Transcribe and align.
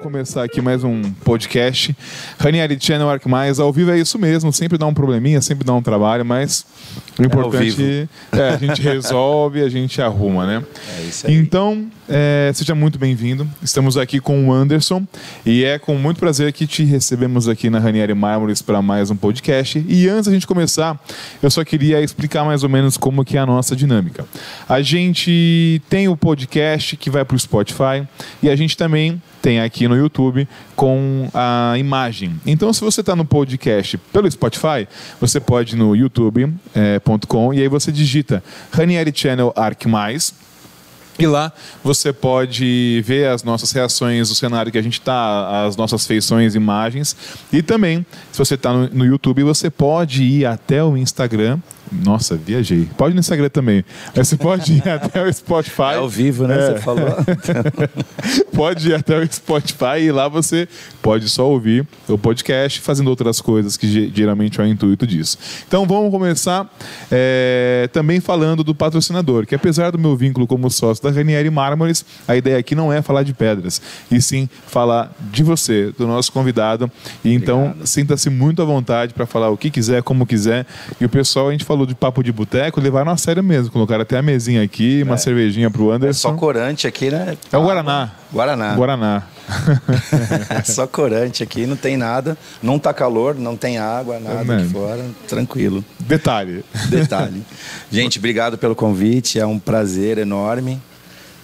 vamos 0.00 0.02
começar 0.02 0.42
aqui 0.44 0.62
mais 0.62 0.82
um 0.82 1.02
podcast. 1.24 1.94
Ranieri 2.38 2.78
Channel 2.80 3.08
Arc 3.08 3.26
Mais, 3.26 3.60
ao 3.60 3.70
vivo 3.70 3.90
é 3.90 3.98
isso 3.98 4.18
mesmo, 4.18 4.50
sempre 4.52 4.78
dá 4.78 4.86
um 4.86 4.94
probleminha, 4.94 5.40
sempre 5.42 5.64
dá 5.64 5.74
um 5.74 5.82
trabalho, 5.82 6.24
mas 6.24 6.64
o 7.18 7.22
importante 7.22 8.08
é, 8.32 8.38
é 8.38 8.48
a 8.50 8.56
gente 8.56 8.80
resolve, 8.80 9.62
a 9.62 9.68
gente 9.68 10.00
arruma, 10.00 10.46
né? 10.46 10.64
É 10.98 11.02
isso 11.02 11.26
aí. 11.26 11.34
Então, 11.34 11.86
é, 12.08 12.50
seja 12.54 12.74
muito 12.74 12.98
bem-vindo. 12.98 13.48
Estamos 13.62 13.96
aqui 13.96 14.20
com 14.20 14.48
o 14.48 14.52
Anderson 14.52 15.06
e 15.44 15.64
é 15.64 15.78
com 15.78 15.94
muito 15.94 16.18
prazer 16.18 16.52
que 16.52 16.66
te 16.66 16.84
recebemos 16.84 17.48
aqui 17.48 17.70
na 17.70 17.78
Ranieri 17.78 18.14
Mármores 18.14 18.60
para 18.62 18.82
mais 18.82 19.10
um 19.10 19.16
podcast. 19.16 19.84
E 19.88 20.08
antes 20.08 20.26
da 20.26 20.32
gente 20.32 20.46
começar, 20.46 20.98
eu 21.42 21.50
só 21.50 21.64
queria 21.64 22.00
explicar 22.00 22.44
mais 22.44 22.62
ou 22.62 22.68
menos 22.68 22.96
como 22.96 23.24
que 23.24 23.36
é 23.36 23.40
a 23.40 23.46
nossa 23.46 23.76
dinâmica. 23.76 24.26
A 24.68 24.82
gente 24.82 25.80
tem 25.88 26.08
o 26.08 26.16
podcast 26.16 26.96
que 26.96 27.10
vai 27.10 27.24
para 27.24 27.36
o 27.36 27.38
Spotify 27.38 28.06
e 28.42 28.48
a 28.48 28.56
gente 28.56 28.76
também 28.76 29.20
tem 29.40 29.60
aqui 29.60 29.88
no 29.88 29.96
YouTube 29.96 30.46
com 30.76 31.28
a 31.32 31.74
imagem. 31.78 32.40
Então, 32.46 32.72
se 32.72 32.80
você 32.80 33.00
está 33.00 33.16
no 33.16 33.24
podcast 33.24 33.96
pelo 34.12 34.30
Spotify, 34.30 34.86
você 35.20 35.40
pode 35.40 35.74
ir 35.74 35.78
no 35.78 35.96
e 37.54 37.60
aí 37.60 37.68
você 37.68 37.90
digita 37.90 38.42
Ranieri 38.72 39.12
Channel 39.14 39.52
Arc. 39.56 39.86
E 41.18 41.26
lá 41.26 41.52
você 41.84 42.14
pode 42.14 43.02
ver 43.04 43.28
as 43.28 43.42
nossas 43.42 43.70
reações, 43.72 44.30
o 44.30 44.34
cenário 44.34 44.72
que 44.72 44.78
a 44.78 44.82
gente 44.82 44.94
está, 44.94 45.66
as 45.66 45.76
nossas 45.76 46.06
feições, 46.06 46.54
imagens. 46.54 47.14
E 47.52 47.62
também, 47.62 48.06
se 48.32 48.38
você 48.38 48.54
está 48.54 48.72
no, 48.72 48.88
no 48.88 49.04
YouTube, 49.04 49.42
você 49.42 49.68
pode 49.68 50.22
ir 50.22 50.46
até 50.46 50.82
o 50.82 50.96
Instagram 50.96 51.58
nossa, 51.90 52.36
viajei. 52.36 52.88
Pode 52.96 53.14
no 53.14 53.20
Instagram 53.20 53.48
também. 53.48 53.84
Mas 54.14 54.28
você 54.28 54.36
pode 54.36 54.74
ir 54.74 54.86
até 54.88 55.22
o 55.22 55.32
Spotify. 55.32 55.92
É 55.92 55.96
ao 55.96 56.08
vivo, 56.08 56.46
né? 56.46 56.54
É. 56.54 56.72
Você 56.72 56.78
falou. 56.78 57.08
pode 58.54 58.90
ir 58.90 58.94
até 58.94 59.18
o 59.18 59.32
Spotify 59.32 60.00
e 60.02 60.12
lá 60.12 60.28
você 60.28 60.68
pode 61.02 61.28
só 61.28 61.48
ouvir 61.48 61.86
o 62.08 62.18
podcast 62.18 62.80
fazendo 62.80 63.08
outras 63.08 63.40
coisas 63.40 63.76
que 63.76 64.10
geralmente 64.14 64.60
é 64.60 64.64
o 64.64 64.66
intuito 64.66 65.06
disso. 65.06 65.38
Então 65.66 65.86
vamos 65.86 66.10
começar 66.10 66.70
é, 67.10 67.88
também 67.92 68.20
falando 68.20 68.62
do 68.62 68.74
patrocinador, 68.74 69.46
que 69.46 69.54
apesar 69.54 69.90
do 69.90 69.98
meu 69.98 70.16
vínculo 70.16 70.46
como 70.46 70.70
sócio 70.70 71.02
da 71.02 71.10
Ranieri 71.10 71.50
Mármores, 71.50 72.04
a 72.28 72.36
ideia 72.36 72.58
aqui 72.58 72.74
não 72.74 72.92
é 72.92 73.02
falar 73.02 73.22
de 73.22 73.32
pedras, 73.32 73.80
e 74.10 74.20
sim 74.20 74.48
falar 74.66 75.12
de 75.32 75.42
você, 75.42 75.92
do 75.96 76.06
nosso 76.06 76.30
convidado. 76.32 76.90
E 77.24 77.32
então 77.32 77.74
sinta-se 77.84 78.30
muito 78.30 78.62
à 78.62 78.64
vontade 78.64 79.14
para 79.14 79.26
falar 79.26 79.50
o 79.50 79.56
que 79.56 79.70
quiser, 79.70 80.02
como 80.02 80.26
quiser. 80.26 80.66
E 81.00 81.04
o 81.04 81.08
pessoal, 81.08 81.48
a 81.48 81.52
gente 81.52 81.64
falou 81.64 81.79
falou 81.80 81.86
de 81.86 81.94
papo 81.94 82.22
de 82.22 82.32
boteco, 82.32 82.80
levaram 82.80 83.10
a 83.10 83.16
sério 83.16 83.42
mesmo. 83.42 83.70
Colocaram 83.70 84.02
até 84.02 84.18
a 84.18 84.22
mesinha 84.22 84.62
aqui, 84.62 85.02
uma 85.02 85.14
é. 85.14 85.18
cervejinha 85.18 85.70
pro 85.70 85.90
Anderson. 85.90 86.28
É 86.28 86.32
só 86.32 86.36
corante 86.36 86.86
aqui, 86.86 87.10
né? 87.10 87.36
É 87.50 87.56
o 87.56 87.62
Guaraná. 87.62 88.10
Guaraná. 88.32 88.74
Guaraná. 88.74 89.22
só 90.64 90.86
corante 90.86 91.42
aqui, 91.42 91.66
não 91.66 91.76
tem 91.76 91.96
nada. 91.96 92.36
Não 92.62 92.78
tá 92.78 92.92
calor, 92.92 93.34
não 93.34 93.56
tem 93.56 93.78
água, 93.78 94.20
nada 94.20 94.56
aqui 94.56 94.68
fora. 94.68 95.04
Tranquilo. 95.26 95.84
Detalhe. 95.98 96.64
Detalhe. 96.88 97.42
Gente, 97.90 98.18
obrigado 98.18 98.58
pelo 98.58 98.74
convite. 98.74 99.38
É 99.38 99.46
um 99.46 99.58
prazer 99.58 100.18
enorme 100.18 100.80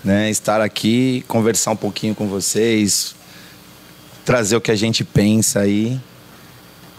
né, 0.04 0.30
estar 0.30 0.60
aqui, 0.60 1.24
conversar 1.26 1.72
um 1.72 1.76
pouquinho 1.76 2.14
com 2.14 2.28
vocês, 2.28 3.16
trazer 4.24 4.54
o 4.54 4.60
que 4.60 4.70
a 4.70 4.76
gente 4.76 5.02
pensa 5.02 5.60
aí. 5.60 6.00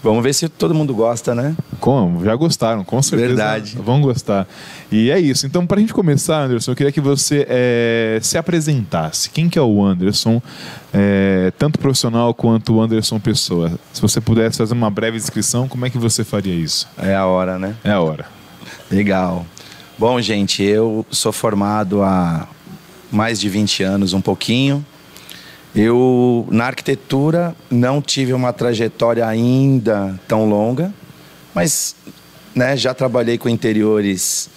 Vamos 0.02 0.22
ver 0.22 0.32
se 0.32 0.48
todo 0.48 0.74
mundo 0.74 0.94
gosta, 0.94 1.34
né? 1.34 1.56
Como? 1.80 2.24
Já 2.24 2.34
gostaram, 2.36 2.84
com 2.84 3.02
certeza. 3.02 3.28
Verdade. 3.28 3.76
Vão 3.76 4.00
gostar. 4.00 4.46
E 4.92 5.10
é 5.10 5.18
isso. 5.18 5.44
Então, 5.44 5.66
para 5.66 5.78
a 5.78 5.80
gente 5.80 5.92
começar, 5.92 6.44
Anderson, 6.44 6.70
eu 6.70 6.76
queria 6.76 6.92
que 6.92 7.00
você 7.00 7.44
é, 7.48 8.18
se 8.22 8.38
apresentasse. 8.38 9.28
Quem 9.30 9.48
que 9.48 9.58
é 9.58 9.62
o 9.62 9.84
Anderson, 9.84 10.40
é, 10.92 11.52
tanto 11.58 11.80
profissional 11.80 12.32
quanto 12.32 12.74
o 12.74 12.80
Anderson 12.80 13.18
pessoa? 13.18 13.72
Se 13.92 14.00
você 14.00 14.20
pudesse 14.20 14.58
fazer 14.58 14.74
uma 14.74 14.90
breve 14.90 15.16
descrição, 15.16 15.66
como 15.66 15.84
é 15.84 15.90
que 15.90 15.98
você 15.98 16.22
faria 16.22 16.54
isso? 16.54 16.88
É 16.96 17.16
a 17.16 17.26
hora, 17.26 17.58
né? 17.58 17.74
É 17.82 17.90
a 17.90 18.00
hora. 18.00 18.26
Legal. 18.90 19.44
Bom, 19.98 20.20
gente, 20.20 20.62
eu 20.62 21.04
sou 21.10 21.32
formado 21.32 22.02
há 22.02 22.46
mais 23.10 23.40
de 23.40 23.48
20 23.48 23.82
anos, 23.82 24.12
um 24.12 24.20
pouquinho. 24.20 24.84
Eu, 25.80 26.44
na 26.50 26.64
arquitetura, 26.64 27.54
não 27.70 28.02
tive 28.02 28.32
uma 28.32 28.52
trajetória 28.52 29.24
ainda 29.24 30.18
tão 30.26 30.44
longa, 30.48 30.92
mas 31.54 31.94
né, 32.52 32.76
já 32.76 32.92
trabalhei 32.92 33.38
com 33.38 33.48
interiores 33.48 34.50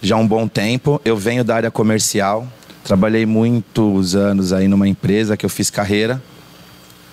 já 0.00 0.14
há 0.14 0.18
um 0.18 0.26
bom 0.26 0.46
tempo. 0.46 1.00
Eu 1.04 1.16
venho 1.16 1.42
da 1.42 1.56
área 1.56 1.72
comercial, 1.72 2.46
trabalhei 2.84 3.26
muitos 3.26 4.14
anos 4.14 4.52
aí 4.52 4.68
numa 4.68 4.86
empresa 4.86 5.36
que 5.36 5.44
eu 5.44 5.50
fiz 5.50 5.70
carreira 5.70 6.22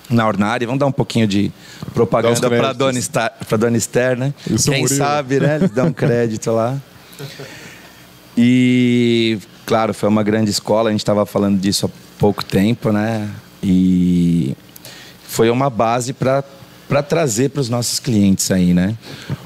na 0.08 0.24
Ornari. 0.28 0.64
Vamos 0.64 0.78
dar 0.78 0.86
um 0.86 0.92
pouquinho 0.92 1.26
de 1.26 1.50
propaganda 1.92 2.48
para 2.48 2.70
a 2.70 2.72
dona, 2.72 3.00
dona 3.58 3.76
Esther, 3.76 4.16
né? 4.16 4.32
Quem 4.66 4.86
sabe, 4.86 5.40
né? 5.40 5.56
Eles 5.56 5.70
dão 5.72 5.92
crédito 5.92 6.52
lá. 6.52 6.78
E, 8.36 9.36
claro, 9.66 9.92
foi 9.92 10.08
uma 10.08 10.22
grande 10.22 10.48
escola. 10.48 10.90
A 10.90 10.92
gente 10.92 11.00
estava 11.00 11.26
falando 11.26 11.58
disso 11.58 11.86
há 11.86 11.90
pouco 12.20 12.44
tempo, 12.44 12.92
né? 12.92 13.28
E 13.62 14.56
foi 15.24 15.50
uma 15.50 15.70
base 15.70 16.12
para 16.12 16.44
para 16.88 17.02
trazer 17.02 17.50
para 17.50 17.60
os 17.60 17.68
nossos 17.68 18.00
clientes 18.00 18.50
aí, 18.50 18.72
né? 18.72 18.96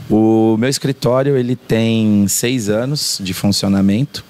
O 0.09 0.56
meu 0.56 0.69
escritório 0.69 1.37
ele 1.37 1.56
tem 1.56 2.27
seis 2.28 2.69
anos 2.69 3.19
de 3.21 3.34
funcionamento, 3.34 4.25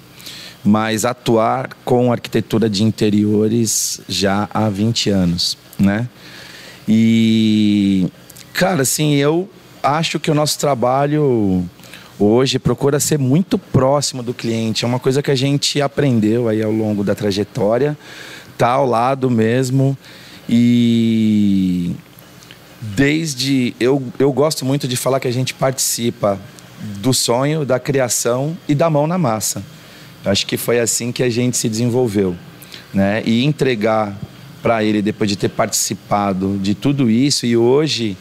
mas 0.65 1.05
atuar 1.05 1.69
com 1.85 2.11
arquitetura 2.11 2.67
de 2.67 2.83
interiores 2.83 4.01
já 4.09 4.49
há 4.51 4.67
20 4.67 5.11
anos, 5.11 5.55
né? 5.77 6.09
E 6.87 8.07
cara, 8.51 8.81
assim, 8.81 9.13
eu 9.13 9.47
acho 9.83 10.19
que 10.19 10.31
o 10.31 10.33
nosso 10.33 10.57
trabalho 10.57 11.63
hoje 12.17 12.57
procura 12.57 12.99
ser 12.99 13.19
muito 13.19 13.59
próximo 13.59 14.23
do 14.23 14.33
cliente. 14.33 14.85
É 14.85 14.87
uma 14.87 14.99
coisa 14.99 15.21
que 15.21 15.29
a 15.29 15.35
gente 15.35 15.81
aprendeu 15.81 16.47
aí 16.47 16.63
ao 16.63 16.71
longo 16.71 17.03
da 17.03 17.13
trajetória 17.13 17.97
tá 18.57 18.69
ao 18.69 18.85
lado 18.85 19.29
mesmo 19.29 19.97
e 20.47 21.95
desde 22.81 23.73
eu, 23.79 24.03
eu 24.19 24.31
gosto 24.31 24.65
muito 24.65 24.87
de 24.87 24.97
falar 24.97 25.19
que 25.19 25.27
a 25.27 25.33
gente 25.33 25.53
participa 25.53 26.39
do 26.99 27.13
sonho, 27.13 27.65
da 27.65 27.79
criação 27.79 28.57
e 28.67 28.75
da 28.75 28.89
mão 28.89 29.07
na 29.07 29.17
massa. 29.17 29.63
Eu 30.23 30.31
acho 30.31 30.45
que 30.45 30.57
foi 30.57 30.79
assim 30.79 31.11
que 31.11 31.23
a 31.23 31.29
gente 31.29 31.57
se 31.57 31.69
desenvolveu, 31.69 32.35
né? 32.93 33.23
E 33.25 33.43
entregar 33.43 34.17
para 34.61 34.83
ele 34.83 35.01
depois 35.01 35.29
de 35.29 35.35
ter 35.35 35.49
participado 35.49 36.57
de 36.61 36.73
tudo 36.73 37.09
isso 37.09 37.45
e 37.45 37.55
hoje 37.57 38.17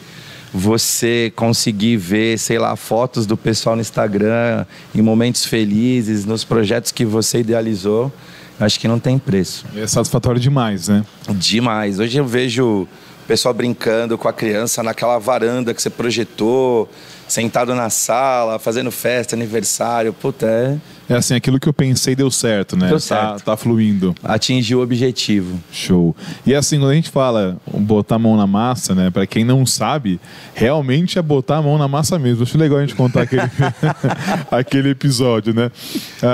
você 0.52 1.32
conseguir 1.34 1.96
ver, 1.96 2.38
sei 2.38 2.58
lá, 2.58 2.76
fotos 2.76 3.24
do 3.24 3.36
pessoal 3.36 3.74
no 3.74 3.80
Instagram, 3.80 4.66
em 4.94 5.00
momentos 5.00 5.46
felizes, 5.46 6.24
nos 6.26 6.44
projetos 6.44 6.92
que 6.92 7.04
você 7.04 7.40
idealizou, 7.40 8.12
acho 8.60 8.78
que 8.78 8.86
não 8.86 8.98
tem 8.98 9.18
preço. 9.18 9.64
É 9.74 9.86
satisfatório 9.86 10.40
demais, 10.40 10.88
né? 10.88 11.04
Demais. 11.30 11.98
Hoje 11.98 12.18
eu 12.18 12.26
vejo 12.26 12.86
o 13.22 13.26
pessoal 13.26 13.54
brincando 13.54 14.18
com 14.18 14.28
a 14.28 14.32
criança 14.32 14.82
naquela 14.82 15.18
varanda 15.18 15.72
que 15.72 15.80
você 15.80 15.88
projetou, 15.90 16.88
sentado 17.28 17.74
na 17.74 17.88
sala, 17.88 18.58
fazendo 18.58 18.90
festa, 18.90 19.34
aniversário. 19.34 20.12
Puta, 20.12 20.46
é. 20.46 20.78
É 21.08 21.16
assim, 21.16 21.34
aquilo 21.34 21.60
que 21.60 21.68
eu 21.68 21.72
pensei 21.72 22.14
deu 22.14 22.30
certo, 22.30 22.76
né? 22.76 22.88
Deu 22.88 22.96
tá, 22.96 23.00
certo. 23.00 23.38
Tá, 23.38 23.52
tá 23.52 23.56
fluindo. 23.56 24.14
Atingiu 24.22 24.80
o 24.80 24.82
objetivo. 24.82 25.58
Show. 25.70 26.16
E 26.44 26.54
assim, 26.54 26.78
quando 26.78 26.90
a 26.90 26.94
gente 26.94 27.10
fala 27.10 27.56
botar 27.66 28.16
a 28.16 28.18
mão 28.18 28.36
na 28.36 28.46
massa, 28.46 28.94
né? 28.94 29.10
Pra 29.10 29.26
quem 29.26 29.44
não 29.44 29.64
sabe, 29.64 30.20
realmente 30.54 31.18
é 31.18 31.22
botar 31.22 31.58
a 31.58 31.62
mão 31.62 31.78
na 31.78 31.86
massa 31.86 32.18
mesmo. 32.18 32.42
Acho 32.42 32.58
legal 32.58 32.78
a 32.78 32.80
gente 32.82 32.94
contar 32.94 33.22
aquele, 33.22 33.42
aquele 34.50 34.90
episódio, 34.90 35.54
né? 35.54 35.70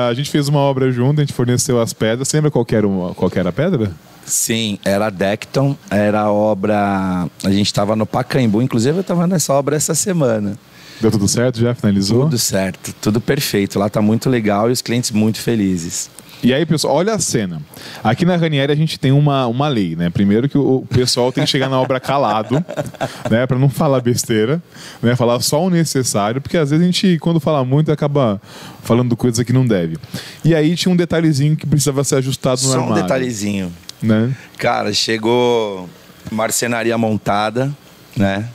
A 0.08 0.14
gente 0.14 0.30
fez 0.30 0.48
uma 0.48 0.60
obra 0.60 0.90
junto, 0.90 1.20
a 1.20 1.24
gente 1.24 1.34
forneceu 1.34 1.80
as 1.80 1.92
pedras. 1.92 2.28
Você 2.28 2.36
lembra 2.36 2.50
qual 2.50 2.66
era, 2.70 2.86
qual 3.14 3.30
era 3.34 3.48
a 3.50 3.52
pedra? 3.52 3.92
Sim, 4.28 4.78
era 4.84 5.06
a 5.06 5.10
Decton, 5.10 5.76
era 5.90 6.22
a 6.22 6.32
obra. 6.32 7.28
A 7.42 7.50
gente 7.50 7.66
estava 7.66 7.96
no 7.96 8.06
Pacaembu, 8.06 8.62
inclusive 8.62 8.98
eu 8.98 9.00
estava 9.00 9.26
nessa 9.26 9.52
obra 9.52 9.76
essa 9.76 9.94
semana. 9.94 10.58
Deu 11.00 11.10
tudo 11.10 11.28
certo 11.28 11.60
já? 11.60 11.74
Finalizou? 11.74 12.24
Tudo 12.24 12.38
certo, 12.38 12.92
tudo 13.00 13.20
perfeito. 13.20 13.78
Lá 13.78 13.86
está 13.86 14.02
muito 14.02 14.28
legal 14.28 14.68
e 14.68 14.72
os 14.72 14.82
clientes 14.82 15.10
muito 15.10 15.38
felizes. 15.40 16.10
E 16.42 16.54
aí, 16.54 16.64
pessoal, 16.64 16.94
olha 16.96 17.14
a 17.14 17.18
cena. 17.18 17.60
Aqui 18.02 18.24
na 18.24 18.36
Ranieri 18.36 18.72
a 18.72 18.76
gente 18.76 18.98
tem 18.98 19.10
uma, 19.10 19.46
uma 19.46 19.66
lei, 19.66 19.96
né? 19.96 20.08
Primeiro 20.08 20.48
que 20.48 20.56
o 20.56 20.84
pessoal 20.88 21.32
tem 21.32 21.44
que 21.44 21.50
chegar 21.50 21.68
na 21.68 21.80
obra 21.80 21.98
calado, 21.98 22.64
né? 23.28 23.46
Para 23.46 23.58
não 23.58 23.68
falar 23.68 24.00
besteira, 24.00 24.62
né? 25.02 25.16
Falar 25.16 25.40
só 25.40 25.64
o 25.64 25.70
necessário, 25.70 26.40
porque 26.40 26.56
às 26.56 26.70
vezes 26.70 26.82
a 26.82 26.86
gente, 26.86 27.18
quando 27.18 27.40
fala 27.40 27.64
muito, 27.64 27.90
acaba 27.90 28.40
falando 28.82 29.16
coisas 29.16 29.44
que 29.44 29.52
não 29.52 29.66
deve. 29.66 29.96
E 30.44 30.54
aí 30.54 30.76
tinha 30.76 30.92
um 30.92 30.96
detalhezinho 30.96 31.56
que 31.56 31.66
precisava 31.66 32.04
ser 32.04 32.16
ajustado 32.16 32.60
no 32.62 32.68
só 32.68 32.74
armário. 32.74 32.94
Só 32.94 33.00
um 33.00 33.02
detalhezinho. 33.02 33.72
Né? 34.00 34.32
Cara, 34.56 34.92
chegou 34.92 35.88
marcenaria 36.30 36.96
montada, 36.96 37.72
né? 38.16 38.48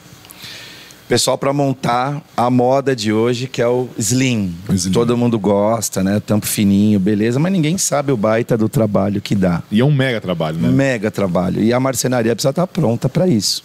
Pessoal 1.14 1.38
para 1.38 1.54
montar 1.54 2.24
a 2.36 2.50
moda 2.50 2.96
de 2.96 3.14
hoje, 3.14 3.46
que 3.46 3.62
é 3.62 3.68
o 3.68 3.88
slim. 4.00 4.52
Slim. 4.68 4.92
Todo 4.92 5.16
mundo 5.16 5.38
gosta, 5.38 6.04
né? 6.04 6.20
Tampo 6.20 6.48
fininho, 6.48 7.00
beleza, 7.00 7.40
mas 7.40 7.52
ninguém 7.52 7.78
sabe 7.78 8.12
o 8.12 8.18
baita 8.18 8.58
do 8.58 8.68
trabalho 8.68 9.22
que 9.22 9.36
dá. 9.36 9.62
E 9.72 9.80
é 9.80 9.86
um 9.86 9.92
mega 9.92 10.20
trabalho, 10.20 10.58
né? 10.58 10.70
Mega 10.70 11.12
trabalho. 11.12 11.62
E 11.62 11.72
a 11.72 11.80
marcenaria 11.80 12.36
precisa 12.36 12.50
estar 12.50 12.66
pronta 12.66 13.08
para 13.08 13.28
isso. 13.28 13.64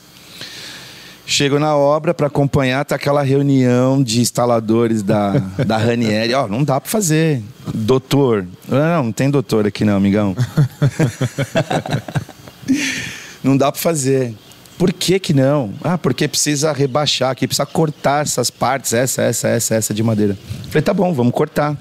Chego 1.24 1.58
na 1.58 1.74
obra 1.74 2.12
para 2.12 2.26
acompanhar, 2.26 2.84
tá 2.84 2.96
aquela 2.96 3.22
reunião 3.22 4.02
de 4.02 4.20
instaladores 4.20 5.02
da, 5.02 5.38
da 5.66 5.78
Ranieri. 5.80 6.34
Ó, 6.34 6.46
não 6.48 6.62
dá 6.62 6.78
para 6.78 6.90
fazer. 6.90 7.42
Doutor. 7.72 8.46
Não, 8.68 9.04
não 9.04 9.12
tem 9.12 9.30
doutor 9.30 9.66
aqui 9.66 9.86
não, 9.86 9.96
amigão. 9.96 10.36
não 13.42 13.56
dá 13.56 13.72
para 13.72 13.80
fazer. 13.80 14.34
Por 14.78 14.92
que 14.92 15.19
que 15.19 15.34
não? 15.34 15.72
Ah, 15.82 15.98
porque 15.98 16.28
precisa 16.28 16.72
rebaixar 16.72 17.30
aqui, 17.32 17.46
precisa 17.48 17.66
cortar 17.66 18.22
essas 18.22 18.48
partes, 18.48 18.92
essa, 18.92 19.22
essa, 19.22 19.48
essa, 19.48 19.75
essa 19.75 19.92
de 19.92 20.02
madeira. 20.02 20.38
Falei, 20.69 20.82
tá 20.82 20.94
bom, 20.94 21.12
vamos 21.12 21.32
cortar. 21.32 21.76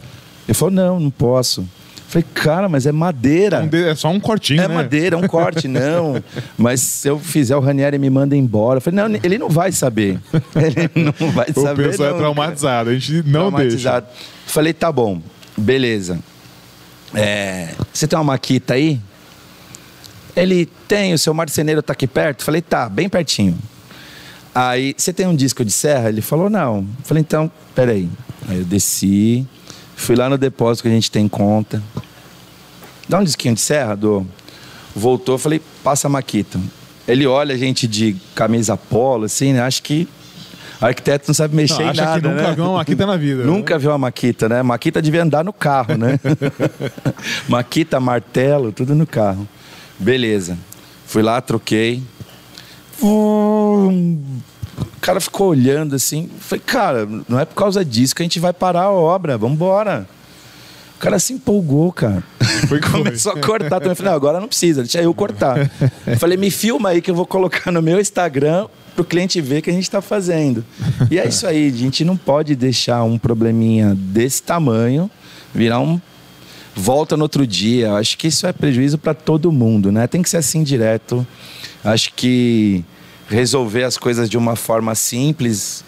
Ele 0.47 0.53
falou, 0.55 0.73
não, 0.73 0.99
não 0.99 1.11
posso. 1.11 1.63
Falei, 2.07 2.25
cara, 2.33 2.67
mas 2.69 2.85
é 2.87 2.91
madeira. 2.91 3.67
De- 3.67 3.83
É 3.89 3.93
só 3.93 4.09
um 4.09 4.19
cortinho, 4.19 4.61
É 4.61 4.67
né? 4.67 4.73
madeira, 4.73 5.15
é 5.15 5.19
um 5.19 5.27
corte, 5.27 5.67
não. 5.67 6.23
Mas 6.57 6.79
se 6.79 7.07
eu 7.09 7.19
fizer 7.19 7.55
o 7.55 7.59
Ranieri 7.59 7.99
me 7.99 8.09
manda 8.09 8.35
embora. 8.35 8.79
Falei, 8.81 8.97
não, 9.07 9.19
ele 9.21 9.37
não 9.37 9.49
vai 9.49 9.71
saber. 9.73 10.17
Ele 10.55 10.89
não 10.95 11.31
vai 11.31 11.47
O 11.55 11.61
saber. 11.61 11.89
pessoal 11.89 12.15
é 12.15 12.17
traumatizado, 12.17 12.89
a 12.89 12.93
gente 12.93 13.23
não 13.29 13.51
deixa. 13.51 14.03
Falei, 14.47 14.73
tá 14.73 14.89
bom, 14.91 15.21
beleza. 15.57 16.17
É, 17.13 17.69
você 17.93 18.07
tem 18.07 18.17
uma 18.17 18.23
maquita 18.25 18.73
aí? 18.73 18.99
Ele 20.37 20.67
tem, 20.87 21.13
o 21.13 21.17
seu 21.17 21.33
marceneiro 21.33 21.81
tá 21.81 21.93
aqui 21.93 22.05
perto? 22.05 22.43
Falei, 22.43 22.61
tá, 22.61 22.87
bem 22.87 23.09
pertinho. 23.09 23.57
Aí, 24.53 24.93
você 24.95 25.11
tem 25.11 25.25
um 25.25 25.35
disco 25.35 25.65
de 25.65 25.71
serra? 25.71 26.09
Ele 26.09 26.21
falou, 26.21 26.49
não. 26.49 26.87
Falei, 27.03 27.21
então, 27.21 27.51
peraí. 27.73 28.07
Aí 28.47 28.59
eu 28.59 28.63
desci, 28.63 29.47
fui 29.95 30.15
lá 30.15 30.29
no 30.29 30.37
depósito 30.37 30.83
que 30.83 30.89
a 30.89 30.91
gente 30.91 31.09
tem 31.09 31.27
conta. 31.27 31.81
Dá 33.09 33.19
um 33.19 33.23
disquinho 33.23 33.55
de 33.55 33.61
serra, 33.61 33.95
do 33.95 34.27
Voltou, 34.95 35.37
falei, 35.37 35.61
passa 35.83 36.07
a 36.07 36.09
maquita. 36.09 36.59
Ele 37.07 37.25
olha 37.27 37.53
a 37.53 37.57
gente 37.57 37.87
de 37.87 38.15
camisa 38.33 38.75
polo, 38.75 39.25
assim, 39.25 39.53
né? 39.53 39.61
Acho 39.61 39.81
que 39.83 40.07
arquiteto 40.81 41.25
não 41.27 41.33
sabe 41.33 41.55
mexer 41.55 41.83
Não, 41.83 41.93
em 41.93 41.95
nada, 41.95 42.19
que 42.21 42.27
nunca 42.27 42.43
né? 42.49 42.55
viu 42.55 42.63
uma 42.65 42.73
maquita 42.73 43.05
na 43.05 43.17
vida. 43.17 43.43
né? 43.43 43.45
Nunca 43.45 43.79
viu 43.79 43.91
uma 43.91 43.97
maquita, 43.97 44.49
né? 44.49 44.63
Maquita 44.63 45.01
devia 45.01 45.23
andar 45.23 45.43
no 45.43 45.53
carro, 45.53 45.97
né? 45.97 46.19
maquita, 47.47 47.99
martelo, 47.99 48.71
tudo 48.71 48.93
no 48.93 49.05
carro. 49.05 49.47
Beleza. 49.99 50.57
Fui 51.05 51.21
lá, 51.21 51.39
troquei. 51.41 52.03
Vum. 52.99 54.21
O 54.79 54.99
cara 55.01 55.19
ficou 55.19 55.49
olhando 55.49 55.95
assim. 55.95 56.29
Falei, 56.39 56.63
cara, 56.65 57.07
não 57.27 57.39
é 57.39 57.45
por 57.45 57.55
causa 57.55 57.83
disso 57.83 58.15
que 58.15 58.21
a 58.21 58.25
gente 58.25 58.39
vai 58.39 58.53
parar 58.53 58.83
a 58.83 58.91
obra. 58.91 59.37
Vamos 59.37 59.55
embora. 59.55 60.07
O 60.95 60.99
cara 60.99 61.19
se 61.19 61.33
empolgou, 61.33 61.91
cara. 61.91 62.23
Foi. 62.67 62.79
Começou 62.81 63.31
a 63.31 63.39
cortar 63.39 63.79
também. 63.79 63.95
Falei, 63.95 64.11
não, 64.11 64.17
agora 64.17 64.39
não 64.39 64.47
precisa, 64.47 64.81
deixa 64.81 65.01
eu 65.01 65.13
cortar. 65.13 65.69
Falei, 66.19 66.37
me 66.37 66.49
filma 66.49 66.89
aí 66.89 67.01
que 67.01 67.11
eu 67.11 67.15
vou 67.15 67.25
colocar 67.25 67.71
no 67.71 67.81
meu 67.81 67.99
Instagram 67.99 68.67
pro 68.95 69.05
cliente 69.05 69.39
ver 69.39 69.61
que 69.61 69.69
a 69.69 69.73
gente 69.73 69.83
está 69.83 70.01
fazendo. 70.01 70.65
E 71.11 71.19
é 71.19 71.27
isso 71.27 71.45
aí, 71.45 71.67
a 71.67 71.77
gente 71.77 72.03
não 72.03 72.17
pode 72.17 72.55
deixar 72.55 73.03
um 73.03 73.17
probleminha 73.17 73.93
desse 73.95 74.41
tamanho 74.41 75.09
virar 75.53 75.79
um 75.79 76.01
volta 76.77 77.17
no 77.17 77.23
outro 77.23 77.45
dia. 77.45 77.93
Acho 77.93 78.17
que 78.17 78.27
isso 78.27 78.45
é 78.47 78.53
prejuízo 78.53 78.97
para 78.97 79.13
todo 79.13 79.51
mundo, 79.51 79.91
né? 79.91 80.05
Tem 80.07 80.21
que 80.21 80.29
ser 80.29 80.37
assim 80.37 80.63
direto. 80.63 81.25
Acho 81.83 82.13
que 82.13 82.83
resolver 83.27 83.83
as 83.83 83.97
coisas 83.97 84.29
de 84.29 84.37
uma 84.37 84.55
forma 84.55 84.93
simples. 84.95 85.83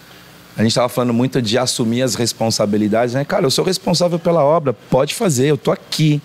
A 0.57 0.61
gente 0.61 0.71
estava 0.71 0.89
falando 0.89 1.13
muito 1.13 1.41
de 1.41 1.57
assumir 1.57 2.01
as 2.01 2.15
responsabilidades, 2.15 3.13
né? 3.13 3.23
Cara, 3.23 3.45
eu 3.45 3.51
sou 3.51 3.63
responsável 3.63 4.19
pela 4.19 4.43
obra, 4.43 4.73
pode 4.73 5.13
fazer, 5.13 5.47
eu 5.47 5.57
tô 5.57 5.71
aqui. 5.71 6.21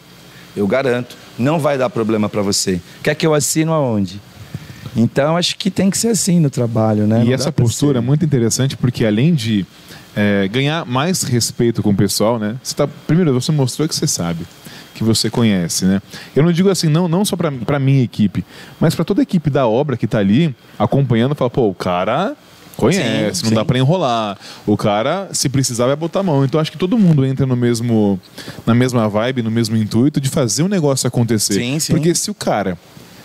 Eu 0.57 0.67
garanto, 0.67 1.17
não 1.39 1.59
vai 1.59 1.77
dar 1.79 1.91
problema 1.91 2.29
para 2.29 2.43
você. 2.43 2.81
Quer 3.03 3.15
que 3.15 3.27
eu 3.27 3.35
assino 3.35 3.73
aonde? 3.73 4.21
Então, 4.97 5.37
acho 5.37 5.57
que 5.57 5.71
tem 5.71 5.91
que 5.91 5.99
ser 5.99 6.09
assim 6.09 6.39
no 6.39 6.49
trabalho, 6.49 7.07
né? 7.07 7.23
E 7.23 7.27
Não 7.27 7.33
essa 7.33 7.51
postura 7.51 7.99
é 7.99 8.01
ser- 8.01 8.07
muito 8.07 8.25
interessante 8.25 8.77
porque 8.77 9.05
além 9.05 9.35
de 9.35 9.67
é, 10.17 10.49
ganhar 10.49 10.85
mais 10.85 11.23
respeito 11.23 11.83
com 11.83 11.91
o 11.91 11.95
pessoal, 11.95 12.39
né? 12.39 12.57
Você 12.63 12.75
tá, 12.75 12.87
primeiro, 13.07 13.33
você 13.33 13.51
mostrou 13.53 13.89
que 13.89 13.95
você 13.95 14.07
sabe, 14.07 14.47
que 14.95 15.03
você 15.03 15.29
conhece, 15.29 15.85
né? 15.85 16.01
Eu 16.35 16.43
não 16.43 16.53
digo 16.53 16.69
assim, 16.69 16.89
não, 16.89 17.09
não 17.09 17.25
só 17.25 17.37
para 17.37 17.79
minha 17.79 18.03
equipe, 18.03 18.45
mas 18.79 18.95
para 18.95 19.05
toda 19.05 19.21
a 19.21 19.25
equipe 19.25 19.51
da 19.51 19.67
obra 19.67 19.97
que 19.97 20.07
tá 20.07 20.19
ali 20.19 20.55
acompanhando, 20.79 21.35
fala, 21.35 21.51
pô, 21.51 21.69
o 21.69 21.75
cara 21.75 22.37
conhece, 22.77 23.41
Sim, 23.41 23.47
não 23.47 23.55
dá 23.55 23.61
sim. 23.61 23.67
para 23.67 23.79
enrolar. 23.79 24.39
O 24.67 24.77
cara, 24.77 25.29
se 25.33 25.49
precisar, 25.49 25.87
vai 25.87 25.97
botar 25.97 26.21
a 26.21 26.23
mão. 26.23 26.45
Então 26.45 26.61
acho 26.61 26.73
que 26.73 26.79
todo 26.79 26.99
mundo 26.99 27.25
entra 27.25 27.47
no 27.47 27.57
mesmo 27.57 28.19
na 28.67 28.75
mesma 28.75 29.09
vibe, 29.09 29.43
no 29.43 29.51
mesmo 29.51 29.77
intuito 29.77 30.21
de 30.21 30.29
fazer 30.29 30.63
o 30.63 30.69
negócio 30.69 31.07
acontecer. 31.07 31.55
Sim, 31.55 31.79
sim. 31.79 31.93
Porque 31.93 32.15
se 32.15 32.31
o 32.31 32.35
cara 32.35 32.77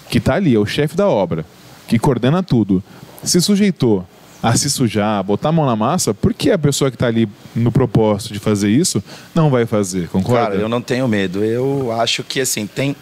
que 0.10 0.20
tá 0.20 0.36
ali, 0.36 0.56
é 0.56 0.60
o 0.60 0.66
chefe 0.66 0.96
da 0.96 1.08
obra, 1.08 1.46
que 1.88 2.00
coordena 2.00 2.42
tudo, 2.42 2.84
se 3.24 3.40
sujeitou 3.42 4.06
a 4.42 4.56
se 4.56 4.70
sujar, 4.70 5.20
a 5.20 5.24
botar 5.24 5.50
a 5.50 5.52
mão 5.52 5.66
na 5.66 5.76
massa, 5.76 6.14
por 6.14 6.34
que 6.34 6.52
a 6.52 6.58
pessoa 6.58 6.90
que 6.90 6.96
está 6.96 7.08
ali 7.08 7.28
no 7.56 7.72
propósito 7.72 8.34
de 8.34 8.40
fazer 8.40 8.70
isso 8.70 9.04
não 9.36 9.50
vai 9.50 9.66
fazer? 9.66 10.08
Concorda? 10.10 10.52
Cara, 10.52 10.56
eu 10.56 10.70
não 10.70 10.82
tenho 10.82 11.08
medo. 11.08 11.44
Eu 11.44 11.92
acho 12.00 12.24
que 12.24 12.40
assim, 12.40 12.66
tem, 12.66 12.96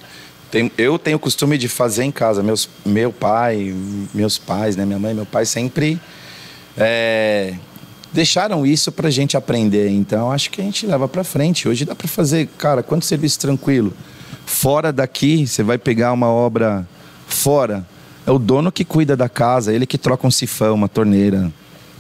tem 0.50 0.72
eu 0.78 0.98
tenho 0.98 1.18
o 1.18 1.20
costume 1.20 1.58
de 1.58 1.68
fazer 1.68 2.04
em 2.04 2.12
casa. 2.12 2.42
Meus, 2.42 2.68
meu 2.86 3.12
pai, 3.12 3.76
meus 4.14 4.38
pais, 4.38 4.76
né, 4.76 4.86
minha 4.86 5.00
mãe, 5.00 5.14
meu 5.14 5.26
pai 5.26 5.46
sempre 5.46 6.00
é, 6.76 7.54
deixaram 8.12 8.66
isso 8.66 8.92
pra 8.92 9.10
gente 9.10 9.38
aprender. 9.38 9.90
Então, 9.90 10.32
acho 10.32 10.50
que 10.50 10.62
a 10.62 10.64
gente 10.64 10.86
leva 10.86 11.08
pra 11.08 11.24
frente. 11.24 11.68
Hoje 11.68 11.86
dá 11.86 11.96
pra 11.96 12.08
fazer, 12.08 12.48
cara, 12.58 12.82
quanto 12.82 13.06
serviço 13.06 13.40
tranquilo. 13.40 13.94
Fora 14.46 14.92
daqui, 14.92 15.46
você 15.46 15.62
vai 15.62 15.78
pegar 15.78 16.14
uma 16.14 16.28
obra 16.28 16.88
fora. 17.28 17.86
É 18.28 18.32
o 18.32 18.38
dono 18.38 18.74
que 18.74 18.84
cuida 18.84 19.16
da 19.16 19.30
casa, 19.30 19.74
ele 19.74 19.86
que 19.86 19.98
troca 19.98 20.28
um 20.28 20.32
sifão, 20.32 20.76
uma 20.76 20.90
torneira. 20.90 21.50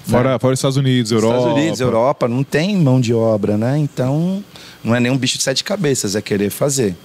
Fora, 0.06 0.38
fora 0.38 0.54
os 0.54 0.60
Estados 0.60 0.76
Unidos, 0.76 1.10
Europa. 1.10 1.38
Estados 1.38 1.58
Unidos, 1.58 1.80
Europa, 1.80 2.28
não 2.28 2.44
tem 2.44 2.76
mão 2.76 3.00
de 3.00 3.14
obra, 3.14 3.58
né? 3.58 3.78
Então, 3.78 4.44
não 4.84 4.94
é 4.94 5.00
nenhum 5.00 5.18
bicho 5.18 5.38
de 5.38 5.44
sete 5.44 5.64
cabeças, 5.64 6.18
é 6.18 6.22
querer 6.22 6.50
fazer. 6.50 6.98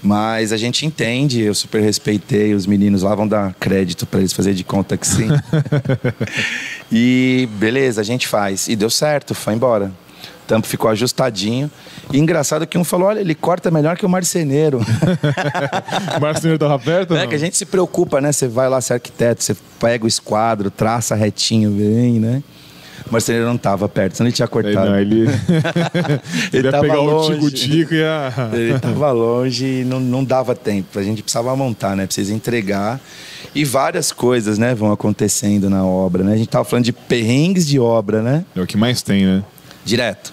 Mas 0.00 0.52
a 0.52 0.56
gente 0.56 0.86
entende, 0.86 1.40
eu 1.40 1.54
super 1.54 1.82
respeitei, 1.82 2.54
os 2.54 2.64
meninos 2.64 3.02
lá 3.02 3.12
vão 3.12 3.26
dar 3.26 3.54
crédito 3.54 4.06
para 4.06 4.20
eles 4.20 4.32
fazer 4.32 4.54
de 4.54 4.62
conta 4.62 4.96
que 4.96 5.06
sim. 5.06 5.28
e 6.92 7.48
beleza, 7.54 8.02
a 8.02 8.04
gente 8.04 8.28
faz. 8.28 8.68
E 8.68 8.76
deu 8.76 8.90
certo, 8.90 9.34
foi 9.34 9.54
embora. 9.54 9.90
O 10.44 10.46
tampo 10.46 10.66
ficou 10.66 10.90
ajustadinho. 10.90 11.70
E 12.12 12.18
engraçado 12.18 12.66
que 12.66 12.76
um 12.76 12.84
falou: 12.84 13.08
olha, 13.08 13.20
ele 13.20 13.34
corta 13.34 13.70
melhor 13.70 13.96
que 13.96 14.04
o 14.04 14.08
marceneiro. 14.08 14.80
O 16.16 16.20
marceneiro 16.20 16.56
estava 16.56 16.78
perto? 16.78 17.12
ou 17.12 17.16
É 17.16 17.22
não? 17.22 17.28
que 17.28 17.34
a 17.34 17.38
gente 17.38 17.56
se 17.56 17.64
preocupa, 17.64 18.20
né? 18.20 18.30
Você 18.30 18.46
vai 18.46 18.68
lá 18.68 18.80
ser 18.80 18.94
arquiteto, 18.94 19.42
você 19.42 19.56
pega 19.80 20.04
o 20.04 20.08
esquadro, 20.08 20.70
traça 20.70 21.14
retinho, 21.14 21.70
vem, 21.74 22.20
né? 22.20 22.42
O 23.08 23.12
marceneiro 23.12 23.46
não 23.46 23.56
estava 23.56 23.86
perto, 23.88 24.16
senão 24.16 24.28
ele 24.28 24.34
tinha 24.34 24.44
Ele, 24.46 24.50
cortado. 24.50 24.90
não, 24.90 24.98
ele... 24.98 25.26
ele 26.52 26.66
ia 26.66 26.70
tava 26.70 26.82
pegar 26.82 26.96
longe. 27.00 27.32
o 27.32 27.34
tico-tico 27.34 27.94
e 27.94 27.98
ia... 27.98 28.32
Ele 28.52 28.72
estava 28.76 29.12
longe 29.12 29.80
e 29.80 29.84
não, 29.84 30.00
não 30.00 30.24
dava 30.24 30.54
tempo. 30.54 30.98
A 30.98 31.02
gente 31.02 31.22
precisava 31.22 31.54
montar, 31.54 31.94
né? 31.96 32.06
Precisa 32.06 32.32
entregar. 32.32 32.98
E 33.54 33.62
várias 33.64 34.10
coisas, 34.10 34.56
né, 34.58 34.74
vão 34.74 34.90
acontecendo 34.90 35.68
na 35.68 35.84
obra, 35.84 36.24
né? 36.24 36.32
A 36.32 36.36
gente 36.36 36.48
tava 36.48 36.64
falando 36.64 36.84
de 36.86 36.92
perrengues 36.92 37.66
de 37.66 37.78
obra, 37.78 38.22
né? 38.22 38.44
É 38.56 38.60
o 38.60 38.66
que 38.66 38.76
mais 38.76 39.02
tem, 39.02 39.24
né? 39.26 39.42
Direto. 39.84 40.32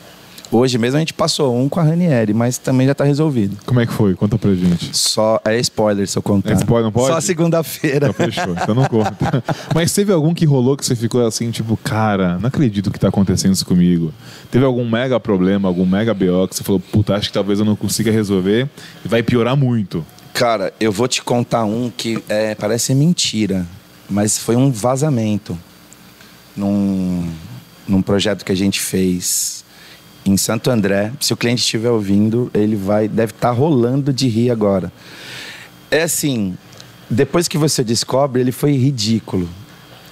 Hoje 0.52 0.78
mesmo 0.78 0.98
a 0.98 1.00
gente 1.00 1.14
passou 1.14 1.58
um 1.58 1.70
com 1.70 1.80
a 1.80 1.84
Ranieri, 1.84 2.34
mas 2.34 2.58
também 2.58 2.86
já 2.86 2.92
está 2.92 3.06
resolvido. 3.06 3.58
Como 3.66 3.80
é 3.80 3.86
que 3.86 3.94
foi? 3.94 4.16
Conta 4.16 4.38
pra 4.38 4.54
gente. 4.54 4.96
Só 4.96 5.40
é 5.46 5.58
spoiler 5.60 6.06
se 6.06 6.18
eu 6.18 6.22
contar. 6.22 6.52
É 6.52 6.56
spoiler, 6.56 6.84
não 6.84 6.92
pode? 6.92 7.08
Só 7.08 7.22
segunda-feira. 7.22 8.10
Então 8.10 8.14
fechou, 8.14 8.54
então 8.54 8.76
não 8.76 8.84
conta. 8.84 9.42
Mas 9.74 9.94
teve 9.94 10.12
algum 10.12 10.34
que 10.34 10.46
rolou 10.46 10.76
que 10.76 10.86
você 10.86 10.94
ficou 10.94 11.26
assim, 11.26 11.52
tipo, 11.52 11.78
cara, 11.78 12.38
não 12.38 12.50
acredito 12.50 12.92
que 12.92 13.00
tá 13.00 13.08
acontecendo 13.08 13.54
isso 13.54 13.66
comigo. 13.66 14.14
Teve 14.52 14.66
algum 14.66 14.88
mega 14.90 15.18
problema, 15.22 15.70
algum 15.70 15.86
mega 15.86 16.14
BO 16.14 16.46
que 16.50 16.58
você 16.58 16.64
falou, 16.64 16.82
puta, 16.82 17.16
acho 17.16 17.30
que 17.30 17.34
talvez 17.34 17.60
eu 17.60 17.66
não 17.66 17.78
consiga 17.78 18.12
resolver 18.12 18.68
e 19.06 19.08
vai 19.08 19.24
piorar 19.24 19.56
muito. 19.56 20.06
Cara, 20.34 20.74
eu 20.82 20.92
vou 20.92 21.08
te 21.08 21.24
contar 21.24 21.64
um 21.64 21.90
que 21.90 22.22
é, 22.28 22.56
parece 22.56 22.94
mentira, 22.94 23.66
mas 24.10 24.38
foi 24.38 24.58
um 24.58 24.70
vazamento 24.70 25.58
num, 26.58 27.30
num 27.88 28.02
projeto 28.02 28.44
que 28.44 28.52
a 28.52 28.56
gente 28.56 28.82
fez 28.82 29.64
em 30.26 30.38
Santo 30.38 30.70
André. 30.70 31.12
Se 31.20 31.34
o 31.34 31.38
cliente 31.38 31.62
estiver 31.62 31.90
ouvindo, 31.90 32.50
ele 32.54 32.76
vai 32.76 33.08
deve 33.08 33.32
estar 33.32 33.52
rolando 33.52 34.14
de 34.14 34.28
rir 34.28 34.52
agora. 34.52 34.92
É 35.90 36.04
assim, 36.04 36.58
depois 37.10 37.48
que 37.48 37.58
você 37.58 37.84
descobre, 37.84 38.42
ele 38.42 38.52
foi 38.52 38.72
ridículo, 38.74 39.50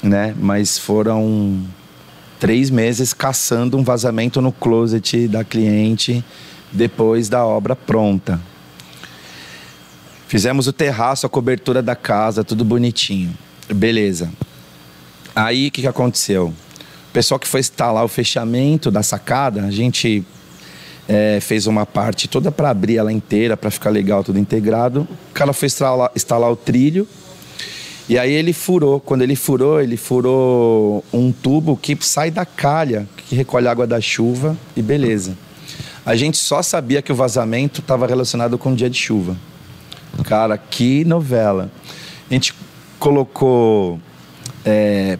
né? 0.03 0.35
Mas 0.37 0.77
foram 0.77 1.63
três 2.39 2.69
meses 2.69 3.13
caçando 3.13 3.77
um 3.77 3.83
vazamento 3.83 4.41
no 4.41 4.51
closet 4.51 5.27
da 5.27 5.43
cliente 5.43 6.23
depois 6.71 7.29
da 7.29 7.45
obra 7.45 7.75
pronta. 7.75 8.39
Fizemos 10.27 10.67
o 10.67 10.73
terraço, 10.73 11.25
a 11.25 11.29
cobertura 11.29 11.81
da 11.81 11.95
casa, 11.95 12.43
tudo 12.43 12.63
bonitinho. 12.63 13.35
Beleza. 13.73 14.31
Aí 15.35 15.67
o 15.67 15.71
que, 15.71 15.81
que 15.81 15.87
aconteceu? 15.87 16.53
Pessoal 17.19 17.37
que 17.37 17.49
foi 17.49 17.59
instalar 17.59 18.05
o 18.05 18.07
fechamento 18.07 18.89
da 18.89 19.03
sacada, 19.03 19.65
a 19.65 19.71
gente 19.71 20.23
é, 21.05 21.39
fez 21.41 21.67
uma 21.67 21.85
parte 21.85 22.29
toda 22.29 22.49
para 22.49 22.69
abrir 22.69 22.95
ela 22.95 23.11
inteira, 23.11 23.57
para 23.57 23.69
ficar 23.69 23.89
legal, 23.89 24.23
tudo 24.23 24.39
integrado. 24.39 25.01
O 25.29 25.33
cara 25.33 25.51
foi 25.51 25.65
instalar, 25.65 26.09
instalar 26.15 26.49
o 26.49 26.55
trilho. 26.55 27.05
E 28.07 28.17
aí 28.17 28.31
ele 28.31 28.53
furou. 28.53 29.01
Quando 29.01 29.21
ele 29.21 29.35
furou, 29.35 29.81
ele 29.81 29.97
furou 29.97 31.03
um 31.11 31.29
tubo 31.29 31.75
que 31.75 31.97
sai 31.99 32.31
da 32.31 32.45
calha, 32.45 33.05
que 33.27 33.35
recolhe 33.35 33.67
água 33.67 33.85
da 33.85 33.99
chuva 33.99 34.55
e 34.73 34.81
beleza. 34.81 35.37
A 36.05 36.15
gente 36.15 36.37
só 36.37 36.61
sabia 36.61 37.01
que 37.01 37.11
o 37.11 37.15
vazamento 37.15 37.81
estava 37.81 38.07
relacionado 38.07 38.57
com 38.57 38.71
o 38.71 38.75
dia 38.77 38.89
de 38.89 38.97
chuva. 38.97 39.35
Cara, 40.23 40.57
que 40.57 41.03
novela. 41.03 41.69
A 42.31 42.33
gente 42.33 42.53
colocou 42.97 43.99
é, 44.63 45.19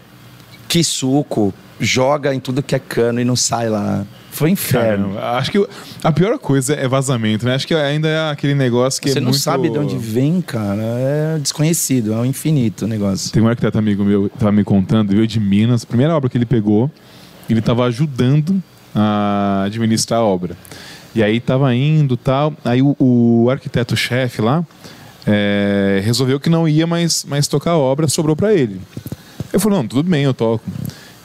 que 0.66 0.82
suco, 0.82 1.52
joga 1.80 2.34
em 2.34 2.38
tudo 2.38 2.62
que 2.62 2.74
é 2.74 2.78
cano 2.78 3.20
e 3.20 3.24
não 3.24 3.34
sai 3.34 3.68
lá. 3.68 4.04
Foi 4.30 4.50
um 4.50 4.52
inferno. 4.52 5.14
Caramba, 5.14 5.38
acho 5.38 5.50
que 5.50 5.66
a 6.04 6.12
pior 6.12 6.38
coisa 6.38 6.74
é 6.74 6.86
vazamento, 6.86 7.44
né? 7.44 7.54
Acho 7.54 7.66
que 7.66 7.74
ainda 7.74 8.08
é 8.08 8.30
aquele 8.30 8.54
negócio 8.54 9.02
que 9.02 9.10
Você 9.10 9.18
é 9.18 9.20
não 9.20 9.30
muito... 9.30 9.42
sabe 9.42 9.68
de 9.68 9.78
onde 9.78 9.96
vem, 9.96 10.40
cara. 10.40 10.82
É 10.82 11.38
desconhecido, 11.38 12.12
é 12.12 12.16
um 12.16 12.24
infinito 12.24 12.84
o 12.84 12.88
negócio. 12.88 13.32
Tem 13.32 13.42
um 13.42 13.48
arquiteto 13.48 13.78
amigo 13.78 14.04
meu 14.04 14.28
que 14.28 14.38
tava 14.38 14.52
me 14.52 14.62
contando, 14.62 15.10
veio 15.10 15.26
de 15.26 15.40
Minas, 15.40 15.82
a 15.82 15.86
primeira 15.86 16.14
obra 16.14 16.30
que 16.30 16.38
ele 16.38 16.46
pegou, 16.46 16.90
ele 17.48 17.58
estava 17.58 17.84
ajudando 17.84 18.62
a 18.94 19.64
administrar 19.66 20.20
a 20.20 20.24
obra. 20.24 20.56
E 21.14 21.22
aí 21.22 21.40
tava 21.40 21.74
indo 21.74 22.16
tal, 22.16 22.54
aí 22.64 22.80
o, 22.80 22.94
o 22.98 23.50
arquiteto-chefe 23.50 24.40
lá 24.40 24.64
é, 25.26 26.00
resolveu 26.04 26.38
que 26.38 26.48
não 26.48 26.68
ia 26.68 26.86
mais, 26.86 27.24
mais 27.24 27.48
tocar 27.48 27.72
a 27.72 27.78
obra, 27.78 28.06
sobrou 28.06 28.36
para 28.36 28.54
ele. 28.54 28.80
Eu 29.52 29.58
falei, 29.58 29.78
não, 29.78 29.86
tudo 29.88 30.08
bem, 30.08 30.22
eu 30.22 30.32
toco. 30.32 30.64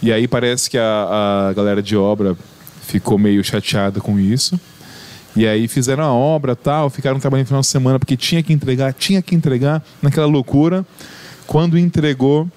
E 0.01 0.11
aí 0.11 0.27
parece 0.27 0.69
que 0.69 0.77
a, 0.77 1.47
a 1.49 1.53
galera 1.53 1.81
de 1.81 1.95
obra 1.95 2.37
ficou 2.81 3.17
meio 3.17 3.43
chateada 3.43 3.99
com 3.99 4.19
isso. 4.19 4.59
E 5.35 5.45
aí 5.45 5.67
fizeram 5.67 6.03
a 6.03 6.13
obra 6.13 6.55
tal, 6.55 6.89
ficaram 6.89 7.19
trabalhando 7.19 7.45
no 7.45 7.47
final 7.47 7.61
de 7.61 7.67
semana 7.67 7.99
porque 7.99 8.15
tinha 8.15 8.41
que 8.41 8.53
entregar, 8.53 8.93
tinha 8.93 9.21
que 9.21 9.35
entregar, 9.35 9.83
naquela 10.01 10.25
loucura. 10.25 10.85
Quando 11.45 11.77
entregou, 11.77 12.49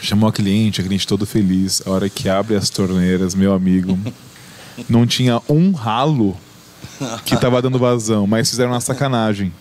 chamou 0.00 0.28
a 0.28 0.32
cliente, 0.32 0.80
a 0.80 0.84
cliente 0.84 1.06
todo 1.06 1.24
feliz. 1.24 1.82
A 1.86 1.90
hora 1.90 2.08
que 2.08 2.28
abre 2.28 2.56
as 2.56 2.68
torneiras, 2.68 3.34
meu 3.34 3.54
amigo, 3.54 3.98
não 4.88 5.06
tinha 5.06 5.40
um 5.48 5.72
ralo 5.72 6.36
que 7.24 7.34
estava 7.34 7.62
dando 7.62 7.78
vazão, 7.78 8.26
mas 8.26 8.50
fizeram 8.50 8.72
uma 8.72 8.80
sacanagem. 8.80 9.52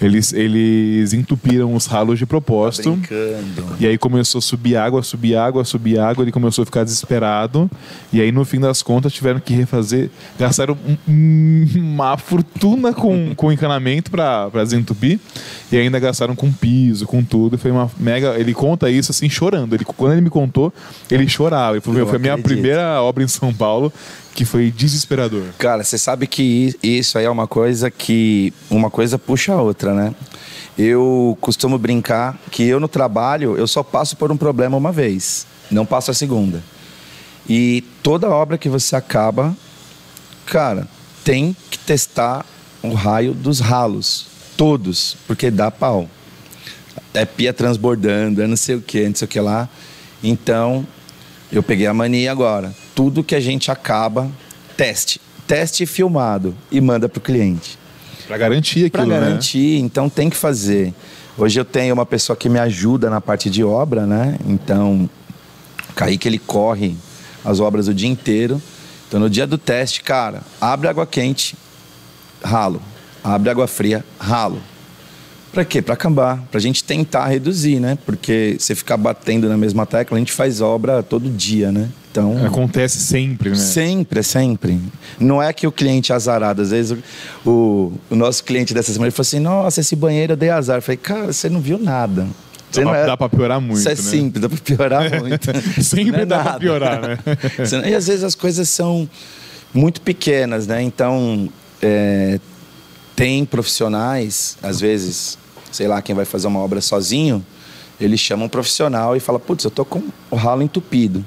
Eles, 0.00 0.32
eles 0.32 1.12
entupiram 1.12 1.74
os 1.74 1.84
ralos 1.86 2.18
de 2.18 2.24
propósito. 2.24 2.90
Tá 2.92 2.96
brincando. 2.96 3.76
E 3.78 3.86
aí 3.86 3.98
começou 3.98 4.38
a 4.38 4.42
subir 4.42 4.76
água, 4.76 5.02
subir 5.02 5.36
água, 5.36 5.62
subir 5.64 5.98
água. 5.98 6.24
Ele 6.24 6.32
começou 6.32 6.62
a 6.62 6.66
ficar 6.66 6.84
desesperado. 6.84 7.70
E 8.12 8.20
aí, 8.20 8.32
no 8.32 8.44
fim 8.44 8.58
das 8.58 8.82
contas, 8.82 9.12
tiveram 9.12 9.40
que 9.40 9.52
refazer. 9.52 10.08
Gastaram 10.38 10.76
um- 10.86 10.96
um- 11.12 11.66
uma 11.76 12.16
fortuna 12.16 12.92
com, 12.94 13.34
com 13.36 13.52
encanamento 13.52 14.10
para 14.10 14.48
desentupir. 14.64 15.18
E 15.70 15.76
ainda 15.76 15.98
gastaram 15.98 16.34
com 16.34 16.50
piso, 16.50 17.06
com 17.06 17.22
tudo. 17.22 17.58
Foi 17.58 17.70
uma 17.70 17.90
mega. 17.98 18.38
Ele 18.38 18.54
conta 18.54 18.90
isso 18.90 19.10
assim, 19.12 19.28
chorando. 19.28 19.74
Ele, 19.74 19.84
quando 19.84 20.12
ele 20.12 20.20
me 20.22 20.30
contou, 20.30 20.72
ele 21.10 21.28
chorava. 21.28 21.74
Ele 21.74 21.80
falou: 21.80 21.98
Eu 21.98 22.04
"Meu, 22.04 22.08
Foi 22.08 22.16
a 22.16 22.18
minha 22.18 22.32
acredito. 22.34 22.52
primeira 22.54 23.02
obra 23.02 23.22
em 23.22 23.28
São 23.28 23.52
Paulo 23.52 23.92
que 24.34 24.44
foi 24.44 24.70
desesperador. 24.70 25.44
Cara, 25.58 25.82
você 25.84 25.98
sabe 25.98 26.26
que 26.26 26.76
isso 26.82 27.18
aí 27.18 27.24
é 27.24 27.30
uma 27.30 27.46
coisa 27.46 27.90
que 27.90 28.52
uma 28.70 28.90
coisa 28.90 29.18
puxa 29.18 29.52
a 29.52 29.60
outra, 29.60 29.94
né? 29.94 30.14
Eu 30.78 31.36
costumo 31.40 31.76
brincar 31.78 32.38
que 32.50 32.62
eu 32.62 32.80
no 32.80 32.88
trabalho 32.88 33.56
eu 33.56 33.66
só 33.66 33.82
passo 33.82 34.16
por 34.16 34.30
um 34.32 34.36
problema 34.36 34.76
uma 34.76 34.92
vez, 34.92 35.46
não 35.70 35.84
passo 35.84 36.10
a 36.10 36.14
segunda. 36.14 36.62
E 37.48 37.82
toda 38.02 38.28
obra 38.28 38.56
que 38.56 38.68
você 38.68 38.94
acaba, 38.94 39.56
cara, 40.46 40.86
tem 41.24 41.56
que 41.70 41.78
testar 41.78 42.46
o 42.82 42.92
raio 42.94 43.34
dos 43.34 43.60
ralos, 43.60 44.26
todos, 44.56 45.16
porque 45.26 45.50
dá 45.50 45.70
pau. 45.70 46.08
É 47.12 47.24
pia 47.24 47.52
transbordando, 47.52 48.42
é 48.42 48.46
não 48.46 48.56
sei 48.56 48.76
o 48.76 48.80
que, 48.80 49.06
não 49.06 49.14
sei 49.14 49.26
o 49.26 49.28
que 49.28 49.40
lá. 49.40 49.68
Então, 50.22 50.86
eu 51.52 51.62
peguei 51.62 51.86
a 51.86 51.94
mania 51.94 52.30
agora. 52.30 52.72
Tudo 52.94 53.24
que 53.24 53.34
a 53.34 53.40
gente 53.40 53.70
acaba, 53.70 54.30
teste. 54.76 55.20
Teste 55.46 55.84
filmado 55.84 56.54
e 56.70 56.80
manda 56.80 57.08
para 57.08 57.18
o 57.18 57.20
cliente. 57.20 57.78
Para 58.26 58.38
garantir 58.38 58.90
Para 58.90 59.02
aquilo, 59.02 59.16
né? 59.16 59.26
garantir, 59.26 59.80
então 59.80 60.08
tem 60.08 60.30
que 60.30 60.36
fazer. 60.36 60.94
Hoje 61.36 61.58
eu 61.58 61.64
tenho 61.64 61.94
uma 61.94 62.06
pessoa 62.06 62.36
que 62.36 62.48
me 62.48 62.58
ajuda 62.58 63.10
na 63.10 63.20
parte 63.20 63.50
de 63.50 63.64
obra, 63.64 64.06
né? 64.06 64.36
Então, 64.46 65.10
Kaique 65.96 66.28
ele 66.28 66.38
corre 66.38 66.94
as 67.44 67.58
obras 67.58 67.88
o 67.88 67.94
dia 67.94 68.08
inteiro. 68.08 68.62
Então, 69.08 69.18
no 69.18 69.28
dia 69.28 69.46
do 69.46 69.58
teste, 69.58 70.02
cara, 70.02 70.42
abre 70.60 70.86
água 70.86 71.06
quente, 71.06 71.56
ralo. 72.44 72.80
Abre 73.24 73.50
água 73.50 73.66
fria, 73.66 74.04
ralo. 74.18 74.62
Pra 75.52 75.64
quê? 75.64 75.82
Pra 75.82 75.94
acabar. 75.94 76.38
Pra 76.50 76.60
gente 76.60 76.84
tentar 76.84 77.26
reduzir, 77.26 77.80
né? 77.80 77.98
Porque 78.06 78.56
você 78.58 78.74
ficar 78.74 78.96
batendo 78.96 79.48
na 79.48 79.56
mesma 79.56 79.84
tecla, 79.84 80.16
a 80.16 80.20
gente 80.20 80.32
faz 80.32 80.60
obra 80.60 81.02
todo 81.02 81.28
dia, 81.28 81.72
né? 81.72 81.88
Então. 82.10 82.44
Acontece 82.46 82.98
sempre, 82.98 83.50
né? 83.50 83.56
Sempre, 83.56 84.22
sempre. 84.22 84.80
Não 85.18 85.42
é 85.42 85.52
que 85.52 85.66
o 85.66 85.72
cliente 85.72 86.12
é 86.12 86.14
azarado. 86.14 86.62
Às 86.62 86.70
vezes 86.70 86.96
o, 87.44 87.92
o, 88.10 88.14
nosso 88.16 88.42
cliente 88.44 88.72
dessa 88.74 88.92
semana 88.92 89.06
ele 89.08 89.12
falou 89.14 89.22
assim: 89.22 89.38
Nossa, 89.40 89.80
esse 89.80 89.94
banheiro 89.96 90.32
eu 90.32 90.36
dei 90.36 90.50
azar. 90.50 90.78
Eu 90.78 90.82
falei, 90.82 90.96
cara, 90.96 91.32
você 91.32 91.48
não 91.48 91.60
viu 91.60 91.78
nada. 91.78 92.26
Você 92.70 92.80
Dá 92.80 92.84
não 92.84 92.92
pra, 92.92 93.00
é- 93.00 93.06
dá 93.06 93.16
pra 93.16 93.28
piorar 93.28 93.60
muito, 93.60 93.78
Isso 93.78 93.88
é 93.88 93.94
né? 93.94 93.96
simples, 93.96 94.40
dá 94.42 94.48
pra 94.48 94.58
piorar 94.58 95.10
muito. 95.20 95.50
Sempre 95.82 96.22
é 96.22 96.26
dá 96.26 96.36
pra 96.38 96.44
nada. 96.52 96.60
piorar, 96.60 97.00
né? 97.02 97.18
E 97.90 97.94
às 97.94 98.06
vezes 98.06 98.22
as 98.22 98.34
coisas 98.36 98.68
são 98.68 99.08
muito 99.74 100.00
pequenas, 100.00 100.66
né? 100.68 100.80
Então, 100.82 101.48
é, 101.82 102.38
tem 103.16 103.44
profissionais, 103.44 104.56
às 104.62 104.80
vezes, 104.80 105.36
sei 105.72 105.88
lá, 105.88 106.00
quem 106.02 106.14
vai 106.14 106.24
fazer 106.24 106.46
uma 106.46 106.60
obra 106.60 106.80
sozinho, 106.80 107.44
ele 108.00 108.16
chama 108.16 108.44
um 108.44 108.48
profissional 108.48 109.16
e 109.16 109.20
fala: 109.20 109.38
Putz, 109.38 109.64
eu 109.64 109.70
tô 109.70 109.84
com 109.84 110.02
o 110.30 110.36
ralo 110.36 110.62
entupido. 110.62 111.24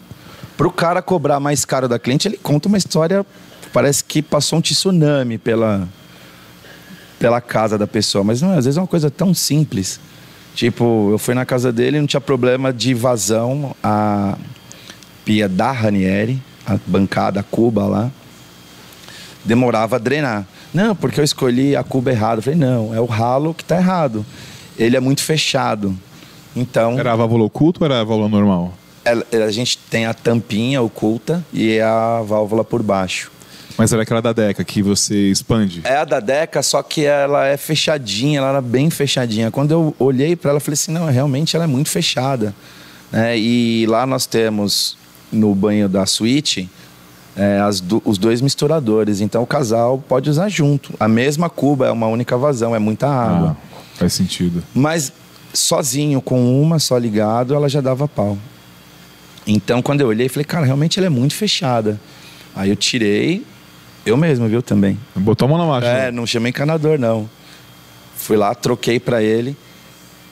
Pro 0.58 0.72
cara 0.72 1.02
cobrar 1.02 1.40
mais 1.40 1.66
caro 1.66 1.88
da 1.88 1.98
cliente, 1.98 2.28
ele 2.28 2.38
conta 2.38 2.68
uma 2.68 2.78
história, 2.78 3.26
parece 3.72 4.04
que 4.04 4.22
passou 4.22 4.60
um 4.60 4.62
tsunami 4.62 5.38
pela, 5.38 5.88
pela 7.20 7.42
casa 7.42 7.78
da 7.78 7.88
pessoa. 7.88 8.24
Mas 8.24 8.42
não, 8.42 8.52
às 8.52 8.66
vezes 8.66 8.78
é 8.78 8.82
uma 8.82 8.88
coisa 8.88 9.10
tão 9.10 9.34
simples. 9.34 10.00
Tipo, 10.56 11.10
eu 11.12 11.18
fui 11.18 11.34
na 11.34 11.46
casa 11.46 11.72
dele 11.72 12.00
não 12.00 12.06
tinha 12.06 12.22
problema 12.22 12.72
de 12.72 12.94
vazão. 12.94 13.76
A 13.82 14.38
pia 15.26 15.50
da 15.50 15.72
Ranieri, 15.72 16.42
a 16.66 16.78
bancada, 16.86 17.40
a 17.40 17.44
cuba 17.44 17.86
lá, 17.86 18.12
demorava 19.44 19.96
a 19.96 20.00
drenar. 20.00 20.46
Não, 20.74 20.96
porque 20.96 21.20
eu 21.20 21.24
escolhi 21.24 21.76
a 21.76 21.84
cuba 21.84 22.12
errada. 22.12 22.40
Eu 22.40 22.44
falei, 22.44 22.60
não, 22.60 22.94
é 22.94 23.00
o 23.00 23.06
ralo 23.06 23.54
que 23.54 23.62
está 23.64 23.78
errado. 23.78 24.26
Ele 24.78 24.98
é 24.98 25.00
muito 25.00 25.22
fechado. 25.24 25.96
Então, 26.56 26.98
Era 27.00 27.14
a 27.14 27.16
válvula 27.16 27.44
oculta 27.46 27.80
ou 27.82 27.86
era 27.86 28.02
a 28.02 28.04
válvula 28.04 28.30
normal? 28.30 28.74
a 29.06 29.52
gente 29.52 29.78
tem 29.90 30.06
a 30.06 30.14
tampinha 30.14 30.82
oculta 30.82 31.44
e 31.52 31.80
a 31.80 32.22
válvula 32.26 32.64
por 32.64 32.82
baixo. 32.82 33.32
Mas 33.78 33.92
era 33.92 34.04
aquela 34.04 34.22
da 34.22 34.32
Deca 34.32 34.64
que 34.64 34.82
você 34.82 35.30
expande. 35.30 35.82
É 35.84 35.98
a 35.98 36.06
da 36.06 36.20
Deca, 36.20 36.62
só 36.62 36.82
que 36.82 37.04
ela 37.06 37.46
é 37.46 37.58
fechadinha, 37.58 38.38
ela 38.40 38.50
era 38.50 38.62
bem 38.62 38.90
fechadinha. 38.90 39.52
Quando 39.52 39.72
eu 39.72 39.96
olhei 40.00 40.36
para 40.36 40.52
ela, 40.52 40.60
falei 40.60 40.76
assim, 40.76 40.92
não, 40.92 41.08
realmente 41.08 41.56
ela 41.56 41.66
é 41.66 41.68
muito 41.68 41.90
fechada. 41.90 42.54
né? 43.12 43.38
e 43.38 43.86
lá 43.88 44.06
nós 44.06 44.26
temos, 44.26 44.96
no 45.32 45.54
banho 45.56 45.90
da 45.90 46.06
suíte, 46.06 46.70
é, 47.36 47.60
do- 47.84 48.02
os 48.06 48.18
dois 48.18 48.42
misturadores. 48.42 49.22
Então 49.22 49.42
o 49.44 49.48
casal 49.48 50.04
pode 50.08 50.30
usar 50.30 50.50
junto. 50.50 50.94
A 51.00 51.08
mesma 51.08 51.50
cuba, 51.50 51.88
é 51.88 51.92
uma 51.92 52.08
única 52.08 52.38
vazão, 52.38 52.76
é 52.76 52.80
muita 52.80 53.08
água. 53.08 53.58
Ah, 53.60 53.76
faz 53.96 54.14
sentido. 54.14 54.64
Mas 54.74 55.12
sozinho, 55.54 56.22
com 56.22 56.62
uma 56.62 56.80
só 56.80 56.98
ligado, 56.98 57.54
ela 57.54 57.68
já 57.70 57.82
dava 57.82 58.08
pau. 58.08 58.38
Então, 59.46 59.82
quando 59.82 60.02
eu 60.02 60.08
olhei, 60.08 60.30
falei, 60.30 60.46
cara, 60.46 60.66
realmente 60.66 60.98
ela 61.00 61.08
é 61.08 61.10
muito 61.10 61.36
fechada. 61.36 62.00
Aí 62.56 62.70
eu 62.70 62.76
tirei, 62.76 63.46
eu 64.06 64.16
mesmo, 64.16 64.48
viu, 64.48 64.62
também. 64.62 64.98
Botou 65.16 65.46
a 65.46 65.50
mão 65.50 65.58
na 65.58 65.66
máquina. 65.66 65.92
É, 65.94 66.12
não 66.12 66.26
chamei 66.26 66.50
encanador, 66.52 66.98
não. 66.98 67.30
Fui 68.16 68.38
lá, 68.38 68.56
troquei 68.56 69.00
pra 69.00 69.22
ele. 69.22 69.58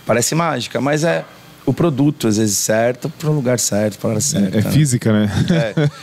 Parece 0.05 0.33
mágica, 0.33 0.79
mas 0.79 1.03
é 1.03 1.25
o 1.65 1.73
produto, 1.73 2.27
às 2.27 2.37
vezes, 2.37 2.57
certo, 2.57 3.09
pro 3.09 3.31
lugar 3.31 3.59
certo, 3.59 3.99
pra 3.99 4.11
hora 4.11 4.21
certa. 4.21 4.57
É, 4.57 4.59
é 4.59 4.63
física, 4.63 5.11
né? 5.13 5.29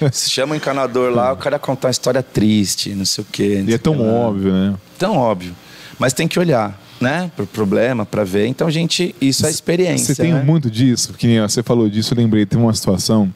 É. 0.00 0.11
Se 0.11 0.31
chama 0.31 0.55
o 0.55 0.57
encanador 0.57 1.12
lá, 1.12 1.33
o 1.33 1.37
cara 1.37 1.59
contar 1.59 1.88
uma 1.88 1.91
história 1.93 2.23
triste, 2.23 2.95
não 2.95 3.05
sei 3.05 3.23
o 3.23 3.27
quê. 3.31 3.65
E 3.67 3.73
é 3.73 3.77
o 3.77 3.79
tão 3.79 4.00
óbvio, 4.00 4.53
né? 4.53 4.75
Tão 4.99 5.17
óbvio. 5.17 5.55
Mas 5.99 6.12
tem 6.12 6.29
que 6.29 6.38
olhar, 6.38 6.81
né? 7.00 7.31
Pro 7.35 7.47
problema, 7.47 8.07
pra 8.07 8.23
ver. 8.23 8.47
Então, 8.47 8.71
gente, 8.71 9.15
isso 9.21 9.45
é 9.47 9.50
experiência. 9.50 10.15
Você 10.15 10.23
tem 10.23 10.33
né? 10.33 10.43
muito 10.43 10.71
disso, 10.71 11.12
que 11.15 11.27
nem 11.27 11.41
você 11.41 11.62
falou 11.62 11.88
disso, 11.88 12.15
eu 12.15 12.19
lembrei, 12.19 12.47
teve 12.47 12.62
uma 12.62 12.75
situação, 12.75 13.33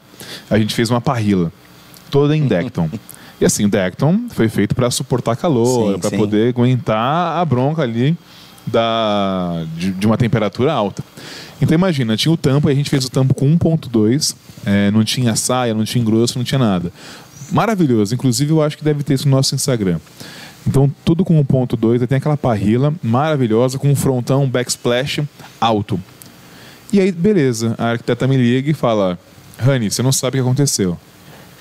a 0.49 0.57
gente 0.57 0.73
fez 0.73 0.89
uma 0.89 1.01
parrila, 1.01 1.51
toda 2.09 2.35
em 2.35 2.47
Decton. 2.47 2.89
e 3.39 3.45
assim, 3.45 3.67
Decton 3.67 4.27
foi 4.29 4.47
feito 4.47 4.73
para 4.73 4.89
suportar 4.89 5.35
calor, 5.35 5.99
para 5.99 6.11
poder 6.11 6.49
aguentar 6.49 7.37
a 7.37 7.43
bronca 7.43 7.81
ali 7.81 8.17
da, 8.65 9.65
de, 9.75 9.91
de 9.91 10.07
uma 10.07 10.17
temperatura 10.17 10.71
alta. 10.71 11.03
Então 11.61 11.75
imagina, 11.75 12.17
tinha 12.17 12.31
o 12.31 12.37
tampo, 12.37 12.69
e 12.69 12.71
a 12.71 12.75
gente 12.75 12.89
fez 12.89 13.05
o 13.05 13.09
tampo 13.09 13.33
com 13.33 13.57
1.2, 13.57 14.35
É, 14.65 14.91
não 14.91 15.03
tinha 15.03 15.35
saia, 15.35 15.73
não 15.73 15.83
tinha 15.83 16.01
engrosso, 16.01 16.37
não 16.37 16.45
tinha 16.45 16.59
nada. 16.59 16.91
Maravilhoso. 17.51 18.13
Inclusive, 18.15 18.51
eu 18.51 18.61
acho 18.61 18.77
que 18.77 18.83
deve 18.83 19.03
ter 19.03 19.13
isso 19.13 19.27
no 19.27 19.35
nosso 19.35 19.53
Instagram. 19.53 19.99
Então, 20.65 20.91
tudo 21.03 21.25
com 21.25 21.39
o 21.39 21.45
ponto 21.45 21.75
2. 21.75 22.01
Tem 22.07 22.17
aquela 22.17 22.37
parrila 22.37 22.93
maravilhosa 23.03 23.77
com 23.77 23.89
um 23.91 23.95
frontão, 23.95 24.43
um 24.43 24.49
backsplash 24.49 25.21
alto. 25.59 25.99
E 26.91 26.99
aí, 26.99 27.11
beleza. 27.11 27.75
A 27.77 27.91
arquiteta 27.91 28.27
me 28.27 28.37
liga 28.37 28.71
e 28.71 28.73
fala: 28.73 29.19
Rani, 29.57 29.91
você 29.91 30.01
não 30.01 30.11
sabe 30.11 30.39
o 30.39 30.41
que 30.43 30.47
aconteceu. 30.47 30.97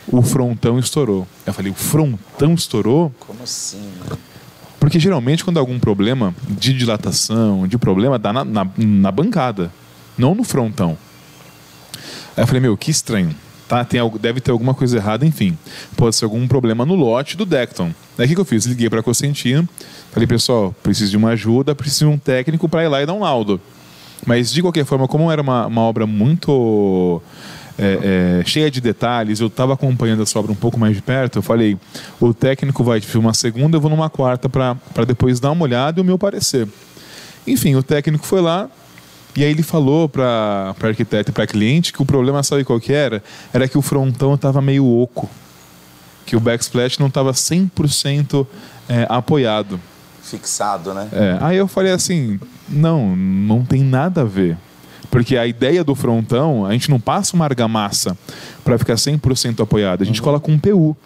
O 0.06 0.22
frontão 0.22 0.78
estourou. 0.78 1.26
Eu 1.46 1.52
falei: 1.52 1.72
o 1.72 1.74
frontão 1.74 2.54
estourou? 2.54 3.12
Como 3.20 3.42
assim? 3.42 3.82
Porque 4.78 4.98
geralmente, 4.98 5.44
quando 5.44 5.58
há 5.58 5.60
algum 5.60 5.78
problema 5.78 6.34
de 6.48 6.72
dilatação, 6.72 7.68
de 7.68 7.78
problema, 7.78 8.18
dá 8.18 8.32
na, 8.32 8.44
na, 8.44 8.66
na 8.76 9.10
bancada, 9.12 9.70
não 10.16 10.34
no 10.34 10.44
frontão. 10.44 10.96
Aí 12.36 12.42
eu 12.42 12.46
falei: 12.46 12.60
meu, 12.60 12.76
que 12.76 12.90
estranho 12.90 13.34
tá? 13.72 13.84
Tem, 13.84 14.00
deve 14.20 14.38
ter 14.38 14.50
alguma 14.50 14.74
coisa 14.74 14.98
errada, 14.98 15.24
enfim. 15.24 15.56
Pode 15.96 16.14
ser 16.14 16.26
algum 16.26 16.46
problema 16.46 16.84
no 16.84 16.94
lote 16.94 17.38
do 17.38 17.46
Decton. 17.46 17.90
Daí 18.18 18.26
o 18.26 18.28
que, 18.28 18.34
que 18.34 18.40
eu 18.40 18.44
fiz? 18.44 18.66
Liguei 18.66 18.90
para 18.90 19.00
a 19.00 19.02
Cosentino, 19.02 19.66
falei, 20.10 20.26
pessoal, 20.26 20.74
preciso 20.82 21.10
de 21.10 21.16
uma 21.16 21.30
ajuda, 21.30 21.74
preciso 21.74 22.06
de 22.06 22.10
um 22.10 22.18
técnico 22.18 22.68
para 22.68 22.84
ir 22.84 22.88
lá 22.88 23.02
e 23.02 23.06
dar 23.06 23.14
um 23.14 23.20
laudo. 23.20 23.58
Mas, 24.26 24.52
de 24.52 24.60
qualquer 24.60 24.84
forma, 24.84 25.08
como 25.08 25.32
era 25.32 25.40
uma, 25.40 25.66
uma 25.66 25.80
obra 25.80 26.06
muito 26.06 27.22
é, 27.78 28.40
é, 28.40 28.44
cheia 28.44 28.70
de 28.70 28.80
detalhes, 28.80 29.40
eu 29.40 29.46
estava 29.46 29.72
acompanhando 29.72 30.22
essa 30.22 30.38
obra 30.38 30.52
um 30.52 30.56
pouco 30.56 30.78
mais 30.78 30.94
de 30.94 31.00
perto, 31.00 31.38
eu 31.38 31.42
falei, 31.42 31.78
o 32.20 32.34
técnico 32.34 32.84
vai 32.84 33.00
filmar 33.00 33.28
uma 33.28 33.34
segunda, 33.34 33.78
eu 33.78 33.80
vou 33.80 33.90
numa 33.90 34.10
quarta 34.10 34.50
para 34.50 35.04
depois 35.06 35.40
dar 35.40 35.50
uma 35.50 35.64
olhada 35.64 35.98
e 35.98 36.02
o 36.02 36.04
meu 36.04 36.18
parecer. 36.18 36.68
Enfim, 37.46 37.74
o 37.74 37.82
técnico 37.82 38.26
foi 38.26 38.42
lá, 38.42 38.70
e 39.34 39.42
aí 39.42 39.50
ele 39.50 39.62
falou 39.62 40.08
para 40.08 40.74
arquiteto 40.82 41.30
e 41.30 41.32
para 41.32 41.46
cliente 41.46 41.92
que 41.92 42.02
o 42.02 42.04
problema, 42.04 42.42
sabe 42.42 42.64
qual 42.64 42.78
que 42.78 42.92
era? 42.92 43.22
Era 43.52 43.66
que 43.66 43.78
o 43.78 43.82
frontão 43.82 44.34
estava 44.34 44.60
meio 44.60 44.86
oco. 44.86 45.28
Que 46.26 46.36
o 46.36 46.40
backsplash 46.40 46.98
não 46.98 47.06
estava 47.06 47.32
100% 47.32 48.46
é, 48.88 49.06
apoiado. 49.08 49.80
Fixado, 50.22 50.92
né? 50.92 51.08
É. 51.12 51.38
Aí 51.40 51.56
eu 51.56 51.66
falei 51.66 51.92
assim, 51.92 52.38
não, 52.68 53.16
não 53.16 53.64
tem 53.64 53.82
nada 53.82 54.20
a 54.20 54.24
ver. 54.24 54.56
Porque 55.10 55.36
a 55.36 55.46
ideia 55.46 55.82
do 55.82 55.94
frontão, 55.94 56.64
a 56.64 56.72
gente 56.72 56.90
não 56.90 57.00
passa 57.00 57.34
uma 57.34 57.44
argamassa 57.44 58.16
para 58.62 58.78
ficar 58.78 58.94
100% 58.94 59.62
apoiado. 59.62 60.02
A 60.02 60.04
gente 60.04 60.20
uhum. 60.20 60.24
coloca 60.24 60.50
um 60.50 60.58
PU. 60.58 60.96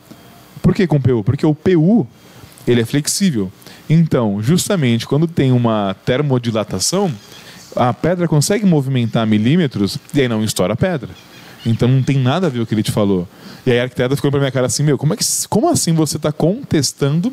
Por 0.60 0.74
que 0.74 0.86
com 0.86 1.00
PU? 1.00 1.22
Porque 1.24 1.46
o 1.46 1.54
PU, 1.54 2.06
ele 2.66 2.80
é 2.80 2.84
flexível. 2.84 3.50
Então, 3.88 4.42
justamente 4.42 5.06
quando 5.06 5.26
tem 5.26 5.52
uma 5.52 5.96
termodilatação, 6.04 7.12
a 7.76 7.92
pedra 7.92 8.26
consegue 8.26 8.64
movimentar 8.66 9.26
milímetros 9.26 9.98
e 10.14 10.20
aí 10.20 10.28
não 10.28 10.42
estoura 10.42 10.72
a 10.72 10.76
pedra. 10.76 11.10
Então 11.64 11.88
não 11.88 12.02
tem 12.02 12.18
nada 12.18 12.46
a 12.46 12.50
ver 12.50 12.60
o 12.60 12.66
que 12.66 12.74
ele 12.74 12.82
te 12.82 12.92
falou. 12.92 13.28
E 13.66 13.70
aí 13.70 13.80
a 13.80 13.82
arquiteta 13.84 14.14
ficou 14.16 14.30
pra 14.30 14.40
minha 14.40 14.52
cara 14.52 14.66
assim, 14.66 14.82
meu, 14.82 14.96
como, 14.96 15.14
é 15.14 15.16
que, 15.16 15.24
como 15.48 15.68
assim 15.68 15.92
você 15.92 16.16
está 16.16 16.32
contestando 16.32 17.32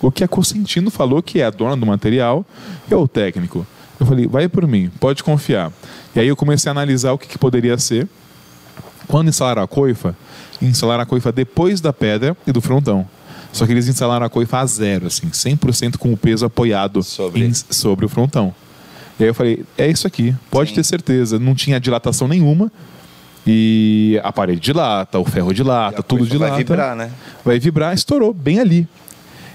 o 0.00 0.10
que 0.10 0.24
a 0.24 0.28
Cosentino 0.28 0.90
falou 0.90 1.22
que 1.22 1.40
é 1.40 1.44
a 1.44 1.50
dona 1.50 1.76
do 1.76 1.86
material 1.86 2.44
e 2.90 2.94
é 2.94 2.96
o 2.96 3.06
técnico? 3.06 3.66
Eu 3.98 4.06
falei, 4.06 4.26
vai 4.26 4.48
por 4.48 4.66
mim, 4.66 4.90
pode 5.00 5.22
confiar. 5.22 5.72
E 6.14 6.20
aí 6.20 6.28
eu 6.28 6.36
comecei 6.36 6.68
a 6.68 6.72
analisar 6.72 7.12
o 7.12 7.18
que, 7.18 7.28
que 7.28 7.38
poderia 7.38 7.78
ser. 7.78 8.08
Quando 9.06 9.28
instalaram 9.28 9.62
a 9.62 9.68
coifa, 9.68 10.16
instalaram 10.60 11.02
a 11.02 11.06
coifa 11.06 11.30
depois 11.30 11.80
da 11.80 11.92
pedra 11.92 12.36
e 12.46 12.52
do 12.52 12.60
frontão. 12.60 13.08
Só 13.52 13.64
que 13.64 13.72
eles 13.72 13.88
instalaram 13.88 14.26
a 14.26 14.28
coifa 14.28 14.58
a 14.58 14.66
zero, 14.66 15.06
assim, 15.06 15.28
100% 15.28 15.96
com 15.96 16.12
o 16.12 16.16
peso 16.16 16.44
apoiado 16.44 17.02
sobre, 17.02 17.44
em, 17.44 17.54
sobre 17.54 18.04
o 18.04 18.08
frontão. 18.08 18.54
E 19.18 19.22
aí 19.22 19.30
eu 19.30 19.34
falei, 19.34 19.64
é 19.78 19.88
isso 19.88 20.06
aqui, 20.06 20.34
pode 20.50 20.70
Sim. 20.70 20.76
ter 20.76 20.84
certeza. 20.84 21.38
Não 21.38 21.54
tinha 21.54 21.80
dilatação 21.80 22.28
nenhuma. 22.28 22.70
E 23.46 24.20
a 24.24 24.32
parede 24.32 24.60
dilata, 24.60 25.18
o 25.18 25.24
ferro 25.24 25.52
dilata, 25.54 26.02
tudo 26.02 26.26
dilata. 26.26 26.52
Vai 26.52 26.64
vibrar, 26.64 26.96
né? 26.96 27.10
Vai 27.44 27.58
vibrar, 27.60 27.94
estourou 27.94 28.34
bem 28.34 28.58
ali. 28.58 28.88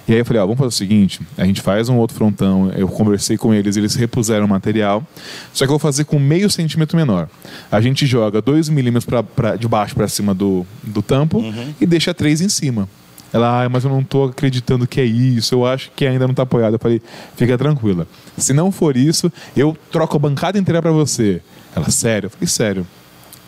E 0.08 0.14
aí 0.14 0.20
eu 0.20 0.26
falei, 0.26 0.42
ó, 0.42 0.46
vamos 0.46 0.58
fazer 0.58 0.70
o 0.70 0.72
seguinte, 0.72 1.22
a 1.38 1.46
gente 1.46 1.62
faz 1.62 1.88
um 1.88 1.98
outro 1.98 2.18
frontão, 2.18 2.72
eu 2.76 2.88
conversei 2.88 3.38
com 3.38 3.54
eles, 3.54 3.78
eles 3.78 3.96
repuseram 3.96 4.46
o 4.46 4.50
material, 4.50 5.06
só 5.54 5.64
que 5.64 5.70
eu 5.70 5.74
vou 5.74 5.80
fazer 5.80 6.06
com 6.06 6.18
meio 6.20 6.50
centímetro 6.50 6.98
menor. 6.98 7.30
A 7.72 7.80
gente 7.80 8.06
joga 8.06 8.42
dois 8.42 8.68
milímetros 8.68 9.06
pra, 9.06 9.24
pra, 9.24 9.56
de 9.56 9.68
baixo 9.68 9.94
para 9.94 10.08
cima 10.08 10.34
do, 10.34 10.66
do 10.84 11.02
tampo 11.02 11.38
uhum. 11.38 11.74
e 11.80 11.86
deixa 11.86 12.14
três 12.14 12.42
em 12.42 12.50
cima. 12.50 12.90
Ela, 13.34 13.64
ah, 13.64 13.70
mas 13.70 13.84
eu 13.84 13.90
não 13.90 14.02
estou 14.02 14.26
acreditando 14.26 14.86
que 14.86 15.00
é 15.00 15.06
isso, 15.06 15.56
eu 15.56 15.66
acho 15.66 15.90
que 15.96 16.06
ainda 16.06 16.26
não 16.26 16.32
está 16.32 16.44
apoiado. 16.44 16.74
Eu 16.74 16.80
falei, 16.80 17.02
fica 17.36 17.58
tranquila. 17.58 18.08
Se 18.38 18.54
não 18.54 18.72
for 18.72 18.98
isso, 18.98 19.32
eu 19.56 19.78
troco 19.92 20.18
a 20.18 20.20
bancada 20.20 20.60
inteira 20.60 20.82
para 20.82 20.92
você. 20.92 21.42
Ela, 21.76 21.90
sério? 21.90 22.28
Eu 22.28 22.30
falei, 22.30 22.48
sério. 22.48 22.86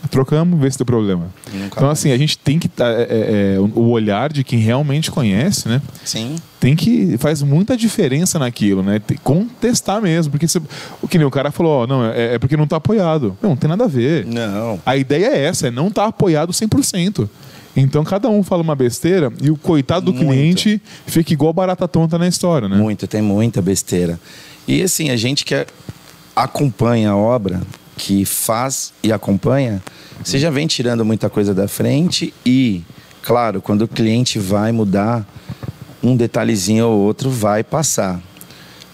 Trocamos, 0.09 0.59
vê 0.59 0.69
se 0.69 0.77
tem 0.77 0.85
problema. 0.85 1.27
Nunca 1.51 1.77
então, 1.77 1.89
assim, 1.89 2.11
a 2.11 2.17
gente 2.17 2.37
tem 2.37 2.59
que. 2.59 2.67
Tá, 2.67 2.87
é, 2.87 3.01
é, 3.01 3.55
é, 3.55 3.59
o 3.59 3.89
olhar 3.89 4.33
de 4.33 4.43
quem 4.43 4.59
realmente 4.59 5.09
conhece, 5.09 5.67
né? 5.67 5.81
Sim. 6.03 6.35
Tem 6.59 6.75
que. 6.75 7.17
Faz 7.17 7.41
muita 7.41 7.77
diferença 7.77 8.37
naquilo, 8.37 8.83
né? 8.83 8.99
Tem, 8.99 9.17
contestar 9.17 10.01
mesmo. 10.01 10.31
Porque 10.31 10.47
você, 10.47 10.61
o 11.01 11.07
que 11.07 11.17
nem 11.17 11.25
o 11.25 11.31
cara 11.31 11.51
falou, 11.51 11.83
ó, 11.83 11.87
não, 11.87 12.05
é, 12.05 12.35
é 12.35 12.39
porque 12.39 12.57
não 12.57 12.65
está 12.65 12.77
apoiado. 12.77 13.37
Não, 13.41 13.51
não 13.51 13.57
tem 13.57 13.69
nada 13.69 13.85
a 13.85 13.87
ver. 13.87 14.25
Não. 14.25 14.79
A 14.85 14.97
ideia 14.97 15.27
é 15.27 15.45
essa, 15.45 15.67
é 15.67 15.71
não 15.71 15.87
estar 15.87 16.03
tá 16.03 16.07
apoiado 16.09 16.51
100%. 16.51 17.29
Então 17.75 18.03
cada 18.03 18.29
um 18.29 18.43
fala 18.43 18.61
uma 18.61 18.75
besteira 18.75 19.31
e 19.41 19.49
o 19.49 19.57
coitado 19.57 20.07
do 20.07 20.13
Muito. 20.13 20.27
cliente 20.27 20.81
fica 21.07 21.33
igual 21.33 21.51
barata 21.51 21.87
tonta 21.87 22.17
na 22.17 22.27
história, 22.27 22.69
né? 22.69 22.77
Muito, 22.77 23.07
tem 23.07 23.21
muita 23.21 23.61
besteira. 23.61 24.19
E 24.67 24.81
assim, 24.81 25.09
a 25.09 25.15
gente 25.15 25.43
que 25.43 25.65
acompanha 26.35 27.11
a 27.11 27.17
obra, 27.17 27.61
que 27.97 28.25
faz 28.25 28.93
e 29.03 29.11
acompanha, 29.11 29.81
você 30.23 30.39
já 30.39 30.49
vem 30.49 30.67
tirando 30.67 31.03
muita 31.03 31.29
coisa 31.29 31.53
da 31.53 31.67
frente 31.67 32.33
e, 32.45 32.81
claro, 33.21 33.61
quando 33.61 33.83
o 33.83 33.87
cliente 33.87 34.39
vai 34.39 34.71
mudar, 34.71 35.27
um 36.01 36.15
detalhezinho 36.15 36.87
ou 36.87 36.99
outro 37.01 37.29
vai 37.29 37.63
passar. 37.63 38.21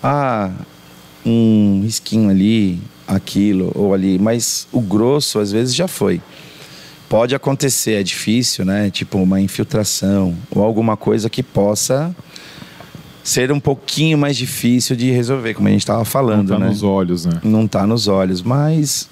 Ah, 0.02 0.52
um 1.26 1.82
risquinho 1.84 2.30
ali, 2.30 2.80
aquilo 3.08 3.72
ou 3.76 3.94
ali, 3.94 4.18
mas 4.18 4.68
o 4.72 4.80
grosso 4.80 5.40
às 5.40 5.52
vezes 5.52 5.76
já 5.76 5.88
foi. 5.88 6.22
Pode 7.10 7.34
acontecer, 7.34 7.94
é 7.94 8.04
difícil, 8.04 8.64
né? 8.64 8.92
Tipo 8.92 9.18
uma 9.18 9.42
infiltração 9.42 10.36
ou 10.52 10.64
alguma 10.64 10.96
coisa 10.96 11.28
que 11.28 11.42
possa 11.42 12.16
ser 13.24 13.52
um 13.52 13.60
pouquinho 13.60 14.18
mais 14.18 14.38
difícil 14.38 14.96
de 14.96 15.12
resolver, 15.12 15.56
como 15.56 15.68
a 15.68 15.72
gente 15.72 15.82
estava 15.82 16.06
falando, 16.06 16.50
Não 16.50 16.58
tá 16.58 16.64
né? 16.64 16.70
nos 16.70 16.84
olhos, 16.84 17.26
né? 17.26 17.40
Não 17.44 17.68
tá 17.68 17.86
nos 17.86 18.08
olhos, 18.08 18.42
mas 18.42 19.10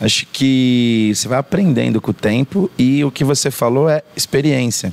acho 0.00 0.26
que 0.32 1.10
você 1.14 1.26
vai 1.26 1.38
aprendendo 1.38 2.00
com 2.00 2.10
o 2.10 2.14
tempo 2.14 2.70
e 2.78 3.02
o 3.04 3.10
que 3.10 3.24
você 3.24 3.50
falou 3.50 3.88
é 3.88 4.02
experiência. 4.14 4.92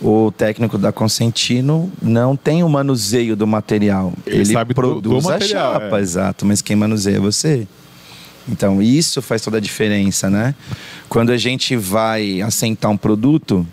O 0.00 0.30
técnico 0.30 0.76
da 0.76 0.92
Consentino 0.92 1.90
não 2.02 2.36
tem 2.36 2.62
o 2.62 2.68
manuseio 2.68 3.34
do 3.34 3.46
material. 3.46 4.12
Ele, 4.26 4.36
Ele 4.36 4.46
sabe 4.46 4.74
produz 4.74 5.02
do, 5.02 5.20
do 5.20 5.22
material, 5.22 5.70
a 5.70 5.80
chapa, 5.80 5.98
é. 5.98 6.02
exato, 6.02 6.44
mas 6.44 6.60
quem 6.60 6.76
manuseia 6.76 7.16
é 7.16 7.20
você. 7.20 7.66
Então, 8.48 8.80
isso 8.80 9.20
faz 9.20 9.42
toda 9.42 9.56
a 9.56 9.60
diferença, 9.60 10.30
né? 10.30 10.54
Quando 11.08 11.30
a 11.30 11.36
gente 11.36 11.76
vai 11.76 12.40
assentar 12.40 12.90
um 12.90 12.96
produto, 12.96 13.66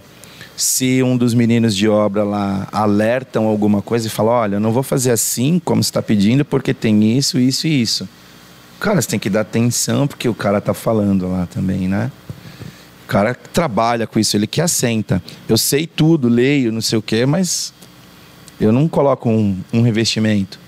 se 0.56 1.04
um 1.04 1.16
dos 1.16 1.34
meninos 1.34 1.76
de 1.76 1.88
obra 1.88 2.24
lá 2.24 2.68
alertam 2.72 3.46
alguma 3.46 3.82
coisa 3.82 4.08
e 4.08 4.10
falam: 4.10 4.34
olha, 4.34 4.56
eu 4.56 4.60
não 4.60 4.72
vou 4.72 4.84
fazer 4.84 5.12
assim 5.12 5.62
como 5.64 5.84
você 5.84 5.90
está 5.90 6.02
pedindo, 6.02 6.44
porque 6.44 6.74
tem 6.74 7.18
isso, 7.18 7.40
isso 7.40 7.68
e 7.68 7.82
isso. 7.82 8.10
Cara, 8.80 9.02
você 9.02 9.10
tem 9.10 9.20
que 9.20 9.30
dar 9.30 9.42
atenção 9.42 10.08
porque 10.08 10.28
o 10.28 10.34
cara 10.34 10.60
tá 10.60 10.74
falando 10.74 11.30
lá 11.30 11.46
também, 11.46 11.88
né? 11.88 12.12
O 13.06 13.08
cara 13.08 13.36
trabalha 13.36 14.08
com 14.08 14.20
isso, 14.20 14.36
ele 14.36 14.48
que 14.48 14.60
assenta. 14.60 15.22
Eu 15.48 15.58
sei 15.58 15.86
tudo, 15.86 16.28
leio, 16.28 16.72
não 16.72 16.82
sei 16.82 16.98
o 16.98 17.02
quê, 17.02 17.26
mas 17.26 17.74
eu 18.60 18.72
não 18.72 18.88
coloco 18.88 19.30
um, 19.30 19.58
um 19.72 19.82
revestimento 19.82 20.63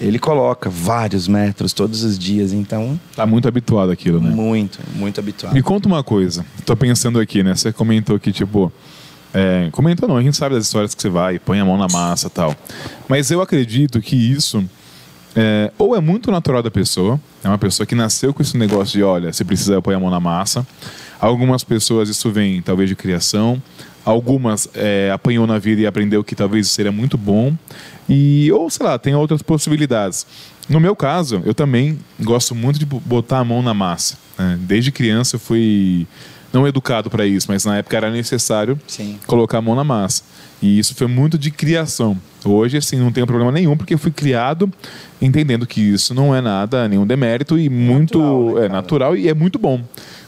ele 0.00 0.18
coloca 0.18 0.70
vários 0.70 1.28
metros 1.28 1.72
todos 1.72 2.02
os 2.02 2.18
dias, 2.18 2.52
então. 2.52 2.98
Tá 3.14 3.26
muito 3.26 3.46
habituado 3.46 3.90
àquilo, 3.90 4.20
né? 4.20 4.30
Muito, 4.30 4.78
muito 4.94 5.20
habituado. 5.20 5.52
Me 5.52 5.62
conta 5.62 5.86
uma 5.86 6.02
coisa. 6.02 6.44
Tô 6.64 6.74
pensando 6.74 7.20
aqui, 7.20 7.42
né? 7.42 7.54
Você 7.54 7.72
comentou 7.72 8.18
que, 8.18 8.32
tipo. 8.32 8.72
É, 9.32 9.68
comentou 9.70 10.08
não, 10.08 10.16
a 10.16 10.22
gente 10.22 10.36
sabe 10.36 10.56
das 10.56 10.64
histórias 10.64 10.92
que 10.92 11.00
você 11.00 11.08
vai, 11.08 11.38
põe 11.38 11.60
a 11.60 11.64
mão 11.64 11.76
na 11.76 11.86
massa 11.86 12.28
tal. 12.28 12.56
Mas 13.08 13.30
eu 13.30 13.40
acredito 13.40 14.00
que 14.00 14.16
isso. 14.16 14.64
É, 15.36 15.70
ou 15.78 15.94
é 15.94 16.00
muito 16.00 16.32
natural 16.32 16.60
da 16.62 16.70
pessoa, 16.70 17.20
é 17.44 17.46
uma 17.46 17.58
pessoa 17.58 17.86
que 17.86 17.94
nasceu 17.94 18.34
com 18.34 18.42
esse 18.42 18.56
negócio 18.56 18.98
de, 18.98 19.04
olha, 19.04 19.32
você 19.32 19.44
precisa 19.44 19.80
pôr 19.80 19.94
a 19.94 20.00
mão 20.00 20.10
na 20.10 20.18
massa. 20.18 20.66
Algumas 21.20 21.62
pessoas 21.62 22.08
isso 22.08 22.30
vem 22.32 22.60
talvez 22.60 22.88
de 22.88 22.96
criação, 22.96 23.62
algumas 24.04 24.68
é, 24.74 25.10
apanhou 25.12 25.46
na 25.46 25.58
vida 25.58 25.82
e 25.82 25.86
aprendeu 25.86 26.24
que 26.24 26.34
talvez 26.34 26.68
seria 26.70 26.90
muito 26.90 27.16
bom. 27.16 27.54
E, 28.10 28.50
ou 28.50 28.68
sei 28.68 28.84
lá, 28.84 28.98
tem 28.98 29.14
outras 29.14 29.40
possibilidades. 29.40 30.26
No 30.68 30.80
meu 30.80 30.96
caso, 30.96 31.40
eu 31.44 31.54
também 31.54 31.96
gosto 32.20 32.56
muito 32.56 32.76
de 32.78 32.84
botar 32.84 33.38
a 33.38 33.44
mão 33.44 33.62
na 33.62 33.72
massa. 33.72 34.18
Né? 34.36 34.58
Desde 34.60 34.90
criança 34.90 35.36
eu 35.36 35.40
fui 35.40 36.08
não 36.52 36.66
educado 36.66 37.08
para 37.08 37.24
isso, 37.24 37.46
mas 37.48 37.64
na 37.64 37.78
época 37.78 37.96
era 37.96 38.10
necessário 38.10 38.78
Sim. 38.86 39.16
colocar 39.26 39.58
a 39.58 39.62
mão 39.62 39.76
na 39.76 39.84
massa. 39.84 40.24
E 40.60 40.78
isso 40.78 40.94
foi 40.94 41.06
muito 41.06 41.38
de 41.38 41.52
criação. 41.52 42.20
Hoje, 42.44 42.76
assim, 42.76 42.96
não 42.96 43.12
tenho 43.12 43.26
problema 43.26 43.52
nenhum, 43.52 43.76
porque 43.76 43.96
fui 43.96 44.10
criado 44.10 44.70
entendendo 45.22 45.66
que 45.66 45.80
isso 45.80 46.12
não 46.12 46.34
é 46.34 46.40
nada, 46.40 46.88
nenhum 46.88 47.06
demérito 47.06 47.58
e 47.58 47.68
muito 47.68 48.18
natural, 48.18 48.54
né, 48.54 48.66
é 48.66 48.68
natural 48.68 49.16
e 49.16 49.28
é 49.28 49.34
muito 49.34 49.58
bom 49.58 49.82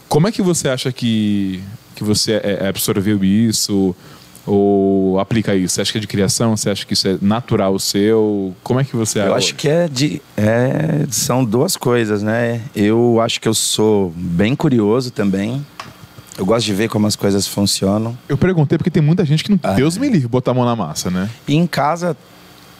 Como 0.07 0.27
é 0.27 0.31
que 0.31 0.41
você 0.41 0.69
acha 0.69 0.91
que, 0.91 1.61
que 1.95 2.03
você 2.03 2.33
é, 2.33 2.59
é, 2.61 2.67
absorveu 2.67 3.23
isso 3.23 3.95
ou 4.45 5.19
aplica 5.19 5.55
isso? 5.55 5.75
Você 5.75 5.81
acha 5.81 5.91
que 5.91 5.97
é 5.97 6.01
de 6.01 6.07
criação? 6.07 6.55
Você 6.55 6.69
acha 6.69 6.85
que 6.85 6.93
isso 6.93 7.07
é 7.07 7.17
natural 7.21 7.77
seu? 7.79 8.53
Como 8.63 8.79
é 8.79 8.83
que 8.83 8.95
você 8.95 9.19
Eu 9.19 9.33
acho 9.33 9.55
que 9.55 9.67
é 9.67 9.87
de. 9.87 10.21
É, 10.35 11.05
são 11.09 11.43
duas 11.45 11.77
coisas, 11.77 12.21
né? 12.21 12.61
Eu 12.75 13.21
acho 13.21 13.39
que 13.39 13.47
eu 13.47 13.53
sou 13.53 14.11
bem 14.15 14.55
curioso 14.55 15.11
também. 15.11 15.65
Eu 16.37 16.45
gosto 16.45 16.65
de 16.65 16.73
ver 16.73 16.89
como 16.89 17.05
as 17.05 17.15
coisas 17.15 17.47
funcionam. 17.47 18.17
Eu 18.27 18.37
perguntei 18.37 18.77
porque 18.77 18.89
tem 18.89 19.03
muita 19.03 19.23
gente 19.23 19.43
que 19.43 19.51
não. 19.51 19.59
Ah, 19.63 19.73
Deus 19.73 19.97
me 19.97 20.09
livre 20.09 20.27
botar 20.27 20.51
a 20.51 20.53
mão 20.53 20.65
na 20.65 20.75
massa, 20.75 21.09
né? 21.09 21.29
E 21.47 21.55
em 21.55 21.67
casa, 21.67 22.17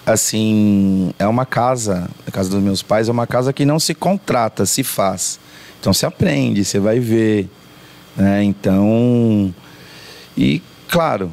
assim, 0.05 1.13
é 1.19 1.27
uma 1.27 1.45
casa, 1.45 2.09
a 2.27 2.31
casa 2.31 2.49
dos 2.49 2.61
meus 2.61 2.81
pais 2.81 3.07
é 3.07 3.11
uma 3.11 3.27
casa 3.27 3.53
que 3.53 3.63
não 3.63 3.79
se 3.79 3.93
contrata, 3.93 4.65
se 4.65 4.83
faz. 4.83 5.39
Então 5.79 5.93
você 5.93 6.05
aprende, 6.05 6.65
você 6.65 6.79
vai 6.79 6.99
ver, 6.99 7.47
né? 8.17 8.43
Então, 8.43 9.53
e 10.35 10.61
claro, 10.89 11.31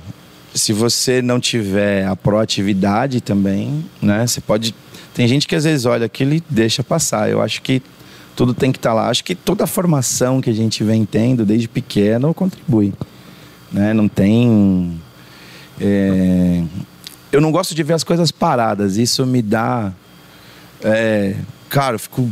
se 0.55 0.73
você 0.73 1.23
não 1.23 1.39
tiver 1.39 2.07
a 2.07 2.17
proatividade 2.17 3.21
também, 3.21 3.85
né? 4.03 4.27
Você 4.27 4.41
pode. 4.41 4.75
Tem 5.15 5.27
gente 5.29 5.47
que 5.47 5.55
às 5.55 5.65
vezes 5.65 5.87
olha 5.87 6.07
aquilo 6.07 6.35
e 6.35 6.43
deixa 6.49 6.83
passar. 6.83 7.31
Eu 7.31 7.41
acho 7.41 7.63
que 7.63 7.83
tudo 8.35 8.55
tem 8.55 8.73
que 8.73 8.79
estar 8.79 8.91
tá 8.91 8.95
lá. 8.95 9.09
Acho 9.09 9.23
que 9.23 9.35
toda 9.35 9.65
a 9.65 9.67
formação 9.67 10.41
que 10.41 10.51
a 10.51 10.53
gente 10.53 10.83
vem 10.83 11.05
tendo 11.05 11.45
desde 11.45 11.69
pequeno 11.69 12.35
contribui, 12.35 12.93
né? 13.73 13.95
Não 13.95 14.09
tem. 14.09 15.01
É... 15.81 16.63
Eu 17.33 17.41
não 17.41 17.53
gosto 17.53 17.75
de 17.75 17.83
ver 17.83 17.95
as 17.95 18.05
coisas 18.05 18.33
paradas. 18.33 18.97
Isso 18.97 19.25
me 19.27 19.43
dá. 19.43 19.93
É... 20.83 21.37
Cara, 21.69 21.95
eu 21.95 21.99
fico 21.99 22.31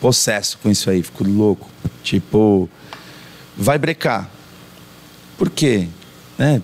possesso 0.00 0.58
com 0.62 0.70
isso 0.70 0.90
aí, 0.90 1.02
fico 1.02 1.24
louco. 1.24 1.68
Tipo, 2.02 2.68
vai 3.56 3.78
brecar. 3.78 4.28
Por 5.38 5.50
quê? 5.50 5.88
É, 6.38 6.60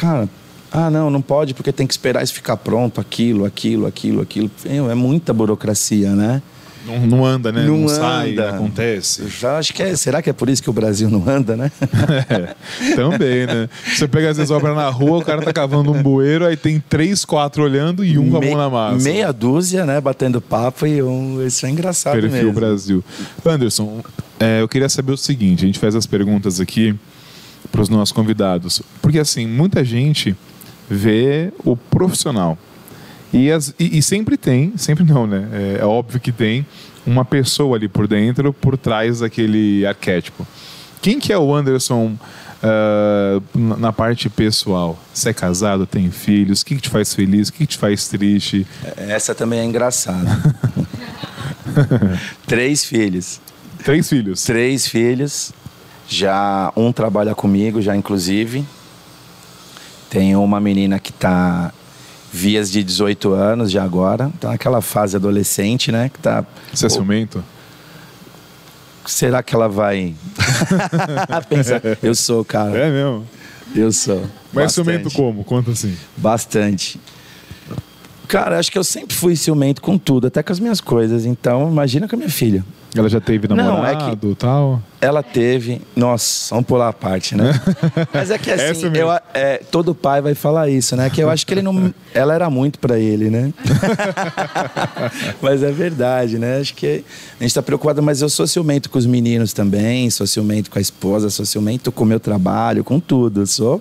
cara, 0.00 0.26
ah, 0.72 0.88
não, 0.88 1.10
não 1.10 1.20
pode 1.20 1.52
porque 1.52 1.72
tem 1.72 1.86
que 1.86 1.92
esperar 1.92 2.22
isso 2.22 2.32
ficar 2.32 2.56
pronto, 2.56 3.00
aquilo, 3.00 3.44
aquilo, 3.44 3.86
aquilo, 3.86 4.22
aquilo. 4.22 4.50
É 4.90 4.94
muita 4.94 5.34
burocracia, 5.34 6.12
né? 6.12 6.40
Não, 6.86 6.98
não 7.06 7.26
anda, 7.26 7.52
né? 7.52 7.66
Não, 7.66 7.76
não 7.76 7.88
sai, 7.88 8.32
anda. 8.32 8.50
acontece. 8.50 9.28
Já 9.28 9.58
acho 9.58 9.74
que 9.74 9.82
é, 9.82 9.94
será 9.94 10.22
que 10.22 10.30
é 10.30 10.32
por 10.32 10.48
isso 10.48 10.62
que 10.62 10.70
o 10.70 10.72
Brasil 10.72 11.10
não 11.10 11.28
anda, 11.28 11.54
né? 11.54 11.70
é, 12.30 12.94
também, 12.94 13.46
né? 13.46 13.68
Você 13.86 14.08
pega 14.08 14.30
às 14.30 14.38
vezes 14.38 14.50
obra 14.50 14.74
na 14.74 14.88
rua, 14.88 15.18
o 15.18 15.24
cara 15.24 15.42
tá 15.42 15.52
cavando 15.52 15.92
um 15.92 16.02
bueiro, 16.02 16.46
aí 16.46 16.56
tem 16.56 16.82
três, 16.88 17.22
quatro 17.22 17.62
olhando 17.62 18.02
e 18.02 18.18
um 18.18 18.30
com 18.30 18.38
a 18.38 18.40
mão 18.40 18.56
na 18.56 18.70
massa. 18.70 19.04
Meia 19.04 19.30
dúzia, 19.32 19.84
né? 19.84 20.00
Batendo 20.00 20.40
papo 20.40 20.86
e 20.86 21.02
um. 21.02 21.46
Isso 21.46 21.66
é 21.66 21.70
engraçado 21.70 22.14
Perfil 22.14 22.30
mesmo. 22.30 22.52
Brasil. 22.52 23.04
Anderson, 23.44 24.02
é, 24.38 24.62
eu 24.62 24.68
queria 24.68 24.88
saber 24.88 25.12
o 25.12 25.18
seguinte: 25.18 25.64
a 25.64 25.66
gente 25.66 25.78
faz 25.78 25.94
as 25.94 26.06
perguntas 26.06 26.60
aqui 26.60 26.96
para 27.70 27.80
os 27.80 27.88
nossos 27.88 28.12
convidados. 28.12 28.82
Porque 29.00 29.18
assim, 29.18 29.46
muita 29.46 29.84
gente 29.84 30.36
vê 30.88 31.52
o 31.64 31.76
profissional. 31.76 32.58
E, 33.32 33.50
as, 33.50 33.72
e, 33.78 33.98
e, 33.98 34.02
sempre 34.02 34.36
tem, 34.36 34.72
sempre 34.76 35.04
não, 35.04 35.26
né? 35.26 35.48
É, 35.52 35.78
é, 35.80 35.84
óbvio 35.84 36.18
que 36.18 36.32
tem 36.32 36.66
uma 37.06 37.24
pessoa 37.24 37.76
ali 37.76 37.88
por 37.88 38.08
dentro, 38.08 38.52
por 38.52 38.76
trás 38.76 39.20
daquele 39.20 39.86
arquétipo. 39.86 40.46
Quem 41.00 41.20
que 41.20 41.32
é 41.32 41.38
o 41.38 41.54
Anderson 41.54 42.16
uh, 42.62 43.58
na 43.78 43.92
parte 43.92 44.28
pessoal? 44.28 44.98
Você 45.14 45.30
é 45.30 45.32
casado, 45.32 45.86
tem 45.86 46.10
filhos? 46.10 46.60
O 46.60 46.66
que, 46.66 46.74
que 46.74 46.82
te 46.82 46.90
faz 46.90 47.14
feliz? 47.14 47.48
O 47.48 47.52
que, 47.52 47.58
que 47.60 47.66
te 47.66 47.78
faz 47.78 48.08
triste? 48.08 48.66
Essa 48.96 49.34
também 49.34 49.60
é 49.60 49.64
engraçada. 49.64 50.28
Três 52.46 52.84
filhos. 52.84 53.40
Três 53.84 54.08
filhos? 54.08 54.42
Três 54.42 54.86
filhos. 54.86 55.52
Já 56.10 56.72
um 56.76 56.92
trabalha 56.92 57.36
comigo, 57.36 57.80
já 57.80 57.94
inclusive. 57.94 58.64
Tem 60.10 60.34
uma 60.34 60.60
menina 60.60 60.98
que 60.98 61.10
está 61.10 61.72
vias 62.32 62.68
de 62.70 62.82
18 62.82 63.32
anos 63.32 63.70
já 63.70 63.84
agora, 63.84 64.30
tá 64.40 64.48
naquela 64.50 64.80
fase 64.80 65.14
adolescente, 65.14 65.92
né? 65.92 66.08
Que 66.08 66.18
tá. 66.18 66.44
Você 66.74 66.86
é 66.86 66.88
ciumento? 66.88 67.44
Será 69.06 69.40
que 69.40 69.54
ela 69.54 69.68
vai 69.68 70.14
pensar? 71.48 71.80
Eu 72.02 72.14
sou, 72.16 72.44
cara. 72.44 72.76
É 72.76 72.90
mesmo? 72.90 73.24
Eu 73.74 73.92
sou. 73.92 74.20
Mas 74.52 74.64
bastante. 74.64 74.72
ciumento 74.72 75.10
como? 75.12 75.44
Conta 75.44 75.70
assim. 75.70 75.96
Bastante. 76.16 77.00
Cara, 78.26 78.58
acho 78.58 78.70
que 78.70 78.78
eu 78.78 78.84
sempre 78.84 79.14
fui 79.14 79.36
ciumento 79.36 79.80
com 79.80 79.96
tudo, 79.96 80.26
até 80.26 80.42
com 80.42 80.52
as 80.52 80.58
minhas 80.58 80.80
coisas. 80.80 81.24
Então, 81.24 81.68
imagina 81.70 82.08
com 82.08 82.16
a 82.16 82.18
minha 82.18 82.30
filha. 82.30 82.64
Ela 82.94 83.08
já 83.08 83.20
teve 83.20 83.46
namorado 83.46 84.04
Não, 84.04 84.10
é 84.10 84.16
que 84.16 84.34
tal? 84.34 84.82
Ela 85.00 85.22
teve. 85.22 85.80
Nossa, 85.94 86.52
vamos 86.54 86.66
pular 86.66 86.88
a 86.88 86.92
parte, 86.92 87.36
né? 87.36 87.52
Mas 88.12 88.30
é 88.30 88.38
que 88.38 88.50
assim, 88.50 88.90
eu, 88.94 89.08
é, 89.32 89.58
todo 89.70 89.94
pai 89.94 90.20
vai 90.20 90.34
falar 90.34 90.68
isso, 90.68 90.96
né? 90.96 91.08
Que 91.08 91.22
eu 91.22 91.30
acho 91.30 91.46
que 91.46 91.54
ele 91.54 91.62
não. 91.62 91.94
Ela 92.12 92.34
era 92.34 92.50
muito 92.50 92.80
para 92.80 92.98
ele, 92.98 93.30
né? 93.30 93.52
mas 95.40 95.62
é 95.62 95.70
verdade, 95.70 96.38
né? 96.38 96.58
Acho 96.58 96.74
que 96.74 97.04
a 97.38 97.42
gente 97.42 97.54
tá 97.54 97.62
preocupado, 97.62 98.02
mas 98.02 98.20
eu 98.20 98.28
sou 98.28 98.46
ciumento 98.46 98.90
com 98.90 98.98
os 98.98 99.06
meninos 99.06 99.52
também, 99.52 100.10
sou 100.10 100.26
ciumento 100.26 100.70
com 100.70 100.78
a 100.78 100.82
esposa, 100.82 101.30
sou 101.30 101.46
ciumento 101.46 101.92
com 101.92 102.02
o 102.02 102.06
meu 102.06 102.18
trabalho, 102.18 102.82
com 102.82 102.98
tudo. 102.98 103.42
Eu 103.42 103.46
sou. 103.46 103.80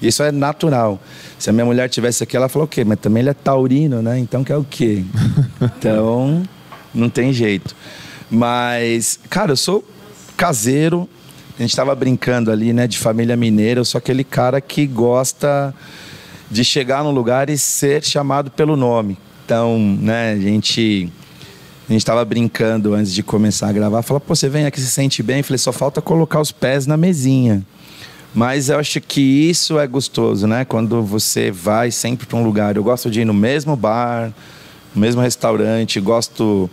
Isso 0.00 0.22
é 0.22 0.30
natural. 0.30 1.00
Se 1.38 1.50
a 1.50 1.52
minha 1.52 1.64
mulher 1.64 1.88
tivesse 1.88 2.22
aqui, 2.22 2.36
ela 2.36 2.48
falou 2.48 2.66
o 2.66 2.68
quê? 2.68 2.84
Mas 2.84 2.98
também 3.00 3.22
ele 3.22 3.30
é 3.30 3.34
taurino, 3.34 4.00
né? 4.00 4.18
Então 4.18 4.44
quer 4.44 4.56
o 4.56 4.64
quê? 4.64 5.04
Então, 5.78 6.42
não 6.94 7.08
tem 7.08 7.32
jeito. 7.32 7.74
Mas, 8.30 9.18
cara, 9.30 9.52
eu 9.52 9.56
sou 9.56 9.84
caseiro. 10.36 11.08
A 11.58 11.62
gente 11.62 11.70
estava 11.70 11.94
brincando 11.94 12.50
ali, 12.50 12.72
né, 12.72 12.86
de 12.86 12.98
família 12.98 13.36
mineira. 13.36 13.80
Eu 13.80 13.84
sou 13.84 13.98
aquele 13.98 14.24
cara 14.24 14.60
que 14.60 14.86
gosta 14.86 15.74
de 16.50 16.64
chegar 16.64 17.02
num 17.02 17.10
lugar 17.10 17.48
e 17.48 17.56
ser 17.56 18.04
chamado 18.04 18.50
pelo 18.50 18.76
nome. 18.76 19.16
Então, 19.44 19.78
né, 19.78 20.32
a 20.32 20.38
gente 20.38 21.10
a 21.88 21.92
gente 21.92 22.00
estava 22.00 22.24
brincando 22.24 22.94
antes 22.94 23.14
de 23.14 23.22
começar 23.22 23.68
a 23.68 23.72
gravar. 23.72 24.02
Fala, 24.02 24.18
pô, 24.18 24.34
você 24.34 24.48
vem 24.48 24.66
aqui 24.66 24.80
se 24.80 24.90
sente 24.90 25.22
bem? 25.22 25.38
Eu 25.38 25.44
falei, 25.44 25.58
só 25.58 25.72
falta 25.72 26.02
colocar 26.02 26.40
os 26.40 26.50
pés 26.50 26.84
na 26.84 26.96
mesinha. 26.96 27.64
Mas 28.34 28.68
eu 28.68 28.78
acho 28.78 29.00
que 29.00 29.20
isso 29.20 29.78
é 29.78 29.86
gostoso, 29.86 30.48
né? 30.48 30.64
Quando 30.64 31.00
você 31.02 31.50
vai 31.50 31.92
sempre 31.92 32.26
para 32.26 32.36
um 32.36 32.42
lugar. 32.42 32.76
Eu 32.76 32.82
gosto 32.82 33.08
de 33.08 33.20
ir 33.20 33.24
no 33.24 33.32
mesmo 33.32 33.76
bar, 33.76 34.32
no 34.92 35.00
mesmo 35.00 35.22
restaurante, 35.22 36.00
gosto 36.00 36.68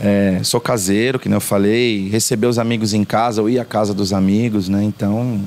é, 0.00 0.40
sou 0.44 0.60
caseiro, 0.60 1.18
que 1.18 1.28
nem 1.28 1.36
eu 1.36 1.40
falei, 1.40 2.08
receber 2.08 2.46
os 2.46 2.58
amigos 2.58 2.94
em 2.94 3.04
casa 3.04 3.42
ou 3.42 3.50
ir 3.50 3.58
à 3.58 3.64
casa 3.64 3.92
dos 3.92 4.12
amigos, 4.12 4.68
né? 4.68 4.82
Então, 4.84 5.40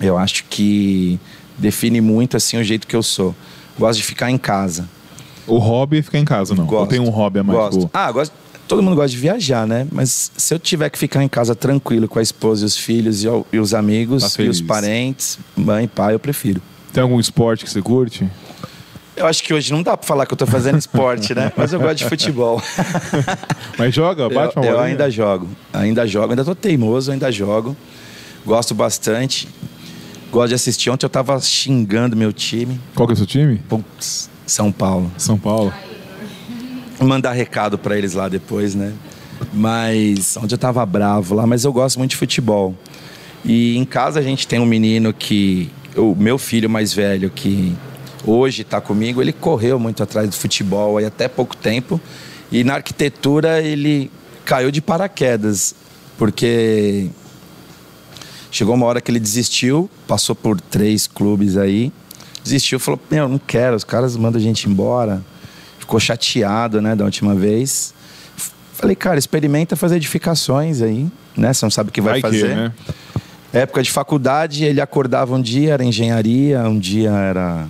eu 0.00 0.16
acho 0.16 0.44
que 0.44 1.18
define 1.58 2.00
muito 2.00 2.36
assim 2.36 2.56
o 2.56 2.64
jeito 2.64 2.86
que 2.86 2.94
eu 2.94 3.02
sou. 3.02 3.34
Gosto 3.78 3.98
de 3.98 4.04
ficar 4.04 4.30
em 4.30 4.38
casa. 4.38 4.88
O 5.46 5.58
hobby 5.58 5.98
é 5.98 6.02
ficar 6.02 6.18
em 6.18 6.24
casa, 6.24 6.54
não? 6.54 6.64
Gosto, 6.64 6.80
ou 6.80 6.86
tem 6.86 7.00
um 7.00 7.10
hobby 7.10 7.40
a 7.40 7.42
mais? 7.42 7.58
Gosto. 7.58 7.90
Ah, 7.92 8.10
gosto. 8.10 8.32
Todo 8.66 8.82
mundo 8.82 8.96
gosta 8.96 9.10
de 9.10 9.18
viajar, 9.18 9.66
né? 9.66 9.86
Mas 9.92 10.30
se 10.36 10.54
eu 10.54 10.58
tiver 10.58 10.88
que 10.88 10.98
ficar 10.98 11.22
em 11.22 11.28
casa 11.28 11.54
tranquilo 11.54 12.08
com 12.08 12.18
a 12.18 12.22
esposa 12.22 12.64
e 12.64 12.66
os 12.66 12.76
filhos 12.76 13.22
e, 13.22 13.28
e 13.52 13.58
os 13.58 13.74
amigos 13.74 14.32
tá 14.32 14.42
e 14.42 14.48
os 14.48 14.62
parentes, 14.62 15.38
mãe, 15.54 15.86
pai, 15.86 16.14
eu 16.14 16.18
prefiro. 16.18 16.62
Tem 16.92 17.02
algum 17.02 17.20
esporte 17.20 17.64
que 17.64 17.70
você 17.70 17.82
curte? 17.82 18.26
Eu 19.16 19.26
acho 19.26 19.44
que 19.44 19.54
hoje 19.54 19.72
não 19.72 19.82
dá 19.82 19.96
para 19.96 20.06
falar 20.06 20.26
que 20.26 20.32
eu 20.32 20.36
tô 20.36 20.46
fazendo 20.46 20.76
esporte, 20.76 21.34
né? 21.34 21.52
Mas 21.56 21.72
eu 21.72 21.78
gosto 21.78 21.98
de 21.98 22.04
futebol. 22.04 22.60
Mas 23.78 23.94
joga, 23.94 24.28
bate 24.28 24.56
uma 24.56 24.66
Eu, 24.66 24.72
eu 24.72 24.80
ainda 24.80 25.08
jogo, 25.08 25.48
ainda 25.72 26.06
jogo, 26.06 26.30
ainda 26.30 26.44
tô 26.44 26.54
teimoso, 26.54 27.12
ainda 27.12 27.30
jogo. 27.30 27.76
Gosto 28.44 28.74
bastante. 28.74 29.48
Gosto 30.32 30.48
de 30.48 30.54
assistir. 30.54 30.90
Ontem 30.90 31.06
eu 31.06 31.10
tava 31.10 31.38
xingando 31.40 32.16
meu 32.16 32.32
time. 32.32 32.80
Qual 32.94 33.06
que 33.06 33.12
é 33.12 33.14
o 33.14 33.16
seu 33.16 33.26
time? 33.26 33.56
Putz, 33.68 34.28
São 34.46 34.72
Paulo. 34.72 35.10
São 35.16 35.38
Paulo. 35.38 35.72
Vou 36.98 37.06
mandar 37.06 37.32
recado 37.32 37.78
para 37.78 37.96
eles 37.96 38.14
lá 38.14 38.28
depois, 38.28 38.74
né? 38.74 38.92
Mas 39.52 40.36
onde 40.36 40.54
eu 40.54 40.58
tava 40.58 40.84
bravo 40.84 41.34
lá, 41.34 41.46
mas 41.46 41.64
eu 41.64 41.72
gosto 41.72 41.98
muito 41.98 42.10
de 42.10 42.16
futebol. 42.16 42.74
E 43.44 43.76
em 43.76 43.84
casa 43.84 44.18
a 44.18 44.22
gente 44.22 44.48
tem 44.48 44.58
um 44.58 44.66
menino 44.66 45.12
que 45.12 45.70
o 45.96 46.14
meu 46.14 46.38
filho 46.38 46.68
mais 46.68 46.92
velho 46.92 47.30
que 47.30 47.74
hoje 48.26 48.62
está 48.62 48.80
comigo, 48.80 49.20
ele 49.20 49.32
correu 49.32 49.78
muito 49.78 50.02
atrás 50.02 50.28
do 50.28 50.34
futebol 50.34 50.96
aí 50.98 51.04
até 51.04 51.28
pouco 51.28 51.56
tempo. 51.56 52.00
E 52.50 52.64
na 52.64 52.74
arquitetura 52.74 53.60
ele 53.60 54.10
caiu 54.44 54.70
de 54.70 54.80
paraquedas, 54.80 55.74
porque 56.16 57.08
chegou 58.50 58.74
uma 58.74 58.86
hora 58.86 59.00
que 59.00 59.10
ele 59.10 59.20
desistiu, 59.20 59.90
passou 60.06 60.34
por 60.34 60.60
três 60.60 61.06
clubes 61.06 61.56
aí, 61.56 61.92
desistiu, 62.42 62.78
falou: 62.78 63.00
Meu, 63.10 63.28
não 63.28 63.38
quero, 63.38 63.76
os 63.76 63.84
caras 63.84 64.16
mandam 64.16 64.40
a 64.40 64.42
gente 64.42 64.68
embora. 64.68 65.22
Ficou 65.78 66.00
chateado, 66.00 66.80
né, 66.80 66.96
da 66.96 67.04
última 67.04 67.34
vez. 67.34 67.92
Falei, 68.72 68.96
cara, 68.96 69.18
experimenta 69.18 69.76
fazer 69.76 69.96
edificações 69.96 70.80
aí, 70.80 71.06
né? 71.36 71.52
Você 71.52 71.64
não 71.64 71.70
sabe 71.70 71.90
o 71.90 71.92
que 71.92 72.00
vai, 72.00 72.20
vai 72.20 72.32
fazer. 72.32 72.48
Que, 72.48 72.54
né? 72.54 72.72
Época 73.52 73.82
de 73.82 73.90
faculdade, 73.90 74.64
ele 74.64 74.80
acordava 74.80 75.34
um 75.34 75.40
dia, 75.40 75.74
era 75.74 75.84
engenharia, 75.84 76.62
um 76.62 76.78
dia 76.78 77.10
era 77.10 77.66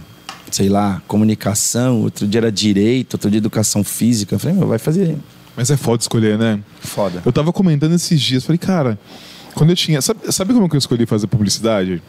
sei 0.54 0.68
lá, 0.68 1.02
comunicação, 1.08 2.02
outro 2.02 2.28
dia 2.28 2.38
era 2.38 2.52
direito, 2.52 3.14
outro 3.14 3.28
dia 3.28 3.38
educação 3.38 3.82
física. 3.82 4.36
Eu 4.36 4.38
falei, 4.38 4.56
meu, 4.56 4.68
vai 4.68 4.78
fazer. 4.78 5.16
Mas 5.56 5.68
é 5.68 5.76
foda 5.76 6.00
escolher, 6.00 6.38
né? 6.38 6.60
Foda. 6.78 7.20
Eu 7.26 7.32
tava 7.32 7.52
comentando 7.52 7.92
esses 7.92 8.20
dias, 8.20 8.44
falei, 8.44 8.58
cara, 8.58 8.96
Quando 9.56 9.70
eu 9.70 9.76
tinha. 9.76 10.00
Sabe, 10.00 10.20
sabe 10.30 10.54
como 10.54 10.68
que 10.68 10.76
eu 10.76 10.78
escolhi 10.78 11.06
fazer 11.06 11.26
publicidade? 11.26 12.00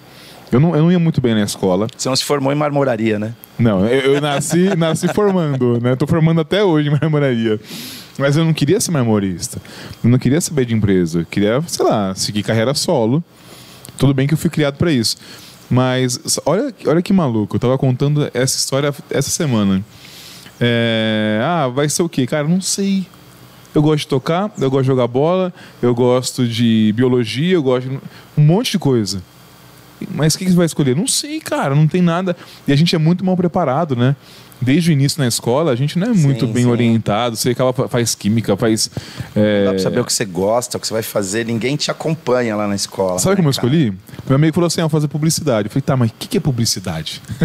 Eu 0.51 0.59
não, 0.59 0.75
eu 0.75 0.83
não 0.83 0.91
ia 0.91 0.99
muito 0.99 1.19
bem 1.19 1.33
na 1.33 1.41
escola. 1.41 1.87
Você 1.97 2.07
não 2.07 2.15
se 2.15 2.23
formou 2.23 2.53
em 2.53 2.55
marmoraria, 2.55 3.17
né? 3.17 3.33
Não, 3.57 3.83
eu, 3.87 4.13
eu 4.13 4.21
nasci, 4.21 4.69
nasci 4.77 5.07
formando, 5.07 5.79
né? 5.81 5.95
Tô 5.95 6.05
formando 6.05 6.41
até 6.41 6.63
hoje 6.63 6.89
em 6.89 6.91
marmoraria. 6.91 7.59
Mas 8.19 8.37
eu 8.37 8.45
não 8.45 8.53
queria 8.53 8.79
ser 8.79 8.91
marmorista. 8.91 9.59
Eu 10.03 10.09
não 10.11 10.19
queria 10.19 10.39
saber 10.39 10.65
de 10.65 10.75
empresa. 10.75 11.21
Eu 11.21 11.25
queria, 11.25 11.63
sei 11.65 11.83
lá, 11.83 12.13
seguir 12.13 12.43
carreira 12.43 12.75
solo. 12.75 13.23
Tudo 13.97 14.13
bem 14.13 14.27
que 14.27 14.35
eu 14.35 14.37
fui 14.37 14.51
criado 14.51 14.77
para 14.77 14.91
isso. 14.91 15.17
Mas 15.69 16.39
olha, 16.45 16.73
olha 16.85 17.01
que 17.01 17.11
maluco. 17.11 17.55
Eu 17.55 17.59
tava 17.59 17.77
contando 17.77 18.29
essa 18.33 18.57
história 18.57 18.93
essa 19.09 19.29
semana. 19.29 19.83
É, 20.59 21.39
ah, 21.43 21.67
vai 21.67 21.89
ser 21.89 22.03
o 22.03 22.09
quê? 22.09 22.25
Cara, 22.25 22.47
não 22.47 22.61
sei. 22.61 23.05
Eu 23.73 23.81
gosto 23.81 24.03
de 24.03 24.07
tocar, 24.07 24.51
eu 24.57 24.69
gosto 24.69 24.83
de 24.83 24.87
jogar 24.87 25.07
bola, 25.07 25.53
eu 25.81 25.93
gosto 25.93 26.47
de 26.47 26.93
biologia, 26.95 27.55
eu 27.55 27.63
gosto 27.63 27.89
de 27.89 27.99
um 28.37 28.41
monte 28.41 28.71
de 28.71 28.79
coisa. 28.79 29.21
Mas 30.11 30.35
o 30.35 30.37
que 30.37 30.45
você 30.45 30.55
vai 30.55 30.65
escolher? 30.65 30.95
Não 30.95 31.07
sei, 31.07 31.39
cara, 31.41 31.75
não 31.75 31.87
tem 31.87 32.01
nada. 32.01 32.37
E 32.67 32.71
a 32.71 32.75
gente 32.75 32.95
é 32.95 32.97
muito 32.97 33.23
mal 33.25 33.35
preparado, 33.35 33.95
né? 33.95 34.15
Desde 34.61 34.91
o 34.91 34.93
início 34.93 35.19
na 35.19 35.27
escola, 35.27 35.71
a 35.71 35.75
gente 35.75 35.97
não 35.97 36.07
é 36.07 36.13
muito 36.13 36.45
sim, 36.45 36.53
bem 36.53 36.63
sim. 36.63 36.69
orientado. 36.69 37.35
Você 37.35 37.51
acaba, 37.51 37.87
faz 37.87 38.15
química, 38.15 38.55
faz. 38.55 38.89
É... 39.35 39.59
Não 39.59 39.65
dá 39.65 39.71
pra 39.71 39.79
saber 39.79 39.99
o 39.99 40.05
que 40.05 40.13
você 40.13 40.25
gosta, 40.25 40.77
o 40.77 40.81
que 40.81 40.87
você 40.87 40.93
vai 40.93 41.03
fazer, 41.03 41.45
ninguém 41.45 41.75
te 41.75 41.91
acompanha 41.91 42.55
lá 42.55 42.67
na 42.67 42.75
escola. 42.75 43.19
Sabe 43.19 43.31
né, 43.31 43.35
como 43.37 43.47
eu 43.47 43.51
escolhi? 43.51 43.93
Meu 44.27 44.35
amigo 44.35 44.53
falou 44.53 44.67
assim: 44.67 44.81
ah, 44.81 44.83
vou 44.83 44.89
fazer 44.89 45.07
publicidade. 45.07 45.67
Eu 45.67 45.71
falei, 45.71 45.81
tá, 45.81 45.97
mas 45.97 46.09
o 46.09 46.13
que, 46.17 46.27
que 46.27 46.37
é 46.37 46.39
publicidade? 46.39 47.21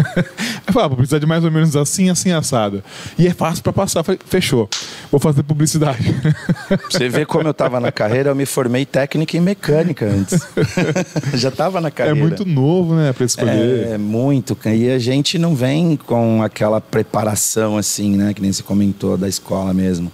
eu 0.67 0.73
falei, 0.73 0.87
ah, 0.87 0.89
publicidade 0.89 1.23
é 1.23 1.27
mais 1.27 1.43
ou 1.43 1.51
menos 1.51 1.75
assim, 1.75 2.09
assim, 2.09 2.31
assada. 2.31 2.83
E 3.17 3.27
é 3.27 3.33
fácil 3.33 3.63
para 3.63 3.73
passar. 3.73 3.99
Eu 3.99 4.03
falei, 4.03 4.19
fechou, 4.25 4.69
vou 5.11 5.19
fazer 5.19 5.43
publicidade. 5.43 6.03
você 6.89 7.09
vê 7.09 7.25
como 7.25 7.47
eu 7.47 7.53
tava 7.53 7.79
na 7.79 7.91
carreira, 7.91 8.29
eu 8.29 8.35
me 8.35 8.45
formei 8.45 8.85
técnica 8.85 9.37
em 9.37 9.41
mecânica 9.41 10.05
antes. 10.05 10.39
Já 11.35 11.51
tava 11.51 11.79
na 11.81 11.89
é 11.89 11.91
carreira. 11.91 12.19
É 12.19 12.21
muito 12.21 12.45
novo, 12.45 12.95
né, 12.95 13.13
para 13.13 13.25
escolher. 13.25 13.87
É, 13.87 13.91
é 13.93 13.97
muito. 13.97 14.57
E 14.65 14.89
a 14.89 14.99
gente 14.99 15.37
não 15.37 15.55
vem 15.55 15.95
com 15.95 16.41
aquela 16.41 16.79
preparação 17.03 17.77
assim, 17.77 18.15
né? 18.15 18.33
Que 18.33 18.41
nem 18.41 18.51
você 18.51 18.63
comentou 18.63 19.17
da 19.17 19.27
escola 19.27 19.73
mesmo. 19.73 20.11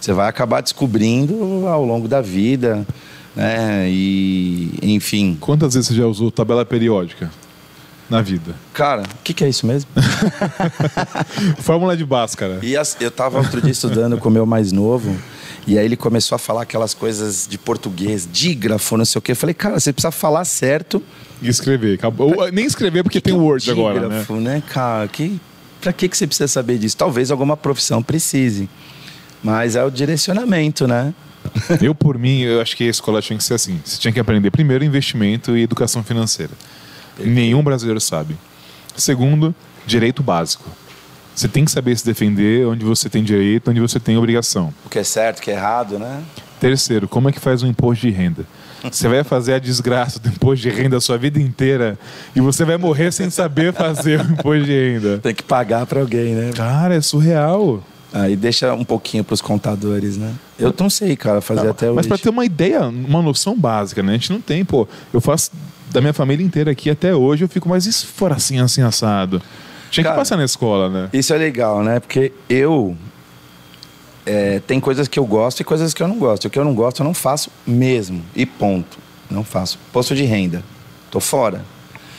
Você 0.00 0.12
vai 0.12 0.28
acabar 0.28 0.60
descobrindo 0.60 1.66
ao 1.66 1.84
longo 1.84 2.06
da 2.06 2.20
vida, 2.20 2.86
né? 3.34 3.88
E, 3.90 4.78
enfim. 4.82 5.36
Quantas 5.40 5.74
vezes 5.74 5.88
você 5.88 5.94
já 5.94 6.06
usou 6.06 6.30
tabela 6.30 6.64
periódica? 6.64 7.30
na 8.08 8.22
vida? 8.22 8.54
Cara, 8.72 9.02
o 9.02 9.22
que, 9.22 9.34
que, 9.34 9.44
é 9.44 9.48
isso 9.50 9.66
mesmo? 9.66 9.90
Fórmula 11.60 11.94
de 11.94 12.06
Bhaskara. 12.06 12.58
E 12.62 12.74
as, 12.74 12.96
eu 13.00 13.08
estava 13.08 13.36
outro 13.36 13.60
dia 13.60 13.70
estudando 13.70 14.16
com 14.16 14.30
o 14.30 14.32
meu 14.32 14.46
mais 14.46 14.72
novo, 14.72 15.14
e 15.66 15.78
aí 15.78 15.84
ele 15.84 15.94
começou 15.94 16.34
a 16.34 16.38
falar 16.38 16.62
aquelas 16.62 16.94
coisas 16.94 17.46
de 17.46 17.58
português, 17.58 18.26
dígrafo, 18.32 18.96
não 18.96 19.04
sei 19.04 19.18
o 19.18 19.22
quê. 19.22 19.32
Eu 19.32 19.36
falei, 19.36 19.52
cara, 19.52 19.78
você 19.78 19.92
precisa 19.92 20.10
falar 20.10 20.46
certo. 20.46 21.02
E 21.42 21.48
escrever. 21.50 21.96
Acabou. 21.96 22.50
Nem 22.50 22.64
escrever 22.64 23.02
porque 23.02 23.20
que 23.20 23.30
tem 23.30 23.34
o 23.34 23.42
Word 23.42 23.62
dígrafo, 23.62 23.88
agora, 23.90 24.08
né? 24.08 24.54
né, 24.54 24.62
cara? 24.66 25.06
Que 25.06 25.38
para 25.80 25.92
que, 25.92 26.08
que 26.08 26.16
você 26.16 26.26
precisa 26.26 26.48
saber 26.48 26.78
disso? 26.78 26.96
Talvez 26.96 27.30
alguma 27.30 27.56
profissão 27.56 28.02
precise. 28.02 28.68
Mas 29.42 29.76
é 29.76 29.84
o 29.84 29.90
direcionamento, 29.90 30.86
né? 30.86 31.14
eu, 31.80 31.94
por 31.94 32.18
mim, 32.18 32.40
eu 32.40 32.60
acho 32.60 32.76
que 32.76 32.84
a 32.84 32.90
escola 32.90 33.22
tinha 33.22 33.36
que 33.36 33.44
ser 33.44 33.54
assim. 33.54 33.80
Você 33.84 33.98
tinha 33.98 34.12
que 34.12 34.20
aprender 34.20 34.50
primeiro 34.50 34.84
investimento 34.84 35.56
e 35.56 35.62
educação 35.62 36.02
financeira. 36.02 36.52
Nenhum 37.18 37.62
brasileiro 37.62 38.00
sabe. 38.00 38.36
Segundo, 38.96 39.54
direito 39.86 40.22
básico. 40.22 40.68
Você 41.34 41.46
tem 41.46 41.64
que 41.64 41.70
saber 41.70 41.96
se 41.96 42.04
defender 42.04 42.66
onde 42.66 42.84
você 42.84 43.08
tem 43.08 43.22
direito, 43.22 43.70
onde 43.70 43.80
você 43.80 44.00
tem 44.00 44.16
obrigação. 44.16 44.74
O 44.84 44.88
que 44.88 44.98
é 44.98 45.04
certo, 45.04 45.38
o 45.38 45.42
que 45.42 45.50
é 45.52 45.54
errado, 45.54 45.98
né? 45.98 46.22
Terceiro, 46.58 47.06
como 47.06 47.28
é 47.28 47.32
que 47.32 47.38
faz 47.38 47.62
um 47.62 47.68
imposto 47.68 48.04
de 48.06 48.12
renda? 48.12 48.44
Você 48.82 49.08
vai 49.08 49.24
fazer 49.24 49.54
a 49.54 49.58
desgraça 49.58 50.18
do 50.18 50.28
imposto 50.28 50.62
de 50.62 50.70
renda 50.70 50.96
a 50.96 51.00
sua 51.00 51.18
vida 51.18 51.40
inteira 51.40 51.98
e 52.34 52.40
você 52.40 52.64
vai 52.64 52.76
morrer 52.76 53.12
sem 53.12 53.28
saber 53.30 53.72
fazer 53.72 54.20
o 54.20 54.32
imposto 54.32 54.64
de 54.64 54.92
renda. 54.92 55.18
Tem 55.18 55.34
que 55.34 55.42
pagar 55.42 55.86
para 55.86 56.00
alguém, 56.00 56.34
né? 56.34 56.50
Cara, 56.54 56.94
é 56.94 57.00
surreal. 57.00 57.82
Aí 58.12 58.36
deixa 58.36 58.72
um 58.72 58.84
pouquinho 58.84 59.22
para 59.22 59.34
os 59.34 59.42
contadores, 59.42 60.16
né? 60.16 60.32
Eu 60.58 60.74
não 60.78 60.88
sei, 60.88 61.14
cara, 61.16 61.40
fazer 61.40 61.64
não, 61.64 61.70
até 61.70 61.86
hoje. 61.86 61.96
Mas 61.96 62.06
para 62.06 62.18
ter 62.18 62.30
uma 62.30 62.44
ideia, 62.44 62.82
uma 62.82 63.20
noção 63.20 63.56
básica, 63.56 64.02
né? 64.02 64.12
A 64.12 64.14
gente 64.14 64.32
não 64.32 64.40
tem, 64.40 64.64
pô. 64.64 64.88
Eu 65.12 65.20
faço 65.20 65.50
da 65.90 66.00
minha 66.00 66.12
família 66.12 66.44
inteira 66.44 66.70
aqui 66.70 66.88
até 66.88 67.14
hoje, 67.14 67.44
eu 67.44 67.48
fico 67.48 67.68
mais 67.68 67.86
isso 67.86 68.06
for 68.06 68.32
assim, 68.32 68.58
assim, 68.60 68.82
assado. 68.82 69.42
Tinha 69.90 70.04
cara, 70.04 70.14
que 70.14 70.20
passar 70.20 70.36
na 70.36 70.44
escola, 70.44 70.88
né? 70.88 71.08
Isso 71.12 71.32
é 71.32 71.38
legal, 71.38 71.82
né? 71.82 72.00
Porque 72.00 72.32
eu 72.48 72.96
é, 74.28 74.60
tem 74.60 74.78
coisas 74.78 75.08
que 75.08 75.18
eu 75.18 75.24
gosto 75.24 75.60
e 75.60 75.64
coisas 75.64 75.94
que 75.94 76.02
eu 76.02 76.06
não 76.06 76.18
gosto. 76.18 76.44
O 76.44 76.50
que 76.50 76.58
eu 76.58 76.64
não 76.64 76.74
gosto 76.74 77.00
eu 77.00 77.04
não 77.04 77.14
faço 77.14 77.50
mesmo. 77.66 78.22
E 78.36 78.44
ponto. 78.44 78.98
Não 79.30 79.42
faço. 79.42 79.78
Posto 79.90 80.14
de 80.14 80.24
renda. 80.24 80.62
Tô 81.10 81.18
fora. 81.18 81.64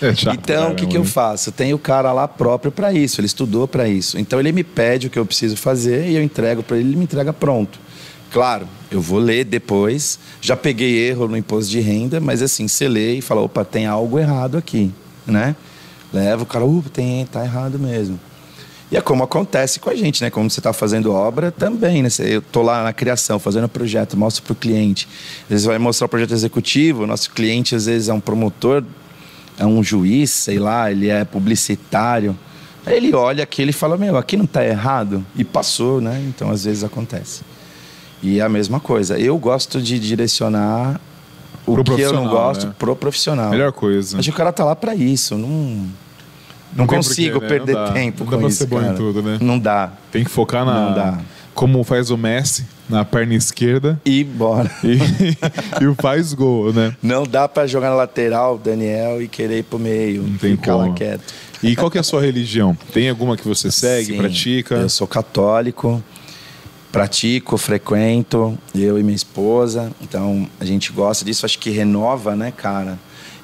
É 0.01 0.15
chato, 0.15 0.33
então, 0.33 0.71
o 0.71 0.75
que, 0.75 0.87
que 0.87 0.97
eu 0.97 1.03
faço? 1.03 1.51
Tem 1.51 1.73
o 1.73 1.77
cara 1.77 2.11
lá 2.11 2.27
próprio 2.27 2.71
para 2.71 2.93
isso, 2.93 3.19
ele 3.19 3.27
estudou 3.27 3.67
para 3.67 3.87
isso. 3.87 4.17
Então, 4.17 4.39
ele 4.39 4.51
me 4.51 4.63
pede 4.63 5.07
o 5.07 5.09
que 5.09 5.19
eu 5.19 5.25
preciso 5.25 5.57
fazer 5.57 6.07
e 6.07 6.15
eu 6.15 6.23
entrego 6.23 6.63
para 6.63 6.77
ele, 6.77 6.89
ele 6.89 6.95
me 6.95 7.03
entrega 7.03 7.33
pronto. 7.33 7.77
Claro, 8.31 8.67
eu 8.89 9.01
vou 9.01 9.19
ler 9.19 9.43
depois. 9.43 10.17
Já 10.41 10.55
peguei 10.55 11.09
erro 11.09 11.27
no 11.27 11.35
imposto 11.37 11.69
de 11.69 11.79
renda, 11.79 12.19
mas 12.19 12.41
assim, 12.41 12.67
você 12.67 12.87
lê 12.87 13.15
e 13.15 13.21
fala: 13.21 13.41
opa, 13.41 13.65
tem 13.65 13.85
algo 13.85 14.17
errado 14.17 14.57
aqui, 14.57 14.91
né? 15.27 15.55
Leva 16.13 16.43
o 16.43 16.45
cara, 16.45 16.63
opa, 16.63 16.89
tem, 16.89 17.25
tá 17.25 17.43
errado 17.43 17.77
mesmo. 17.77 18.19
E 18.91 18.97
é 18.97 19.01
como 19.01 19.23
acontece 19.23 19.79
com 19.79 19.89
a 19.89 19.95
gente, 19.95 20.23
né? 20.23 20.31
Como 20.31 20.49
você 20.49 20.59
está 20.59 20.73
fazendo 20.73 21.11
obra 21.11 21.51
também, 21.51 22.01
né? 22.01 22.09
Eu 22.19 22.39
estou 22.39 22.63
lá 22.63 22.83
na 22.83 22.91
criação, 22.91 23.37
fazendo 23.37 23.69
projeto, 23.69 24.17
mostro 24.17 24.41
para 24.43 24.53
o 24.53 24.55
cliente. 24.55 25.07
Às 25.43 25.49
vezes 25.49 25.65
vai 25.65 25.77
mostrar 25.77 26.05
o 26.07 26.09
projeto 26.09 26.31
executivo, 26.31 27.03
o 27.03 27.07
nosso 27.07 27.29
cliente 27.31 27.75
às 27.75 27.85
vezes 27.85 28.09
é 28.09 28.13
um 28.13 28.19
promotor, 28.19 28.83
é 29.59 29.65
um 29.65 29.83
juiz, 29.83 30.31
sei 30.31 30.57
lá, 30.57 30.91
ele 30.91 31.07
é 31.07 31.23
publicitário. 31.23 32.35
Aí 32.83 32.97
ele 32.97 33.13
olha 33.13 33.43
aqui 33.43 33.61
e 33.61 33.71
fala, 33.71 33.95
meu, 33.95 34.17
aqui 34.17 34.35
não 34.35 34.45
está 34.45 34.65
errado. 34.65 35.23
E 35.35 35.43
passou, 35.43 36.01
né? 36.01 36.23
Então 36.27 36.49
às 36.49 36.65
vezes 36.65 36.83
acontece. 36.83 37.41
E 38.23 38.39
é 38.39 38.41
a 38.41 38.49
mesma 38.49 38.79
coisa. 38.79 39.19
Eu 39.19 39.37
gosto 39.37 39.79
de 39.79 39.99
direcionar 39.99 40.99
o 41.65 41.75
pro 41.75 41.95
que 41.95 42.01
eu 42.01 42.11
não 42.11 42.27
gosto 42.27 42.67
né? 42.67 42.75
pro 42.79 42.95
profissional. 42.95 43.51
Melhor 43.51 43.71
coisa. 43.71 44.17
Acho 44.17 44.29
que 44.29 44.33
o 44.33 44.37
cara 44.37 44.51
tá 44.51 44.65
lá 44.65 44.75
para 44.75 44.95
isso. 44.95 45.37
Não 45.37 45.87
não, 46.75 46.87
consigo 46.87 47.39
porquê, 47.39 47.53
né? 47.53 47.59
perder 47.59 47.75
não 47.75 47.93
tempo 47.93 48.25
não 48.25 48.39
com 48.39 48.47
isso. 48.47 48.63
Não 48.63 48.69
dá 48.69 48.77
pra 48.77 48.81
ser 48.81 48.87
bom 48.87 48.93
em 48.93 48.95
tudo, 48.95 49.21
né? 49.21 49.37
Não 49.41 49.59
dá. 49.59 49.91
Tem 50.11 50.23
que 50.23 50.29
focar 50.29 50.65
na. 50.65 50.73
Não 50.73 50.93
dá. 50.93 51.19
Como 51.53 51.83
faz 51.83 52.09
o 52.09 52.17
Messi, 52.17 52.65
na 52.87 53.03
perna 53.03 53.35
esquerda. 53.35 53.99
E 54.05 54.23
bora. 54.23 54.71
E, 54.83 54.97
o 55.85 55.95
faz 55.95 56.33
gol, 56.33 56.71
né? 56.71 56.95
Não 57.03 57.23
dá 57.23 57.49
para 57.49 57.67
jogar 57.67 57.89
na 57.89 57.95
lateral, 57.95 58.57
Daniel, 58.57 59.21
e 59.21 59.27
querer 59.27 59.59
ir 59.59 59.63
pro 59.63 59.77
meio. 59.77 60.23
Não 60.23 60.37
tem 60.37 60.55
ficar 60.55 60.73
como. 60.73 60.87
lá 60.87 60.93
quieto. 60.93 61.33
E 61.61 61.75
qual 61.75 61.91
que 61.91 61.97
é 61.97 62.01
a 62.01 62.03
sua 62.03 62.21
religião? 62.21 62.77
Tem 62.93 63.09
alguma 63.09 63.35
que 63.35 63.45
você 63.45 63.69
segue, 63.69 64.13
Sim, 64.13 64.17
pratica? 64.17 64.75
Eu 64.75 64.89
sou 64.89 65.05
católico, 65.05 66.01
pratico, 66.91 67.57
frequento, 67.57 68.57
eu 68.73 68.97
e 68.97 69.03
minha 69.03 69.15
esposa. 69.15 69.91
Então 70.01 70.47
a 70.59 70.65
gente 70.65 70.91
gosta 70.93 71.25
disso, 71.25 71.45
acho 71.45 71.59
que 71.59 71.69
renova, 71.69 72.35
né, 72.35 72.53
cara? 72.55 72.97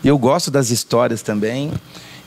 E 0.04 0.08
eu 0.08 0.18
gosto 0.18 0.50
das 0.50 0.70
histórias 0.70 1.22
também. 1.22 1.72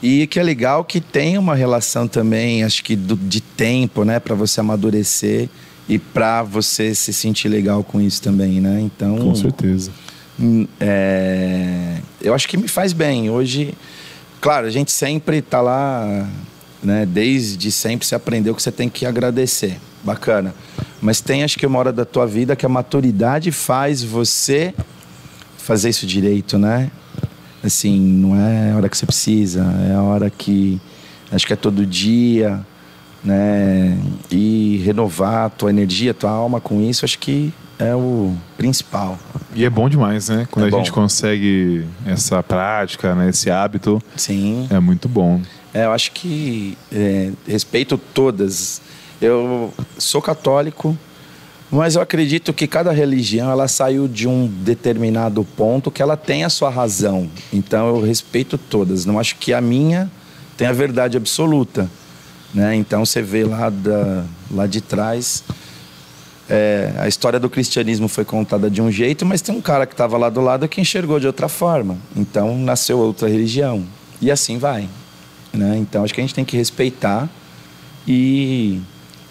E 0.03 0.27
que 0.27 0.39
é 0.39 0.43
legal 0.43 0.85
que 0.85 1.01
tem 1.01 1.37
uma 1.37 1.55
relação 1.55 2.07
também, 2.07 2.63
acho 2.63 2.85
que 2.85 2.95
do, 2.95 3.17
de 3.17 3.41
tempo, 3.41 4.05
né, 4.05 4.21
para 4.21 4.35
você 4.35 4.61
amadurecer 4.61 5.49
e 5.89 5.99
para 5.99 6.43
você 6.43 6.95
se 6.95 7.13
sentir 7.13 7.49
legal 7.49 7.83
com 7.83 8.01
isso 8.01 8.23
também, 8.23 8.61
né? 8.61 8.81
Então, 8.81 9.17
com 9.17 9.35
certeza. 9.35 9.91
Hum, 10.39 10.69
é, 10.79 11.97
eu 12.21 12.33
acho 12.33 12.47
que 12.47 12.57
me 12.57 12.69
faz 12.69 12.93
bem. 12.93 13.29
Hoje, 13.29 13.75
claro, 14.41 14.67
a 14.67 14.71
gente 14.71 14.93
sempre 14.93 15.39
está 15.39 15.61
lá, 15.61 16.29
né? 16.83 17.05
Desde 17.07 17.73
sempre 17.73 18.07
você 18.07 18.15
aprendeu 18.15 18.55
que 18.55 18.63
você 18.63 18.71
tem 18.71 18.89
que 18.89 19.05
agradecer, 19.05 19.79
bacana. 20.05 20.55
Mas 21.01 21.21
tem, 21.21 21.43
acho 21.43 21.59
que 21.59 21.67
uma 21.67 21.79
hora 21.79 21.93
da 21.93 22.05
tua 22.05 22.27
vida 22.27 22.55
que 22.55 22.67
a 22.67 22.69
maturidade 22.69 23.51
faz 23.51 24.03
você 24.03 24.75
fazer 25.57 25.89
isso 25.89 26.07
direito, 26.07 26.59
né? 26.59 26.91
Assim, 27.63 27.99
não 27.99 28.37
é 28.37 28.73
a 28.73 28.77
hora 28.77 28.89
que 28.89 28.97
você 28.97 29.07
precisa, 29.07 29.65
é 29.91 29.95
a 29.95 30.03
hora 30.03 30.31
que 30.31 30.81
acho 31.31 31.47
que 31.47 31.53
é 31.53 31.57
todo 31.57 31.85
dia, 31.85 32.61
né? 33.23 33.99
E 34.31 34.81
renovar 34.85 35.47
a 35.47 35.51
tua 35.51 35.71
energia, 35.71 36.13
a 36.13 36.15
tua 36.15 36.31
alma 36.31 36.61
com 36.61 36.81
isso, 36.81 37.05
acho 37.05 37.19
que 37.19 37.53
é 37.79 37.95
o 37.95 38.35
principal. 38.57 39.19
E 39.55 39.65
é 39.65 39.71
bom 39.71 39.89
demais, 39.89 40.29
né? 40.29 40.47
Quando 40.51 40.67
é 40.67 40.69
a 40.69 40.71
bom. 40.71 40.79
gente 40.79 40.93
consegue 40.93 41.85
essa 42.05 42.43
prática, 42.43 43.15
né? 43.15 43.29
esse 43.29 43.51
hábito. 43.51 44.03
Sim. 44.17 44.67
É 44.71 44.81
muito 44.81 45.09
bom. 45.09 45.41
É, 45.73 45.85
eu 45.85 45.93
acho 45.93 46.13
que 46.13 46.77
é, 46.93 47.31
respeito 47.47 47.99
todas. 47.99 48.81
Eu 49.21 49.73
sou 49.99 50.23
católico, 50.23 50.97
mas 51.71 51.97
eu 51.97 52.03
acredito 52.03 52.53
que 52.53 52.67
cada 52.67 52.93
religião 52.93 53.51
ela 53.51 53.69
saiu 53.69 54.09
de 54.09 54.27
um 54.27 54.47
determinado 54.47 55.45
ponto 55.45 55.91
que 55.91 56.01
ela 56.01 56.17
tem 56.17 56.45
a 56.45 56.49
sua 56.49 56.71
razão. 56.71 57.31
Então 57.53 57.89
eu 57.89 58.03
respeito 58.03 58.57
todas. 58.57 59.05
Não 59.05 59.19
acho 59.19 59.37
que 59.37 59.53
a 59.53 59.61
minha 59.61 60.11
tem 60.57 60.67
a 60.67 60.73
verdade 60.73 61.17
absoluta, 61.17 61.91
né? 62.55 62.75
Então 62.75 63.05
você 63.05 63.21
vê 63.21 63.45
lá 63.45 63.69
da 63.71 64.25
lá 64.51 64.67
de 64.67 64.81
trás 64.81 65.45
é, 66.49 66.95
a 66.97 67.07
história 67.07 67.39
do 67.39 67.51
cristianismo 67.51 68.09
foi 68.09 68.25
contada 68.25 68.71
de 68.71 68.81
um 68.81 68.91
jeito, 68.91 69.27
mas 69.27 69.43
tem 69.43 69.55
um 69.55 69.61
cara 69.61 69.87
que 69.87 69.93
estava 69.93 70.17
lá 70.17 70.31
do 70.31 70.41
lado 70.41 70.67
que 70.67 70.81
enxergou 70.81 71.21
de 71.21 71.27
outra 71.27 71.49
forma. 71.49 71.99
Então 72.17 72.57
nasceu 72.57 72.99
outra 72.99 73.29
religião. 73.29 73.85
E 74.21 74.31
assim 74.31 74.57
vai. 74.57 74.89
Né? 75.53 75.77
Então 75.77 76.05
acho 76.05 76.15
que 76.15 76.21
a 76.21 76.25
gente 76.25 76.35
tem 76.35 76.45
que 76.45 76.57
respeitar 76.57 77.29
e 78.07 78.81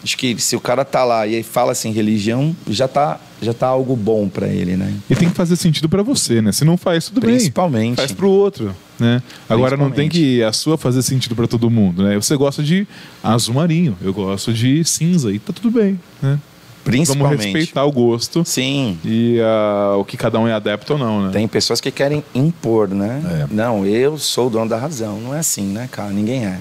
acho 0.04 0.18
que 0.18 0.40
se 0.40 0.56
o 0.56 0.60
cara 0.60 0.86
tá 0.86 1.04
lá 1.04 1.28
e 1.28 1.44
fala 1.44 1.72
assim 1.72 1.92
religião, 1.92 2.56
já 2.70 2.88
tá 2.88 3.20
já 3.42 3.54
tá 3.54 3.68
algo 3.68 3.96
bom 3.96 4.28
para 4.28 4.48
ele, 4.48 4.76
né? 4.76 4.94
E 5.10 5.16
tem 5.16 5.30
que 5.30 5.36
fazer 5.36 5.56
sentido 5.56 5.88
para 5.88 6.02
você, 6.02 6.42
né? 6.42 6.52
Se 6.52 6.66
não 6.66 6.76
faz, 6.76 7.06
tudo 7.06 7.22
Principalmente. 7.22 7.88
bem. 7.90 7.96
Faz 7.96 8.12
pro 8.12 8.30
outro, 8.30 8.76
né? 9.00 9.22
Agora 9.48 9.78
não 9.78 9.92
tem 9.92 10.10
que 10.10 10.42
a 10.42 10.52
sua 10.52 10.78
fazer 10.78 11.02
sentido 11.04 11.36
para 11.36 11.48
todo 11.48 11.70
mundo, 11.70 12.04
né? 12.04 12.16
Você 12.16 12.36
gosta 12.36 12.64
de 12.64 12.88
azul 13.24 13.56
marinho, 13.56 13.96
eu 14.02 14.14
gosto 14.14 14.52
de 14.54 14.84
cinza 14.84 15.32
e 15.32 15.40
tá 15.40 15.54
tudo 15.54 15.70
bem, 15.70 16.00
né? 16.22 16.40
Principalmente. 16.84 17.38
Vamos 17.38 17.46
respeitar 17.46 17.84
o 17.84 17.92
gosto. 17.92 18.44
Sim. 18.46 18.98
E 19.04 19.40
uh, 19.40 20.00
o 20.00 20.06
que 20.06 20.16
cada 20.16 20.40
um 20.40 20.48
é 20.48 20.54
adepto 20.54 20.94
ou 20.94 21.00
não, 21.00 21.26
né? 21.26 21.32
Tem 21.34 21.46
pessoas 21.48 21.82
que 21.82 21.92
querem 21.92 22.24
impor, 22.34 22.88
né? 22.88 23.22
É. 23.44 23.54
Não, 23.54 23.86
eu 23.86 24.18
sou 24.18 24.48
o 24.48 24.50
dono 24.50 24.70
da 24.70 24.78
razão. 24.78 25.20
Não 25.20 25.36
é 25.36 25.40
assim, 25.40 25.66
né, 25.66 25.90
cara? 25.92 26.12
Ninguém 26.12 26.46
é. 26.46 26.60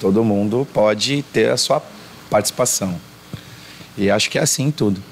Todo 0.00 0.24
mundo 0.24 0.66
pode 0.72 1.22
ter 1.32 1.50
a 1.50 1.56
sua 1.56 1.80
participação. 2.30 2.94
E 3.98 4.10
acho 4.10 4.30
que 4.30 4.38
é 4.38 4.42
assim 4.42 4.70
tudo. 4.70 5.02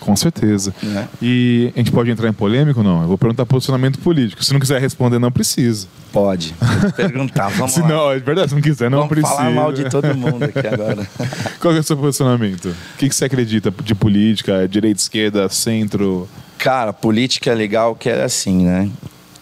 Com 0.00 0.14
certeza. 0.14 0.74
É. 0.84 1.04
E 1.22 1.72
a 1.74 1.78
gente 1.78 1.90
pode 1.90 2.10
entrar 2.10 2.28
em 2.28 2.32
polêmico 2.32 2.80
ou 2.80 2.84
não? 2.84 3.02
Eu 3.02 3.08
vou 3.08 3.18
perguntar 3.18 3.46
posicionamento 3.46 3.98
político. 3.98 4.44
Se 4.44 4.52
não 4.52 4.60
quiser 4.60 4.80
responder, 4.80 5.18
não 5.18 5.32
precisa. 5.32 5.88
Pode. 6.12 6.54
Pode 6.80 6.92
perguntar, 6.94 7.48
vamos 7.48 7.72
se 7.72 7.80
lá. 7.80 7.88
Não, 7.88 8.12
é 8.12 8.18
verdade, 8.18 8.48
se 8.50 8.54
não 8.54 8.62
quiser, 8.62 8.90
não 8.90 8.98
vamos 8.98 9.10
precisa. 9.10 9.34
falar 9.34 9.50
mal 9.50 9.72
de 9.72 9.88
todo 9.90 10.14
mundo 10.14 10.44
aqui 10.44 10.64
agora. 10.66 11.06
Qual 11.60 11.74
é 11.74 11.78
o 11.78 11.82
seu 11.82 11.96
posicionamento? 11.96 12.68
O 12.68 12.98
que, 12.98 13.08
que 13.08 13.14
você 13.14 13.26
acredita 13.26 13.70
de 13.82 13.94
política? 13.94 14.66
Direita, 14.66 15.00
esquerda, 15.00 15.48
centro? 15.48 16.28
Cara, 16.56 16.92
política 16.92 17.50
é 17.50 17.54
legal 17.54 17.94
que 17.94 18.08
é 18.08 18.22
assim, 18.22 18.64
né? 18.64 18.88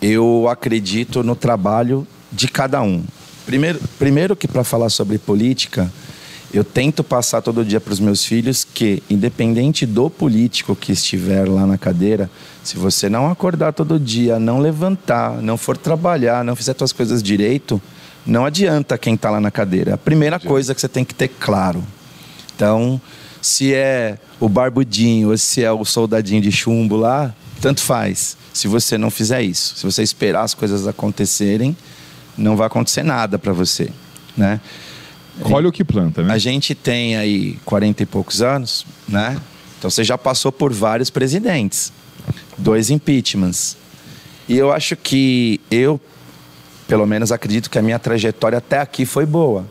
Eu 0.03 0.49
acredito 0.49 1.23
no 1.23 1.37
trabalho 1.37 2.07
de 2.33 2.49
cada 2.49 2.83
um. 2.83 3.05
Primeiro, 3.47 3.79
primeiro 3.99 4.35
que 4.35 4.49
para 4.49 4.65
falar 4.65 4.89
sobre 4.89 5.19
política 5.19 5.93
eu 6.55 6.63
tento 6.63 7.03
passar 7.03 7.43
todo 7.43 7.65
dia 7.65 7.81
para 7.81 7.93
os 7.93 7.99
meus 7.99 8.25
filhos 8.25 8.63
que, 8.63 9.03
independente 9.11 9.85
do 9.85 10.09
político 10.09 10.77
que 10.77 10.93
estiver 10.93 11.49
lá 11.49 11.67
na 11.67 11.77
cadeira, 11.77 12.31
se 12.63 12.77
você 12.77 13.09
não 13.09 13.29
acordar 13.29 13.73
todo 13.73 13.99
dia, 13.99 14.39
não 14.39 14.61
levantar, 14.61 15.43
não 15.43 15.59
for 15.59 15.77
trabalhar, 15.77 16.45
não 16.45 16.55
fizer 16.55 16.77
suas 16.79 16.93
coisas 16.93 17.21
direito, 17.21 17.83
não 18.25 18.45
adianta 18.45 18.97
quem 18.97 19.15
está 19.15 19.31
lá 19.31 19.41
na 19.41 19.51
cadeira. 19.51 19.95
A 19.95 19.99
primeira 19.99 20.39
coisa 20.39 20.73
que 20.73 20.81
você 20.81 20.89
tem 20.89 21.05
que 21.05 21.13
ter 21.13 21.27
claro. 21.27 21.83
Então, 22.55 23.01
se 23.43 23.75
é 23.75 24.17
o 24.39 24.49
barbudinho 24.49 25.31
ou 25.31 25.37
se 25.37 25.65
é 25.65 25.73
o 25.73 25.85
soldadinho 25.85 26.41
de 26.41 26.53
chumbo 26.53 26.95
lá, 26.95 27.35
tanto 27.61 27.81
faz. 27.81 28.37
Se 28.53 28.69
você 28.69 28.97
não 28.97 29.11
fizer 29.11 29.43
isso, 29.43 29.75
se 29.77 29.85
você 29.85 30.05
esperar 30.05 30.45
as 30.45 30.55
coisas 30.55 30.87
acontecerem, 30.87 31.77
não 32.39 32.57
vai 32.57 32.69
acontecer 32.69 33.03
nada 33.03 33.41
para 33.41 33.53
você, 33.53 33.91
né? 34.37 34.61
Colhe 35.43 35.67
o 35.67 35.73
que 35.73 35.85
planta, 35.85 36.23
né? 36.23 36.33
A 36.33 36.39
gente 36.39 36.75
tem 36.75 37.17
aí 37.17 37.59
40 37.65 38.03
e 38.03 38.07
poucos 38.07 38.41
anos, 38.41 38.87
né? 39.09 39.41
Então 39.79 39.91
você 39.91 40.05
já 40.05 40.17
passou 40.17 40.53
por 40.53 40.73
vários 40.73 41.11
presidentes, 41.11 41.93
dois 42.57 42.91
impeachments. 42.91 43.77
E 44.49 44.57
eu 44.57 44.73
acho 44.73 44.97
que 44.97 45.61
eu, 45.71 46.01
pelo 46.87 47.07
menos, 47.07 47.33
acredito 47.33 47.69
que 47.69 47.79
a 47.79 47.83
minha 47.83 47.99
trajetória 47.99 48.59
até 48.59 48.79
aqui 48.79 49.05
foi 49.05 49.27
boa. 49.27 49.67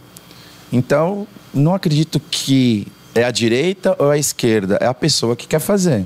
Então, 0.71 1.28
não 1.54 1.73
acredito 1.73 2.19
que 2.19 2.88
é 3.15 3.23
a 3.23 3.32
direita 3.32 3.95
ou 3.99 4.10
a 4.10 4.17
esquerda, 4.17 4.78
é 4.82 4.88
a 4.88 4.93
pessoa 4.93 5.36
que 5.36 5.47
quer 5.47 5.60
fazer. 5.60 6.06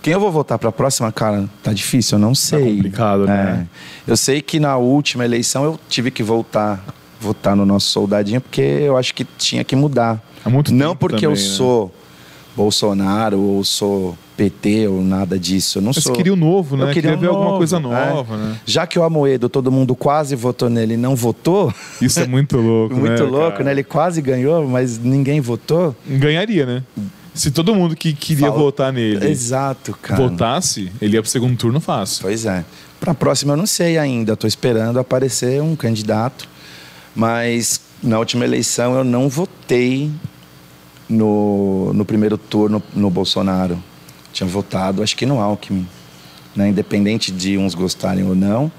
Quem 0.00 0.12
eu 0.12 0.20
vou 0.20 0.30
votar 0.30 0.58
para 0.58 0.68
a 0.68 0.72
próxima, 0.72 1.10
cara, 1.12 1.48
tá 1.62 1.72
difícil, 1.72 2.16
eu 2.16 2.20
não 2.20 2.30
tá 2.30 2.36
sei. 2.36 2.60
Tá 2.60 2.76
complicado, 2.76 3.26
né? 3.26 3.68
É. 4.06 4.10
Eu 4.10 4.16
sei 4.16 4.40
que 4.40 4.58
na 4.58 4.76
última 4.76 5.24
eleição 5.24 5.64
eu 5.64 5.78
tive 5.88 6.10
que 6.10 6.22
voltar 6.22 6.82
votar 7.20 7.56
no 7.56 7.64
nosso 7.66 7.88
soldadinho 7.90 8.40
porque 8.40 8.60
eu 8.60 8.96
acho 8.96 9.14
que 9.14 9.24
tinha 9.24 9.64
que 9.64 9.74
mudar. 9.76 10.22
Há 10.44 10.50
muito 10.50 10.72
não 10.72 10.94
porque 10.94 11.16
também, 11.16 11.24
eu 11.24 11.30
né? 11.30 11.36
sou 11.36 11.92
Bolsonaro 12.56 13.38
ou 13.38 13.62
sou 13.64 14.16
PT 14.36 14.88
ou 14.88 15.02
nada 15.02 15.38
disso. 15.38 15.78
Eu 15.78 15.82
não 15.82 15.92
Mas 15.94 16.02
sou. 16.02 16.12
queria 16.12 16.32
o 16.32 16.36
novo, 16.36 16.76
né? 16.76 16.84
Eu 16.84 16.88
queria, 16.88 17.02
queria 17.12 17.16
ver 17.16 17.26
novo, 17.26 17.38
alguma 17.38 17.56
coisa 17.58 17.76
é. 17.76 17.80
nova, 17.80 18.36
né? 18.36 18.56
Já 18.64 18.86
que 18.86 18.98
o 18.98 19.02
Amoedo, 19.02 19.48
todo 19.48 19.70
mundo 19.70 19.94
quase 19.94 20.34
votou 20.36 20.68
nele 20.68 20.94
e 20.94 20.96
não 20.96 21.14
votou. 21.16 21.72
Isso 22.00 22.20
é 22.20 22.26
muito 22.26 22.56
louco, 22.58 22.94
muito 22.94 23.24
né, 23.24 23.30
louco, 23.30 23.52
cara? 23.52 23.64
né? 23.64 23.70
Ele 23.72 23.84
quase 23.84 24.20
ganhou, 24.22 24.66
mas 24.66 24.98
ninguém 24.98 25.40
votou. 25.40 25.94
Ganharia, 26.06 26.66
né? 26.66 26.82
Se 27.34 27.52
todo 27.52 27.72
mundo 27.74 27.94
que 27.94 28.12
queria 28.12 28.48
Fala- 28.48 28.58
votar 28.58 28.92
nele 28.92 29.28
Exato, 29.28 29.96
cara. 30.02 30.20
votasse, 30.20 30.90
ele 31.00 31.14
ia 31.14 31.22
pro 31.22 31.30
segundo 31.30 31.56
turno 31.56 31.78
fácil. 31.78 32.22
Pois 32.22 32.44
é. 32.44 32.64
Para 32.98 33.12
a 33.12 33.14
próxima 33.14 33.52
eu 33.52 33.56
não 33.56 33.66
sei 33.66 33.96
ainda. 33.96 34.32
Estou 34.32 34.48
esperando 34.48 34.98
aparecer 34.98 35.62
um 35.62 35.76
candidato. 35.76 36.48
Mas 37.18 37.80
na 38.00 38.16
última 38.16 38.44
eleição 38.44 38.94
eu 38.94 39.02
não 39.02 39.28
votei 39.28 40.08
no, 41.08 41.92
no 41.92 42.04
primeiro 42.04 42.38
turno 42.38 42.80
no 42.94 43.10
Bolsonaro. 43.10 43.82
Tinha 44.32 44.48
votado, 44.48 45.02
acho 45.02 45.16
que 45.16 45.26
no 45.26 45.40
Alckmin. 45.40 45.84
Né? 46.54 46.68
Independente 46.68 47.32
de 47.32 47.58
uns 47.58 47.74
gostarem 47.74 48.24
ou 48.24 48.36
não. 48.36 48.70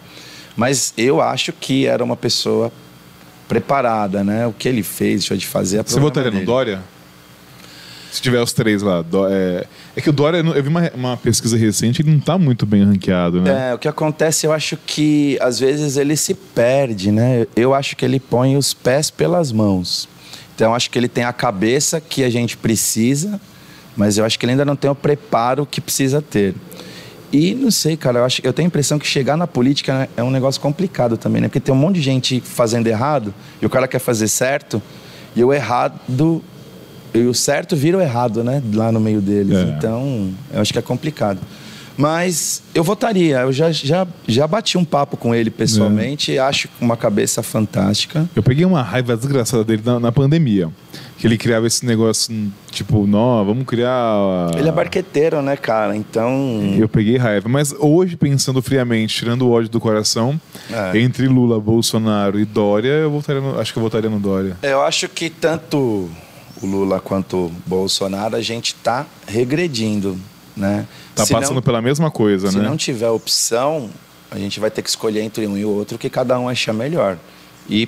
Mas 0.55 0.93
eu 0.97 1.19
acho 1.19 1.51
que 1.51 1.85
era 1.85 2.01
uma 2.01 2.15
pessoa 2.15 2.71
preparada, 3.45 4.23
né? 4.23 4.47
O 4.47 4.53
que 4.53 4.69
ele 4.69 4.83
fez, 4.83 5.19
deixou 5.19 5.35
de 5.35 5.45
fazer. 5.45 5.79
é 5.79 5.83
Você 5.83 5.99
votaria 5.99 6.31
no 6.31 6.35
dele. 6.35 6.45
Dória? 6.45 6.81
Se 8.09 8.21
tiver 8.21 8.41
os 8.41 8.53
três 8.53 8.81
lá. 8.81 9.03
É... 9.29 9.67
é 9.99 10.01
que 10.01 10.09
o 10.09 10.13
Dória, 10.13 10.37
eu 10.37 10.63
vi 10.63 10.69
uma, 10.69 10.91
uma 10.95 11.17
pesquisa 11.17 11.57
recente, 11.57 12.01
ele 12.01 12.11
não 12.11 12.19
tá 12.19 12.37
muito 12.37 12.65
bem 12.65 12.83
ranqueado, 12.83 13.41
né? 13.41 13.71
É, 13.71 13.73
o 13.73 13.77
que 13.77 13.87
acontece, 13.87 14.47
eu 14.47 14.53
acho 14.53 14.77
que 14.77 15.37
às 15.41 15.59
vezes 15.59 15.97
ele 15.97 16.15
se 16.15 16.33
perde, 16.33 17.11
né? 17.11 17.45
Eu 17.55 17.73
acho 17.73 17.95
que 17.95 18.03
ele 18.03 18.19
põe 18.19 18.55
os 18.57 18.73
pés 18.73 19.09
pelas 19.09 19.51
mãos. 19.51 20.07
Então, 20.55 20.71
eu 20.71 20.75
acho 20.75 20.89
que 20.89 20.97
ele 20.97 21.07
tem 21.07 21.23
a 21.23 21.33
cabeça 21.33 22.01
que 22.01 22.23
a 22.23 22.29
gente 22.29 22.57
precisa, 22.57 23.39
mas 23.95 24.17
eu 24.17 24.25
acho 24.25 24.39
que 24.39 24.45
ele 24.45 24.53
ainda 24.53 24.65
não 24.65 24.75
tem 24.75 24.89
o 24.89 24.95
preparo 24.95 25.65
que 25.65 25.79
precisa 25.79 26.21
ter. 26.21 26.55
E 27.31 27.53
não 27.53 27.69
sei, 27.69 27.95
cara, 27.95 28.19
eu, 28.19 28.25
acho, 28.25 28.41
eu 28.43 28.51
tenho 28.51 28.65
a 28.65 28.69
impressão 28.69 28.97
que 28.97 29.05
chegar 29.05 29.37
na 29.37 29.45
política 29.45 30.09
é 30.17 30.23
um 30.23 30.31
negócio 30.31 30.59
complicado 30.59 31.17
também, 31.17 31.41
né? 31.41 31.47
Porque 31.47 31.59
tem 31.59 31.73
um 31.73 31.77
monte 31.77 31.95
de 31.95 32.01
gente 32.01 32.41
fazendo 32.41 32.87
errado 32.87 33.33
e 33.61 33.65
o 33.65 33.69
cara 33.69 33.87
quer 33.87 33.99
fazer 33.99 34.27
certo 34.27 34.81
e 35.35 35.43
o 35.43 35.53
errado. 35.53 35.99
E 37.13 37.19
o 37.19 37.33
certo 37.33 37.75
vira 37.75 37.97
o 37.97 38.01
errado, 38.01 38.43
né? 38.43 38.61
Lá 38.73 38.91
no 38.91 38.99
meio 38.99 39.21
deles. 39.21 39.57
É. 39.57 39.61
Então, 39.77 40.29
eu 40.53 40.61
acho 40.61 40.71
que 40.73 40.79
é 40.79 40.81
complicado. 40.81 41.39
Mas 41.97 42.63
eu 42.73 42.81
votaria. 42.81 43.39
Eu 43.41 43.51
já, 43.51 43.71
já, 43.73 44.07
já 44.25 44.47
bati 44.47 44.77
um 44.77 44.85
papo 44.85 45.17
com 45.17 45.35
ele 45.35 45.49
pessoalmente. 45.49 46.39
Acho 46.39 46.69
uma 46.79 46.95
cabeça 46.95 47.43
fantástica. 47.43 48.29
Eu 48.33 48.41
peguei 48.41 48.63
uma 48.63 48.81
raiva 48.81 49.17
desgraçada 49.17 49.65
dele 49.65 49.81
na, 49.83 49.99
na 49.99 50.11
pandemia. 50.11 50.69
Que 51.17 51.27
ele 51.27 51.37
criava 51.37 51.67
esse 51.67 51.85
negócio, 51.85 52.33
tipo, 52.71 53.05
não, 53.05 53.43
vamos 53.43 53.65
criar. 53.65 54.49
Ele 54.57 54.69
é 54.69 54.71
barqueteiro, 54.71 55.41
né, 55.41 55.57
cara? 55.57 55.93
Então. 55.93 56.73
Eu 56.77 56.87
peguei 56.87 57.17
raiva. 57.17 57.49
Mas 57.49 57.75
hoje, 57.77 58.15
pensando 58.15 58.61
friamente, 58.61 59.17
tirando 59.17 59.41
o 59.41 59.51
ódio 59.51 59.69
do 59.69 59.81
coração, 59.81 60.39
É. 60.71 60.97
entre 60.97 61.27
Lula, 61.27 61.59
Bolsonaro 61.59 62.39
e 62.39 62.45
Dória, 62.45 62.87
eu 62.91 63.11
votaria 63.11 63.41
no- 63.41 63.59
acho 63.59 63.73
que 63.73 63.77
eu 63.79 63.83
votaria 63.83 64.09
no 64.09 64.21
Dória. 64.21 64.55
Eu 64.63 64.81
acho 64.81 65.09
que 65.09 65.29
tanto 65.29 66.09
o 66.61 66.65
Lula 66.65 66.99
quanto 66.99 67.45
o 67.45 67.51
Bolsonaro 67.65 68.35
a 68.35 68.41
gente 68.41 68.75
tá 68.75 69.05
regredindo, 69.27 70.19
né? 70.55 70.85
Tá 71.15 71.25
Se 71.25 71.33
passando 71.33 71.55
não, 71.55 71.61
pela 71.61 71.81
mesma 71.81 72.11
coisa, 72.11 72.51
Se 72.51 72.57
né? 72.57 72.67
não 72.67 72.75
tiver 72.77 73.09
opção, 73.09 73.89
a 74.29 74.37
gente 74.37 74.59
vai 74.59 74.69
ter 74.69 74.81
que 74.81 74.89
escolher 74.89 75.21
entre 75.21 75.47
um 75.47 75.57
e 75.57 75.63
o 75.65 75.69
outro 75.69 75.97
que 75.97 76.09
cada 76.09 76.39
um 76.39 76.47
achar 76.49 76.73
melhor. 76.73 77.17
E 77.69 77.87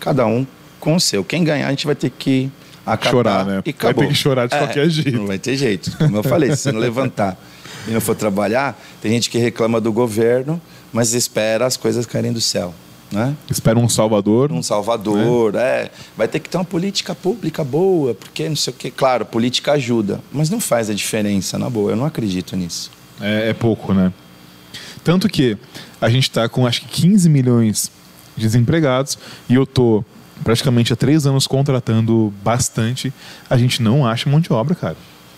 cada 0.00 0.26
um 0.26 0.46
com 0.78 0.96
o 0.96 1.00
seu. 1.00 1.24
Quem 1.24 1.42
ganhar, 1.44 1.66
a 1.66 1.70
gente 1.70 1.86
vai 1.86 1.94
ter 1.94 2.10
que 2.10 2.50
acatar 2.86 3.10
Chorar, 3.12 3.44
né? 3.46 3.62
e 3.64 3.72
Vai 3.72 3.90
acabou. 3.90 4.04
ter 4.04 4.08
que 4.10 4.14
chorar 4.14 4.46
de 4.46 4.54
É, 4.54 4.58
qualquer 4.58 4.88
jeito. 4.90 5.18
Não 5.18 5.26
vai 5.26 5.38
ter 5.38 5.56
jeito. 5.56 5.96
Como 5.96 6.16
eu 6.18 6.22
falei, 6.22 6.54
se 6.54 6.70
não 6.70 6.78
levantar 6.78 7.36
e 7.88 7.90
não 7.90 8.00
for 8.00 8.14
trabalhar, 8.14 8.78
tem 9.00 9.10
gente 9.12 9.28
que 9.30 9.38
reclama 9.38 9.80
do 9.80 9.92
governo, 9.92 10.60
mas 10.92 11.12
espera 11.14 11.66
as 11.66 11.76
coisas 11.76 12.04
caírem 12.06 12.32
do 12.32 12.40
céu. 12.40 12.74
Né? 13.12 13.36
Espera 13.50 13.78
um 13.78 13.88
Salvador. 13.88 14.50
um 14.50 14.62
Salvador, 14.62 15.54
é. 15.54 15.90
Vai 16.16 16.26
ter 16.26 16.40
que 16.40 16.48
ter 16.48 16.56
uma 16.56 16.64
política 16.64 17.14
pública 17.14 17.62
boa, 17.62 18.14
porque 18.14 18.48
não 18.48 18.56
sei 18.56 18.72
o 18.72 18.76
quê. 18.76 18.90
Claro, 18.90 19.24
política 19.24 19.72
ajuda, 19.72 20.20
mas 20.32 20.50
não 20.50 20.60
faz 20.60 20.90
a 20.90 20.94
diferença, 20.94 21.58
na 21.58 21.70
boa. 21.70 21.92
Eu 21.92 21.96
não 21.96 22.04
acredito 22.04 22.56
nisso. 22.56 22.90
É, 23.20 23.50
é 23.50 23.52
pouco, 23.52 23.92
né? 23.94 24.12
Tanto 25.04 25.28
que 25.28 25.56
a 26.00 26.08
gente 26.08 26.24
está 26.24 26.48
com 26.48 26.66
acho 26.66 26.80
que 26.80 27.02
15 27.02 27.28
milhões 27.28 27.90
de 28.36 28.42
desempregados 28.44 29.18
e 29.48 29.54
eu 29.54 29.66
tô 29.66 30.04
praticamente 30.42 30.92
há 30.92 30.96
três 30.96 31.26
anos 31.26 31.46
contratando 31.46 32.32
bastante. 32.42 33.12
A 33.48 33.56
gente 33.56 33.82
não 33.82 34.06
acha 34.06 34.28
mão 34.28 34.40
de 34.40 34.52
obra, 34.52 34.74
cara. 34.74 34.96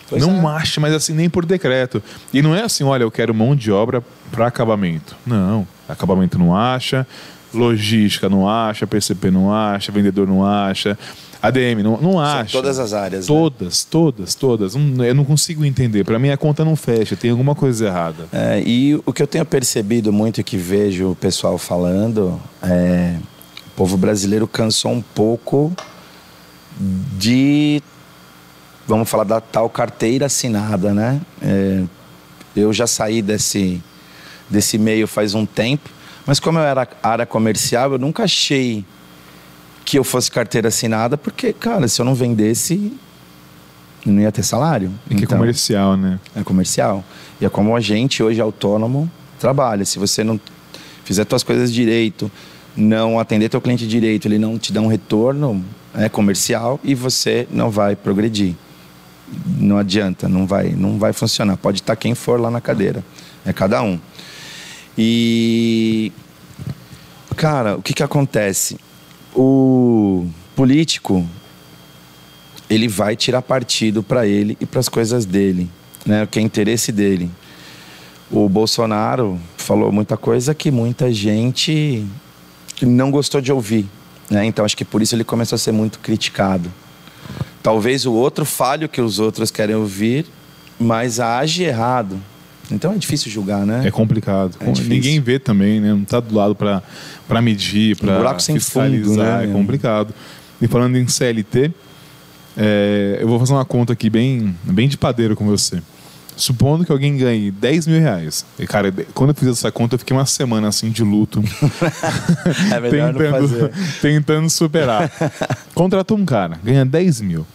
Pois 0.09 0.25
não 0.25 0.49
é. 0.49 0.57
acha, 0.57 0.81
mas 0.81 0.95
assim, 0.95 1.13
nem 1.13 1.29
por 1.29 1.45
decreto. 1.45 2.03
E 2.33 2.41
não 2.41 2.55
é 2.55 2.63
assim, 2.63 2.85
olha, 2.85 3.03
eu 3.03 3.11
quero 3.11 3.35
mão 3.35 3.57
de 3.57 3.73
obra 3.73 4.03
para 4.31 4.47
acabamento. 4.47 5.17
Não, 5.27 5.67
acabamento 5.89 6.39
não 6.39 6.57
acha, 6.57 7.07
logística 7.57 8.29
não 8.29 8.49
acha, 8.49 8.87
PCP 8.87 9.31
não 9.31 9.53
acha, 9.53 9.91
vendedor 9.91 10.27
não 10.27 10.45
acha. 10.45 10.99
ADM, 11.43 11.83
não, 11.83 12.01
não 12.01 12.21
acha. 12.21 12.53
todas 12.53 12.79
as 12.79 12.93
áreas. 12.93 13.27
Todas, 13.27 13.85
né? 13.85 13.89
todas, 13.91 14.35
todas. 14.35 14.75
Eu 14.75 15.15
não 15.15 15.25
consigo 15.25 15.65
entender. 15.65 16.05
Para 16.05 16.19
mim 16.19 16.31
a 16.31 16.37
conta 16.37 16.65
não 16.65 16.75
fecha, 16.75 17.15
tem 17.15 17.31
alguma 17.31 17.55
coisa 17.55 17.87
errada. 17.87 18.27
É, 18.33 18.63
e 18.65 18.95
o 19.05 19.13
que 19.13 19.23
eu 19.23 19.27
tenho 19.27 19.45
percebido 19.45 20.13
muito 20.13 20.41
e 20.41 20.45
que 20.45 20.57
vejo 20.57 21.11
o 21.11 21.17
pessoal 21.17 21.59
falando 21.59 22.41
é 22.63 23.17
o 23.67 23.71
povo 23.77 23.97
brasileiro 23.97 24.47
cansou 24.47 24.93
um 24.93 25.03
pouco 25.03 25.73
de 27.19 27.83
vamos 28.87 29.09
falar 29.09 29.25
da 29.25 29.41
tal 29.41 29.69
carteira 29.69 30.27
assinada, 30.27 30.95
né? 30.95 31.21
É, 31.43 31.83
eu 32.57 32.73
já 32.73 32.87
saí 32.87 33.21
desse 33.21 33.83
desse 34.49 34.79
meio 34.79 35.07
faz 35.07 35.35
um 35.35 35.45
tempo, 35.45 35.91
mas 36.27 36.41
como 36.41 36.59
eu 36.59 36.65
era 36.65 36.89
área 37.03 37.25
comercial, 37.25 37.93
eu 37.93 37.99
nunca 37.99 38.25
achei 38.25 38.85
que 39.85 39.99
eu 39.99 40.05
fosse 40.05 40.31
carteira 40.31 40.69
assinada, 40.69 41.17
porque, 41.17 41.53
cara, 41.53 41.87
se 41.87 42.01
eu 42.01 42.05
não 42.05 42.15
vendesse, 42.15 42.93
não 44.05 44.21
ia 44.21 44.33
ter 44.33 44.43
salário. 44.43 44.93
E 45.09 45.15
que 45.15 45.25
então, 45.25 45.37
é 45.37 45.41
comercial, 45.41 45.97
né? 45.97 46.19
É 46.35 46.43
comercial. 46.43 47.05
E 47.41 47.47
é 47.47 47.49
como 47.49 47.77
a 47.77 47.81
gente 47.81 48.23
hoje 48.23 48.41
autônomo 48.41 49.11
trabalha. 49.39 49.85
Se 49.85 49.99
você 49.99 50.25
não 50.25 50.41
fizer 51.05 51.25
suas 51.29 51.45
coisas 51.45 51.73
direito, 51.73 52.31
não 52.77 53.21
atender 53.21 53.49
teu 53.49 53.61
cliente 53.61 53.87
direito, 53.87 54.27
ele 54.27 54.39
não 54.39 54.59
te 54.59 54.73
dá 54.73 54.81
um 54.81 54.89
retorno 54.89 55.65
é 55.97 56.09
comercial 56.09 56.79
e 56.85 56.95
você 56.95 57.49
não 57.51 57.71
vai 57.71 57.97
progredir. 57.97 58.55
Não 59.59 59.79
adianta, 59.79 60.29
não 60.29 60.47
vai, 60.47 60.69
não 60.71 60.99
vai 60.99 61.13
funcionar. 61.13 61.57
Pode 61.57 61.81
estar 61.81 61.97
quem 61.97 62.15
for 62.15 62.39
lá 62.39 62.51
na 62.51 62.61
cadeira. 62.61 63.03
É 63.45 63.53
cada 63.53 63.83
um. 63.83 63.99
E 64.97 66.13
cara, 67.37 67.77
o 67.77 67.83
que 67.83 67.93
que 67.93 68.03
acontece? 68.03 68.79
o 69.37 70.27
político 70.55 71.27
ele 72.71 72.89
vai 72.89 73.15
tirar 73.15 73.43
partido 73.43 74.03
para 74.03 74.27
ele 74.27 74.57
e 74.61 74.67
para 74.67 74.81
as 74.81 74.89
coisas 74.89 75.25
dele, 75.25 75.71
né? 76.05 76.25
O 76.25 76.27
que 76.27 76.39
é 76.39 76.43
interesse 76.43 76.91
dele. 76.91 77.31
O 78.31 78.49
Bolsonaro 78.49 79.39
falou 79.57 79.93
muita 79.93 80.17
coisa 80.17 80.55
que 80.55 80.71
muita 80.71 81.13
gente 81.13 82.05
não 82.83 83.11
gostou 83.11 83.41
de 83.41 83.53
ouvir, 83.53 83.87
né? 84.29 84.45
Então 84.47 84.65
acho 84.65 84.77
que 84.77 84.85
por 84.85 85.01
isso 85.01 85.15
ele 85.15 85.23
começou 85.23 85.55
a 85.55 85.59
ser 85.59 85.71
muito 85.71 86.01
criticado. 86.01 86.73
Talvez 87.63 88.07
o 88.07 88.13
outro 88.13 88.45
fale 88.45 88.85
o 88.85 88.89
que 88.89 89.01
os 89.01 89.19
outros 89.19 89.51
querem 89.51 89.77
ouvir, 89.77 90.27
mas 90.81 91.21
age 91.21 91.63
errado. 91.63 92.19
Então 92.71 92.93
é 92.93 92.97
difícil 92.97 93.31
julgar, 93.31 93.65
né? 93.65 93.87
É 93.87 93.91
complicado. 93.91 94.57
É 94.61 94.65
Ninguém 94.83 95.21
vê 95.21 95.39
também, 95.39 95.81
né? 95.81 95.91
Não 95.91 96.03
está 96.03 96.21
do 96.21 96.35
lado 96.35 96.55
para 96.55 97.43
medir, 97.43 97.97
para 97.97 98.39
fiscalizar. 98.39 99.05
Fundo, 99.05 99.23
né? 99.23 99.45
É 99.45 99.47
complicado. 99.47 100.15
E 100.61 100.67
falando 100.67 100.97
em 100.97 101.07
CLT, 101.07 101.73
é, 102.57 103.19
eu 103.21 103.29
vou 103.29 103.39
fazer 103.39 103.53
uma 103.53 103.65
conta 103.65 103.93
aqui 103.93 104.09
bem, 104.09 104.57
bem 104.65 104.89
de 104.89 104.97
padeiro 104.97 105.37
com 105.37 105.45
você. 105.47 105.81
Supondo 106.37 106.85
que 106.85 106.93
alguém 106.93 107.17
ganhe 107.17 107.51
10 107.51 107.87
mil 107.87 108.01
reais. 108.01 108.45
E, 108.59 108.67
cara, 108.67 108.93
quando 109.15 109.31
eu 109.31 109.35
fiz 109.35 109.49
essa 109.49 109.73
conta, 109.73 109.95
eu 109.95 109.99
fiquei 109.99 110.15
uma 110.15 110.27
semana 110.27 110.69
assim 110.69 110.91
de 110.91 111.03
luto. 111.03 111.43
é 112.75 112.81
melhor 112.81 113.15
tentando, 113.15 113.31
não 113.31 113.49
fazer. 113.49 113.73
tentando 114.03 114.51
superar. 114.51 115.11
Contratou 115.75 116.17
um 116.17 116.27
cara, 116.27 116.59
ganha 116.63 116.85
10 116.85 117.21
mil. 117.23 117.47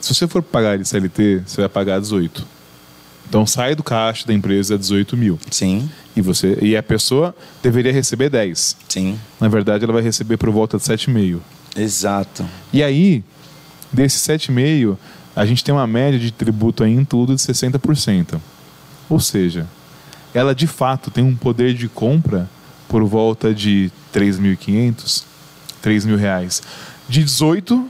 Se 0.00 0.14
você 0.14 0.28
for 0.28 0.42
pagar 0.42 0.78
de 0.78 0.86
CLT, 0.86 1.42
você 1.46 1.60
vai 1.62 1.68
pagar 1.68 2.00
18. 2.00 2.57
Então 3.28 3.46
sai 3.46 3.74
do 3.74 3.82
caixa 3.82 4.26
da 4.26 4.32
empresa 4.32 4.78
18 4.78 5.16
mil. 5.16 5.38
Sim. 5.50 5.88
E 6.16 6.20
você 6.20 6.58
e 6.62 6.76
a 6.76 6.82
pessoa 6.82 7.34
deveria 7.62 7.92
receber 7.92 8.30
10. 8.30 8.76
Sim. 8.88 9.18
Na 9.38 9.48
verdade, 9.48 9.84
ela 9.84 9.92
vai 9.92 10.02
receber 10.02 10.36
por 10.38 10.50
volta 10.50 10.78
de 10.78 10.84
7,5. 10.84 11.38
Exato. 11.76 12.46
E 12.72 12.82
aí, 12.82 13.22
desses 13.92 14.22
7,5, 14.22 14.96
a 15.36 15.44
gente 15.44 15.62
tem 15.62 15.74
uma 15.74 15.86
média 15.86 16.18
de 16.18 16.32
tributo 16.32 16.82
aí 16.82 16.92
em 16.92 17.04
tudo 17.04 17.36
de 17.36 17.40
60%. 17.40 18.40
Ou 19.10 19.20
seja, 19.20 19.66
ela 20.34 20.54
de 20.54 20.66
fato 20.66 21.10
tem 21.10 21.22
um 21.22 21.36
poder 21.36 21.74
de 21.74 21.88
compra 21.88 22.48
por 22.88 23.04
volta 23.04 23.54
de 23.54 23.90
3.500, 24.12 25.24
3 25.82 26.06
mil 26.06 26.16
reais. 26.16 26.62
De 27.08 27.22
18, 27.22 27.88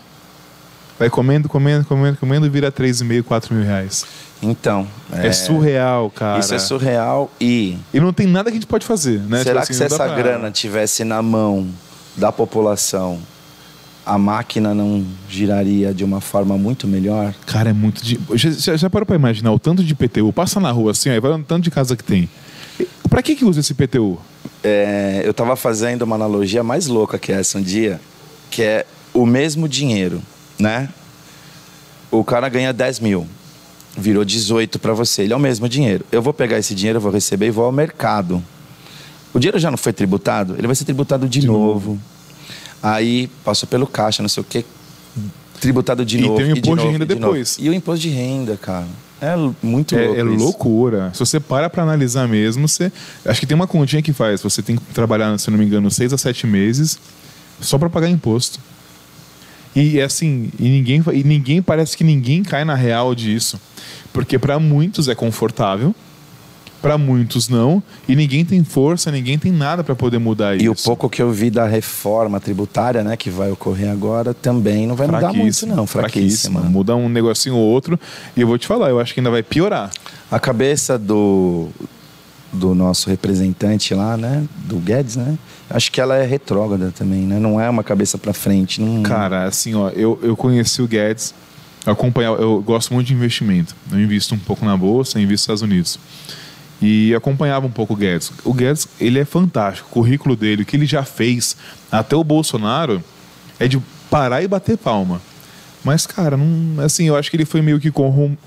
vai 0.98 1.08
comendo, 1.08 1.48
comendo, 1.48 1.84
comendo, 1.84 2.16
comendo 2.18 2.46
e 2.46 2.48
vira 2.48 2.72
3,5, 2.72 3.22
4 3.22 3.54
mil 3.54 3.64
reais. 3.64 4.04
Então. 4.42 4.86
É... 5.12 5.28
é, 5.28 5.32
surreal, 5.32 6.10
cara. 6.10 6.38
Isso 6.38 6.54
é 6.54 6.58
surreal 6.58 7.30
e. 7.40 7.76
E 7.92 8.00
não 8.00 8.12
tem 8.12 8.26
nada 8.26 8.50
que 8.50 8.56
a 8.56 8.60
gente 8.60 8.66
pode 8.66 8.86
fazer, 8.86 9.20
né? 9.20 9.42
Será 9.42 9.60
tipo 9.60 9.72
assim, 9.72 9.72
que 9.72 9.74
se 9.74 9.84
essa 9.84 10.04
pra... 10.04 10.14
grana 10.14 10.50
tivesse 10.50 11.04
na 11.04 11.22
mão 11.22 11.66
da 12.16 12.32
população, 12.32 13.18
a 14.04 14.16
máquina 14.16 14.74
não 14.74 15.04
giraria 15.28 15.92
de 15.92 16.04
uma 16.04 16.20
forma 16.20 16.56
muito 16.56 16.86
melhor? 16.86 17.34
Cara, 17.46 17.70
é 17.70 17.72
muito. 17.72 18.02
De... 18.02 18.18
Já, 18.34 18.76
já 18.76 18.90
parou 18.90 19.06
pra 19.06 19.16
imaginar 19.16 19.52
o 19.52 19.58
tanto 19.58 19.84
de 19.84 19.94
PTU? 19.94 20.32
Passa 20.32 20.60
na 20.60 20.70
rua 20.70 20.92
assim, 20.92 21.10
aí 21.10 21.20
vai 21.20 21.32
o 21.32 21.38
tanto 21.42 21.64
de 21.64 21.70
casa 21.70 21.96
que 21.96 22.04
tem. 22.04 22.28
Pra 23.10 23.22
que, 23.22 23.34
que 23.34 23.44
usa 23.44 23.60
esse 23.60 23.74
PTU? 23.74 24.18
É, 24.62 25.22
eu 25.24 25.32
tava 25.32 25.56
fazendo 25.56 26.02
uma 26.02 26.16
analogia 26.16 26.62
mais 26.62 26.86
louca 26.86 27.18
que 27.18 27.32
essa 27.32 27.58
um 27.58 27.62
dia, 27.62 28.00
que 28.50 28.62
é 28.62 28.86
o 29.14 29.24
mesmo 29.26 29.68
dinheiro, 29.68 30.22
né? 30.58 30.88
O 32.10 32.24
cara 32.24 32.48
ganha 32.48 32.72
10 32.72 33.00
mil 33.00 33.26
virou 33.96 34.24
18 34.24 34.78
para 34.78 34.92
você. 34.92 35.22
Ele 35.22 35.32
é 35.32 35.36
o 35.36 35.40
mesmo 35.40 35.68
dinheiro. 35.68 36.04
Eu 36.10 36.22
vou 36.22 36.32
pegar 36.32 36.58
esse 36.58 36.74
dinheiro, 36.74 37.00
vou 37.00 37.10
receber 37.10 37.48
e 37.48 37.50
vou 37.50 37.64
ao 37.64 37.72
mercado. 37.72 38.42
O 39.34 39.38
dinheiro 39.38 39.58
já 39.58 39.70
não 39.70 39.78
foi 39.78 39.92
tributado, 39.92 40.54
ele 40.56 40.66
vai 40.66 40.74
ser 40.74 40.84
tributado 40.84 41.28
de, 41.28 41.40
de 41.40 41.46
novo. 41.46 41.90
novo. 41.90 42.00
Aí 42.82 43.28
passou 43.44 43.68
pelo 43.68 43.86
caixa, 43.86 44.22
não 44.22 44.28
sei 44.28 44.40
o 44.40 44.44
quê, 44.44 44.64
tributado 45.60 46.04
de 46.04 46.16
e 46.16 46.20
novo. 46.22 46.40
E 46.40 46.44
tem 46.44 46.52
o 46.52 46.56
imposto 46.56 46.76
de, 46.76 46.82
de 46.82 46.92
renda 46.92 47.06
de 47.06 47.14
depois. 47.14 47.56
E 47.58 47.68
o 47.68 47.74
imposto 47.74 48.00
de 48.00 48.08
renda, 48.08 48.56
cara. 48.56 48.86
É 49.20 49.34
muito 49.62 49.96
é, 49.96 50.06
louco. 50.06 50.20
É 50.20 50.34
isso. 50.34 50.44
loucura. 50.44 51.10
Se 51.12 51.18
você 51.18 51.40
para 51.40 51.68
para 51.68 51.82
analisar 51.82 52.28
mesmo, 52.28 52.68
você. 52.68 52.90
Acho 53.24 53.40
que 53.40 53.46
tem 53.46 53.54
uma 53.54 53.66
continha 53.66 54.00
que 54.00 54.12
faz. 54.12 54.40
Você 54.42 54.62
tem 54.62 54.76
que 54.76 54.94
trabalhar, 54.94 55.36
se 55.38 55.50
não 55.50 55.58
me 55.58 55.64
engano, 55.64 55.90
seis 55.90 56.12
a 56.12 56.18
sete 56.18 56.46
meses 56.46 56.98
só 57.60 57.76
para 57.76 57.90
pagar 57.90 58.08
imposto. 58.08 58.60
E 59.74 60.00
assim, 60.00 60.50
e 60.58 60.68
ninguém, 60.68 61.02
e 61.12 61.24
ninguém 61.24 61.62
parece 61.62 61.96
que 61.96 62.04
ninguém 62.04 62.42
cai 62.42 62.64
na 62.64 62.74
real 62.74 63.14
disso. 63.14 63.60
Porque 64.12 64.38
para 64.38 64.58
muitos 64.58 65.08
é 65.08 65.14
confortável, 65.14 65.94
para 66.80 66.96
muitos 66.96 67.48
não, 67.48 67.82
e 68.08 68.14
ninguém 68.14 68.44
tem 68.44 68.62
força, 68.64 69.10
ninguém 69.10 69.38
tem 69.38 69.52
nada 69.52 69.82
para 69.84 69.94
poder 69.94 70.18
mudar 70.18 70.54
e 70.54 70.58
isso. 70.58 70.64
E 70.64 70.68
o 70.68 70.74
pouco 70.74 71.08
que 71.08 71.20
eu 71.20 71.30
vi 71.30 71.50
da 71.50 71.66
reforma 71.66 72.40
tributária, 72.40 73.02
né, 73.02 73.16
que 73.16 73.30
vai 73.30 73.50
ocorrer 73.50 73.90
agora, 73.90 74.32
também 74.32 74.86
não 74.86 74.94
vai 74.94 75.06
mudar 75.06 75.32
muito 75.32 75.66
não, 75.66 75.86
fraquíssima. 75.86 76.60
Muda 76.60 76.94
um 76.96 77.08
negocinho 77.08 77.56
ou 77.56 77.62
outro, 77.62 77.98
e 78.36 78.40
eu 78.40 78.46
vou 78.46 78.58
te 78.58 78.66
falar, 78.66 78.90
eu 78.90 79.00
acho 79.00 79.12
que 79.12 79.20
ainda 79.20 79.30
vai 79.30 79.42
piorar. 79.42 79.90
A 80.30 80.38
cabeça 80.38 80.98
do 80.98 81.68
do 82.50 82.74
nosso 82.74 83.10
representante 83.10 83.92
lá, 83.92 84.16
né, 84.16 84.42
do 84.64 84.76
Guedes, 84.76 85.16
né? 85.16 85.36
Acho 85.70 85.92
que 85.92 86.00
ela 86.00 86.16
é 86.16 86.24
retrógrada 86.24 86.92
também, 86.96 87.20
né? 87.20 87.38
Não 87.38 87.60
é 87.60 87.68
uma 87.68 87.84
cabeça 87.84 88.16
para 88.16 88.32
frente, 88.32 88.80
não... 88.80 89.02
Cara, 89.02 89.44
assim, 89.44 89.74
ó, 89.74 89.90
eu, 89.90 90.18
eu 90.22 90.36
conheci 90.36 90.80
o 90.80 90.86
Guedes 90.86 91.34
acompanhar, 91.84 92.32
eu 92.38 92.60
gosto 92.62 92.92
muito 92.92 93.06
de 93.06 93.14
investimento. 93.14 93.74
Eu 93.90 94.00
invisto 94.00 94.34
um 94.34 94.38
pouco 94.38 94.64
na 94.64 94.76
bolsa, 94.76 95.20
invisto 95.20 95.32
nos 95.32 95.60
Estados 95.60 95.62
Unidos. 95.62 95.98
E 96.80 97.14
acompanhava 97.14 97.66
um 97.66 97.70
pouco 97.70 97.94
o 97.94 97.96
Guedes. 97.96 98.30
O 98.44 98.52
Guedes, 98.52 98.88
ele 99.00 99.18
é 99.18 99.24
fantástico. 99.24 99.88
O 99.90 99.92
currículo 99.92 100.36
dele, 100.36 100.62
o 100.62 100.66
que 100.66 100.76
ele 100.76 100.86
já 100.86 101.02
fez, 101.02 101.56
até 101.90 102.14
o 102.14 102.22
Bolsonaro, 102.22 103.02
é 103.58 103.66
de 103.66 103.80
parar 104.10 104.42
e 104.42 104.48
bater 104.48 104.76
palma. 104.76 105.20
Mas, 105.84 106.06
cara, 106.06 106.36
não, 106.36 106.82
assim, 106.84 107.04
eu 107.04 107.16
acho 107.16 107.30
que 107.30 107.36
ele 107.36 107.44
foi 107.44 107.62
meio 107.62 107.80
que 107.80 107.90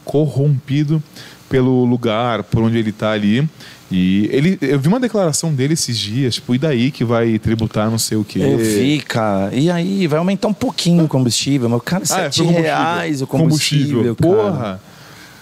corrompido 0.06 1.02
pelo 1.50 1.84
lugar, 1.86 2.44
por 2.44 2.64
onde 2.64 2.78
ele 2.78 2.92
está 2.92 3.12
ali. 3.12 3.48
E 3.92 4.30
ele, 4.32 4.58
eu 4.62 4.80
vi 4.80 4.88
uma 4.88 5.02
declaração 5.02 5.54
dele 5.54 5.74
esses 5.74 5.98
dias, 5.98 6.36
tipo, 6.36 6.56
e 6.56 6.58
daí 6.58 6.92
que 6.92 7.04
vai 7.04 7.38
tributar 7.38 7.92
não 7.92 7.98
sei 7.98 8.18
o 8.18 8.24
quê? 8.24 8.40
Eu 8.40 8.58
vi, 8.58 9.02
cara. 9.02 9.54
E 9.54 9.70
aí, 9.70 10.08
vai 10.08 10.18
aumentar 10.18 10.48
um 10.48 10.54
pouquinho 10.54 11.04
o 11.04 11.08
combustível, 11.10 11.68
meu 11.68 11.82
cara, 11.82 12.04
ah, 12.10 12.22
é, 12.22 12.62
reais 12.62 13.22
o 13.22 13.28
combustível. 13.28 14.16
combustível 14.16 14.16
Porra! 14.16 14.82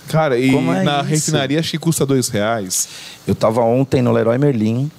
Cara, 0.08 0.39
e 0.39 0.50
é 0.50 0.84
na 0.84 1.02
isso? 1.02 1.10
refinaria 1.10 1.60
acho 1.60 1.70
que 1.70 1.78
custa 1.78 2.04
dois 2.04 2.30
reais. 2.30 2.89
Eu 3.28 3.36
tava 3.36 3.62
ontem 3.62 4.02
no 4.02 4.12
Leroy 4.12 4.39
Merlin 4.39 4.89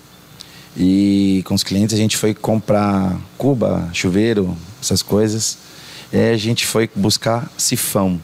e 0.76 1.42
com 1.44 1.52
os 1.52 1.64
clientes 1.64 1.92
a 1.92 1.98
gente 1.98 2.16
foi 2.16 2.32
comprar 2.32 3.18
cuba, 3.36 3.88
chuveiro, 3.92 4.56
essas 4.80 5.02
coisas. 5.02 5.58
E 6.12 6.30
a 6.30 6.36
gente 6.36 6.64
foi 6.64 6.88
buscar 6.94 7.50
sifão. 7.58 8.20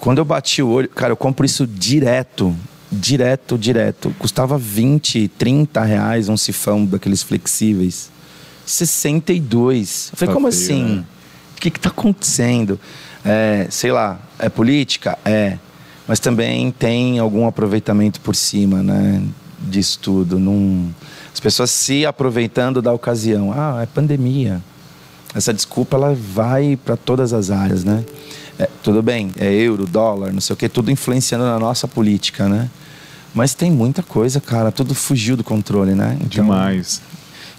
Quando 0.00 0.18
eu 0.18 0.24
bati 0.24 0.62
o 0.62 0.68
olho, 0.68 0.88
cara, 0.88 1.12
eu 1.12 1.16
compro 1.16 1.44
isso 1.44 1.66
direto 1.66 2.56
direto, 2.90 3.58
direto. 3.58 4.14
Custava 4.18 4.58
20, 4.58 5.28
30 5.28 5.82
reais 5.82 6.28
um 6.28 6.36
sifão 6.36 6.84
daqueles 6.84 7.22
flexíveis. 7.22 8.10
62. 8.64 10.10
Eu 10.12 10.18
falei, 10.18 10.34
tá 10.34 10.34
como 10.34 10.52
feio, 10.52 10.62
assim? 10.62 10.82
Né? 10.96 11.04
O 11.56 11.60
que 11.60 11.68
está 11.68 11.88
acontecendo? 11.88 12.78
É, 13.24 13.66
sei 13.70 13.90
lá, 13.90 14.18
é 14.38 14.48
política? 14.48 15.18
É. 15.24 15.58
Mas 16.06 16.20
também 16.20 16.70
tem 16.70 17.18
algum 17.18 17.46
aproveitamento 17.46 18.20
por 18.20 18.34
cima, 18.34 18.82
né? 18.82 19.22
Disso 19.60 19.98
tudo. 20.00 20.38
Num... 20.38 20.90
As 21.32 21.40
pessoas 21.40 21.70
se 21.70 22.06
aproveitando 22.06 22.80
da 22.80 22.92
ocasião. 22.92 23.52
Ah, 23.52 23.80
é 23.82 23.86
pandemia. 23.86 24.62
essa 25.34 25.52
desculpa 25.52 25.96
ela 25.96 26.14
vai 26.14 26.78
para 26.82 26.96
todas 26.96 27.32
as 27.32 27.50
áreas, 27.50 27.84
né? 27.84 28.04
É, 28.58 28.68
tudo 28.82 29.02
bem, 29.02 29.30
é 29.38 29.52
euro, 29.52 29.86
dólar, 29.86 30.32
não 30.32 30.40
sei 30.40 30.54
o 30.54 30.56
que, 30.56 30.68
tudo 30.68 30.90
influenciando 30.90 31.44
na 31.44 31.58
nossa 31.58 31.86
política, 31.86 32.48
né? 32.48 32.68
Mas 33.34 33.54
tem 33.54 33.70
muita 33.70 34.02
coisa, 34.02 34.40
cara, 34.40 34.72
tudo 34.72 34.94
fugiu 34.94 35.36
do 35.36 35.44
controle, 35.44 35.94
né? 35.94 36.14
Então... 36.16 36.28
Demais. 36.28 37.00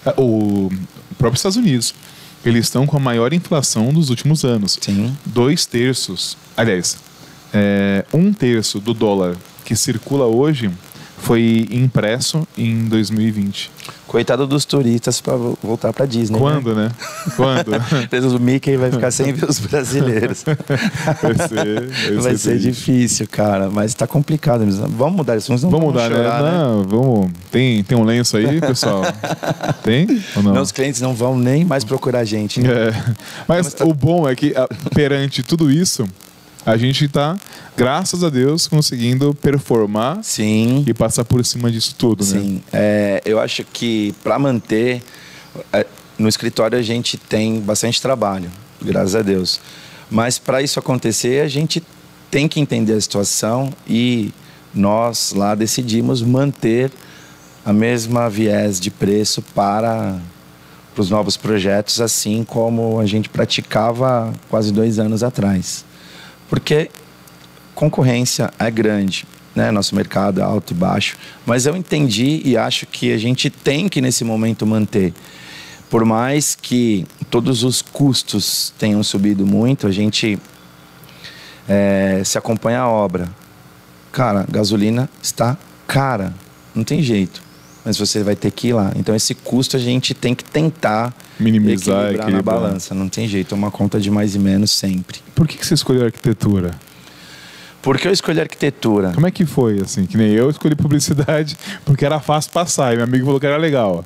É, 0.06 0.14
o 0.18 0.70
próprio 1.18 1.38
Estados 1.38 1.58
Unidos, 1.58 1.93
eles 2.43 2.66
estão 2.66 2.86
com 2.86 2.97
a 2.97 3.00
maior 3.00 3.32
inflação 3.34 3.93
dos 3.93 4.10
últimos 4.10 4.43
anos. 4.43 4.78
Sim. 4.82 5.16
Dois 5.26 5.66
terços, 5.66 6.38
aliás, 6.58 6.97
é, 7.54 8.04
um 8.14 8.34
terço 8.34 8.80
do 8.80 8.93
dólar 8.93 9.36
que 9.64 9.76
circula 9.76 10.26
hoje 10.26 10.70
foi 11.20 11.68
impresso 11.70 12.48
em 12.58 12.86
2020. 12.86 13.72
Coitado 14.08 14.48
dos 14.48 14.66
turistas 14.66 15.22
para 15.22 15.36
voltar 15.62 15.94
para 15.94 16.06
Disney. 16.06 16.40
Né? 16.40 16.40
Quando, 16.40 16.74
né? 16.74 16.88
né? 16.88 16.92
Quando? 17.36 18.36
o 18.36 18.40
Mickey 18.40 18.76
vai 18.76 18.90
ficar 18.90 19.12
sem 19.12 19.32
ver 19.34 19.48
os 19.48 19.60
brasileiros. 19.60 20.44
vai 21.22 21.48
ser, 21.48 21.88
vai, 22.14 22.22
vai 22.22 22.38
ser, 22.38 22.58
difícil, 22.58 23.28
cara. 23.30 23.70
Mas 23.70 23.92
está 23.92 24.08
complicado. 24.08 24.66
Vamos 24.90 25.16
mudar 25.16 25.38
isso. 25.38 25.48
Vamos, 25.50 25.62
vamos 25.62 25.82
mudar, 25.82 26.10
né? 26.10 26.16
chorar, 26.16 26.42
né? 26.42 26.52
Não, 26.52 26.84
vamos. 26.84 27.32
Tem, 27.52 27.84
tem 27.84 27.98
um 27.98 28.04
lenço 28.04 28.36
aí, 28.38 28.60
pessoal? 28.60 29.04
tem 29.84 30.08
ou 30.36 30.42
não? 30.42 30.54
Meus 30.54 30.72
clientes 30.72 31.02
não 31.02 31.14
vão 31.14 31.38
nem 31.38 31.64
mais 31.64 31.84
procurar 31.84 32.22
a 32.22 32.26
gente. 32.26 32.62
Né? 32.62 32.70
É. 32.70 32.92
Mas, 33.48 33.66
Mas 33.66 33.74
tá... 33.76 33.86
o 33.86 33.94
bom 33.94 34.28
é 34.28 34.36
que 34.36 34.56
perante 34.96 35.44
tudo 35.44 35.70
isso, 35.70 36.08
a 36.66 36.78
gente 36.78 37.05
está, 37.05 37.38
graças 37.76 38.24
a 38.24 38.30
Deus, 38.30 38.68
conseguindo 38.68 39.34
performar 39.34 40.20
Sim. 40.24 40.84
e 40.86 40.93
passar 40.93 41.24
por 41.24 41.43
cima 41.45 41.72
disso 41.72 41.95
tudo, 41.97 42.24
né? 42.24 42.39
Sim. 42.39 42.64
É, 42.72 43.22
eu 43.26 43.39
acho 43.39 43.64
que 43.64 44.14
para 44.24 44.38
manter. 44.38 45.01
É, 45.72 45.86
no 46.18 46.28
escritório 46.28 46.78
a 46.78 46.82
gente 46.82 47.18
tem 47.18 47.62
bastante 47.62 48.01
trabalho, 48.01 48.51
graças 48.82 49.16
a 49.16 49.22
Deus. 49.22 49.62
Mas 50.12 50.38
para 50.38 50.62
isso 50.62 50.78
acontecer, 50.78 51.41
a 51.41 51.47
gente 51.47 51.82
tem 52.30 52.45
que 52.45 52.60
entender 52.60 52.93
a 52.93 53.01
situação 53.01 53.72
e 53.88 54.34
nós 54.74 55.34
lá 55.34 55.55
decidimos 55.55 56.22
manter 56.22 56.91
a 57.66 57.72
mesma 57.72 58.30
viés 58.30 58.82
de 58.82 58.91
preço 58.91 59.41
para, 59.55 60.20
para 60.93 61.01
os 61.01 61.10
novos 61.10 61.38
projetos, 61.38 62.01
assim 62.01 62.43
como 62.43 62.99
a 62.99 63.05
gente 63.05 63.30
praticava 63.30 64.34
quase 64.49 64.74
dois 64.74 64.99
anos 64.99 65.24
atrás 65.24 65.86
porque 66.50 66.89
concorrência 67.76 68.52
é 68.58 68.70
grande, 68.70 69.26
né? 69.56 69.72
Nosso 69.72 69.95
mercado 69.95 70.41
é 70.41 70.43
alto 70.43 70.72
e 70.72 70.76
baixo, 70.76 71.18
mas 71.45 71.66
eu 71.66 71.76
entendi 71.76 72.41
e 72.43 72.58
acho 72.58 72.86
que 72.86 73.14
a 73.14 73.18
gente 73.18 73.50
tem 73.50 73.88
que 73.88 74.02
nesse 74.02 74.24
momento 74.24 74.66
manter. 74.66 75.14
Por 75.89 76.06
mais 76.06 76.56
que 76.56 77.06
todos 77.30 77.64
os 77.64 77.82
custos 77.82 78.74
tenham 78.78 79.02
subido 79.02 79.45
muito, 79.45 79.88
a 79.88 79.91
gente 79.91 80.38
é, 81.68 82.22
se 82.24 82.38
acompanha 82.38 82.82
a 82.82 82.88
obra. 82.88 83.30
Cara, 84.12 84.45
gasolina 84.50 85.10
está 85.22 85.58
cara, 85.88 86.34
não 86.76 86.84
tem 86.84 87.02
jeito. 87.02 87.41
Mas 87.84 87.97
você 87.97 88.24
vai 88.24 88.36
ter 88.36 88.52
que 88.52 88.68
ir 88.68 88.74
lá. 88.74 88.91
Então 88.95 89.16
esse 89.16 89.34
custo 89.34 89.76
a 89.76 89.80
gente 89.80 90.14
tem 90.14 90.36
que 90.36 90.43
tentar 90.43 91.14
minimizar, 91.40 92.06
equilibrar, 92.06 92.28
equilibrar. 92.28 92.32
na 92.32 92.62
balança. 92.62 92.94
Não 92.94 93.08
tem 93.10 93.28
jeito, 93.28 93.56
é 93.56 93.58
uma 93.58 93.72
conta 93.72 94.00
de 94.00 94.12
mais 94.12 94.36
e 94.36 94.40
menos 94.40 94.72
sempre. 94.72 95.20
Por 95.34 95.48
que, 95.48 95.58
que 95.58 95.66
você 95.66 95.74
escolheu 95.74 96.06
arquitetura? 96.06 96.76
Por 97.82 97.98
que 97.98 98.08
eu 98.08 98.12
escolhi 98.12 98.42
arquitetura? 98.42 99.14
Como 99.14 99.26
é 99.26 99.32
que 99.32 99.46
foi, 99.46 99.80
assim? 99.80 100.06
Que 100.06 100.18
nem 100.18 100.32
eu 100.32 100.50
escolhi 100.50 100.76
publicidade 100.76 101.58
porque 101.86 102.06
era 102.06 102.20
fácil 102.20 102.52
passar 102.52 102.94
e 102.94 102.98
meu 102.98 103.06
amigo 103.06 103.26
falou 103.26 103.40
que 103.40 103.46
era 103.46 103.58
legal. 103.58 104.04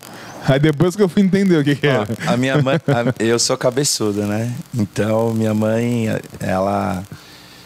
Aí 0.47 0.59
depois 0.59 0.95
que 0.95 1.01
eu 1.01 1.09
fui 1.09 1.23
entender 1.23 1.57
o 1.57 1.63
que, 1.63 1.75
que 1.75 1.87
era. 1.87 2.07
a 2.27 2.37
minha 2.37 2.61
mãe, 2.61 2.75
a, 2.87 3.23
eu 3.23 3.39
sou 3.39 3.57
cabeçuda, 3.57 4.27
né? 4.27 4.53
Então 4.75 5.33
minha 5.33 5.53
mãe, 5.53 6.07
ela 6.39 7.03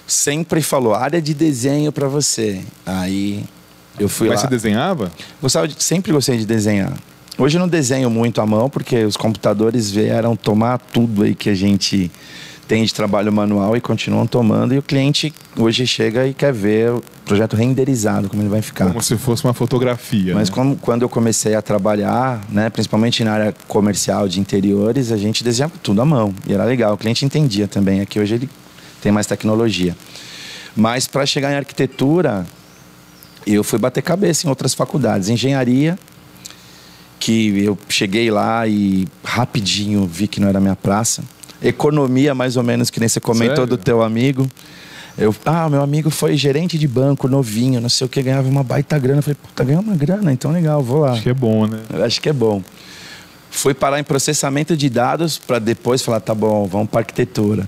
sempre 0.06 0.62
falou 0.62 0.94
área 0.94 1.22
de 1.22 1.34
desenho 1.34 1.92
para 1.92 2.08
você. 2.08 2.62
Aí 2.86 3.44
eu 4.00 4.08
fui 4.08 4.30
Mas 4.30 4.38
lá. 4.38 4.42
você 4.44 4.50
desenhava? 4.50 5.12
Gostava 5.42 5.68
de, 5.68 5.84
sempre 5.84 6.14
gostei 6.14 6.38
de 6.38 6.46
desenhar. 6.46 6.94
Hoje 7.40 7.56
eu 7.56 7.60
não 7.60 7.68
desenho 7.68 8.10
muito 8.10 8.42
à 8.42 8.48
mão, 8.48 8.68
porque 8.68 9.04
os 9.06 9.16
computadores 9.16 9.92
vieram 9.92 10.36
tomar 10.36 10.80
tudo 10.80 11.22
aí 11.22 11.36
que 11.36 11.52
a 11.52 11.54
gente 11.54 12.12
tem 12.68 12.84
de 12.84 12.92
trabalho 12.92 13.32
manual 13.32 13.78
e 13.78 13.80
continuam 13.80 14.26
tomando. 14.26 14.74
E 14.74 14.80
o 14.80 14.82
cliente 14.82 15.32
hoje 15.56 15.86
chega 15.86 16.26
e 16.26 16.34
quer 16.34 16.52
ver 16.52 16.94
o 16.94 17.04
projeto 17.26 17.56
renderizado, 17.56 18.28
como 18.28 18.42
ele 18.42 18.50
vai 18.50 18.64
ficar. 18.64 18.88
Como 18.88 19.04
se 19.04 19.16
fosse 19.18 19.44
uma 19.44 19.54
fotografia. 19.54 20.34
Mas 20.34 20.50
né? 20.50 20.56
como, 20.56 20.76
quando 20.78 21.04
eu 21.04 21.10
comecei 21.10 21.54
a 21.54 21.62
trabalhar, 21.62 22.44
né, 22.50 22.72
principalmente 22.72 23.24
na 23.24 23.34
área 23.34 23.56
comercial 23.68 24.28
de 24.28 24.40
interiores, 24.40 25.12
a 25.12 25.18
gente 25.18 25.44
desenhava 25.44 25.74
tudo 25.84 26.02
à 26.02 26.06
mão. 26.06 26.34
E 26.48 26.54
era 26.56 26.66
legal, 26.66 26.96
o 26.96 26.98
cliente 26.98 27.24
entendia 27.24 27.68
também. 27.68 28.02
Aqui 28.02 28.20
hoje 28.20 28.34
ele 28.34 28.50
tem 29.00 29.12
mais 29.12 29.28
tecnologia. 29.28 29.96
Mas 30.76 31.06
para 31.06 31.24
chegar 31.24 31.52
em 31.52 31.56
arquitetura, 31.56 32.48
eu 33.46 33.64
fui 33.64 33.78
bater 33.78 34.02
cabeça 34.02 34.48
em 34.48 34.50
outras 34.50 34.74
faculdades. 34.74 35.30
Engenharia, 35.30 36.00
que 37.20 37.64
eu 37.64 37.78
cheguei 37.90 38.30
lá 38.30 38.68
e 38.68 39.08
rapidinho 39.24 40.06
vi 40.06 40.28
que 40.28 40.40
não 40.40 40.48
era 40.48 40.60
minha 40.60 40.76
praça. 40.76 41.24
Economia, 41.62 42.36
mais 42.36 42.56
ou 42.56 42.64
menos, 42.64 42.90
que 42.90 43.00
nem 43.00 43.10
você 43.10 43.20
comentou 43.20 43.56
Sério? 43.56 43.70
do 43.70 43.78
teu 43.78 44.02
amigo. 44.02 44.48
Eu, 45.18 45.36
ah, 45.46 45.68
meu 45.68 45.82
amigo 45.82 46.12
foi 46.12 46.38
gerente 46.38 46.78
de 46.78 46.88
banco, 46.88 47.28
novinho, 47.28 47.82
não 47.82 47.90
sei 47.90 48.06
o 48.06 48.10
que, 48.10 48.22
ganhava 48.22 48.48
uma 48.48 48.64
baita 48.64 49.00
grana. 49.00 49.20
Eu 49.20 49.24
falei, 49.24 49.38
puta, 49.42 49.64
ganhou 49.64 49.82
uma 49.82 49.96
grana, 49.96 50.32
então 50.32 50.52
legal, 50.52 50.84
vou 50.84 51.00
lá. 51.00 51.14
Acho 51.14 51.24
que 51.24 51.30
é 51.30 51.34
bom, 51.34 51.66
né? 51.66 51.80
Eu 51.92 52.04
acho 52.04 52.22
que 52.22 52.30
é 52.30 52.34
bom. 52.34 52.62
Fui 53.50 53.74
parar 53.74 54.00
em 54.00 54.04
processamento 54.04 54.78
de 54.78 54.88
dados 54.90 55.40
para 55.40 55.58
depois 55.58 56.04
falar, 56.04 56.20
tá 56.20 56.36
bom, 56.36 56.68
vamos 56.68 56.90
para 56.90 57.00
arquitetura. 57.00 57.68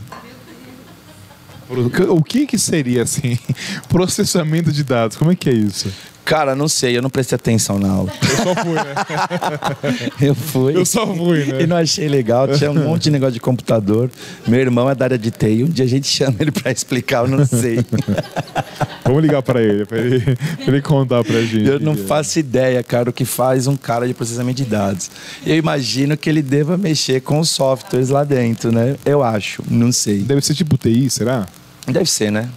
O 2.09 2.23
que 2.23 2.45
que 2.45 2.57
seria 2.57 3.03
assim? 3.03 3.37
Processamento 3.89 4.71
de 4.71 4.83
dados, 4.83 5.17
como 5.17 5.31
é 5.31 5.35
que 5.35 5.49
é 5.49 5.53
isso? 5.53 5.91
Cara, 6.25 6.55
não 6.55 6.67
sei, 6.67 6.97
eu 6.97 7.01
não 7.01 7.09
prestei 7.09 7.35
atenção 7.35 7.79
na 7.79 7.89
aula. 7.89 8.11
Eu 8.21 8.43
só 8.43 8.55
fui, 8.63 8.75
né? 8.75 10.11
eu 10.21 10.35
fui. 10.35 10.77
Eu 10.77 10.85
só 10.85 11.07
fui, 11.07 11.45
né? 11.45 11.63
E 11.63 11.67
não 11.67 11.77
achei 11.77 12.07
legal, 12.07 12.47
tinha 12.49 12.69
um 12.69 12.83
monte 12.83 13.03
de 13.03 13.11
negócio 13.11 13.33
de 13.33 13.39
computador. 13.39 14.09
Meu 14.47 14.59
irmão 14.59 14.89
é 14.89 14.95
da 14.95 15.05
área 15.05 15.17
de 15.17 15.31
TI, 15.31 15.63
um 15.63 15.69
dia 15.69 15.85
a 15.85 15.87
gente 15.87 16.07
chama 16.07 16.35
ele 16.39 16.51
para 16.51 16.71
explicar, 16.71 17.25
eu 17.25 17.27
não 17.27 17.45
sei. 17.45 17.83
Vamos 19.03 19.23
ligar 19.23 19.41
para 19.41 19.59
ele, 19.59 19.85
para 19.87 19.97
ele, 19.97 20.37
ele, 20.67 20.81
contar 20.83 21.23
pra 21.23 21.41
gente. 21.41 21.67
Eu 21.67 21.79
não 21.79 21.95
faço 21.97 22.37
ideia, 22.37 22.83
cara, 22.83 23.09
o 23.09 23.13
que 23.13 23.25
faz 23.25 23.65
um 23.65 23.75
cara 23.75 24.07
de 24.07 24.13
processamento 24.13 24.57
de 24.57 24.69
dados. 24.69 25.09
Eu 25.43 25.55
imagino 25.55 26.15
que 26.15 26.29
ele 26.29 26.43
deva 26.43 26.77
mexer 26.77 27.19
com 27.21 27.39
os 27.39 27.49
softwares 27.49 28.09
lá 28.09 28.23
dentro, 28.23 28.71
né? 28.71 28.97
Eu 29.03 29.23
acho, 29.23 29.63
não 29.67 29.91
sei. 29.91 30.19
Deve 30.19 30.41
ser 30.41 30.53
tipo 30.53 30.77
TI, 30.77 31.09
será? 31.09 31.47
Deve 31.87 32.07
ser, 32.07 32.31
né? 32.31 32.49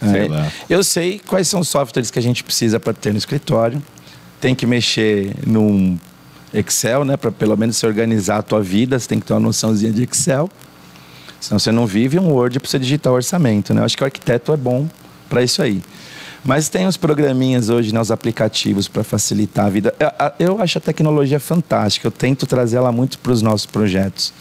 Sei 0.00 0.26
é. 0.26 0.50
Eu 0.68 0.84
sei 0.84 1.20
quais 1.26 1.48
são 1.48 1.60
os 1.60 1.68
softwares 1.68 2.10
que 2.10 2.18
a 2.18 2.22
gente 2.22 2.44
precisa 2.44 2.78
para 2.78 2.92
ter 2.92 3.12
no 3.12 3.18
escritório. 3.18 3.82
Tem 4.40 4.54
que 4.54 4.66
mexer 4.66 5.34
num 5.46 5.98
Excel, 6.52 7.04
né? 7.04 7.16
Para 7.16 7.32
pelo 7.32 7.56
menos 7.56 7.76
se 7.76 7.86
organizar 7.86 8.38
a 8.38 8.42
tua 8.42 8.62
vida, 8.62 8.98
você 8.98 9.08
tem 9.08 9.20
que 9.20 9.26
ter 9.26 9.32
uma 9.32 9.40
noçãozinha 9.40 9.92
de 9.92 10.02
Excel. 10.02 10.48
Senão 11.40 11.58
você 11.58 11.72
não 11.72 11.86
vive 11.86 12.18
um 12.18 12.30
Word 12.30 12.58
para 12.60 12.68
você 12.68 12.78
digitar 12.78 13.12
o 13.12 13.16
orçamento, 13.16 13.74
né? 13.74 13.80
Eu 13.80 13.84
acho 13.84 13.96
que 13.96 14.02
o 14.02 14.06
arquiteto 14.06 14.52
é 14.52 14.56
bom 14.56 14.88
para 15.28 15.42
isso 15.42 15.62
aí. 15.62 15.82
Mas 16.44 16.68
tem 16.68 16.86
os 16.86 16.96
programinhas 16.96 17.70
hoje, 17.70 17.92
né, 17.92 18.00
os 18.00 18.10
aplicativos 18.10 18.86
para 18.86 19.02
facilitar 19.02 19.64
a 19.64 19.70
vida. 19.70 19.94
Eu, 19.98 20.46
eu 20.46 20.62
acho 20.62 20.76
a 20.76 20.80
tecnologia 20.80 21.40
fantástica. 21.40 22.06
Eu 22.06 22.10
tento 22.10 22.46
trazer 22.46 22.76
ela 22.76 22.92
muito 22.92 23.18
para 23.18 23.32
os 23.32 23.40
nossos 23.40 23.64
projetos. 23.64 24.32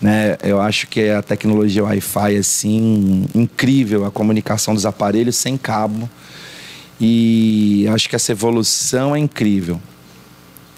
Né? 0.00 0.36
Eu 0.42 0.60
acho 0.60 0.86
que 0.86 1.08
a 1.08 1.22
tecnologia 1.22 1.84
Wi-Fi 1.84 2.36
é 2.36 2.38
assim 2.38 3.26
incrível, 3.34 4.04
a 4.04 4.10
comunicação 4.10 4.74
dos 4.74 4.84
aparelhos 4.84 5.36
sem 5.36 5.56
cabo. 5.56 6.08
E 7.00 7.86
acho 7.92 8.08
que 8.08 8.16
essa 8.16 8.32
evolução 8.32 9.14
é 9.14 9.18
incrível. 9.18 9.80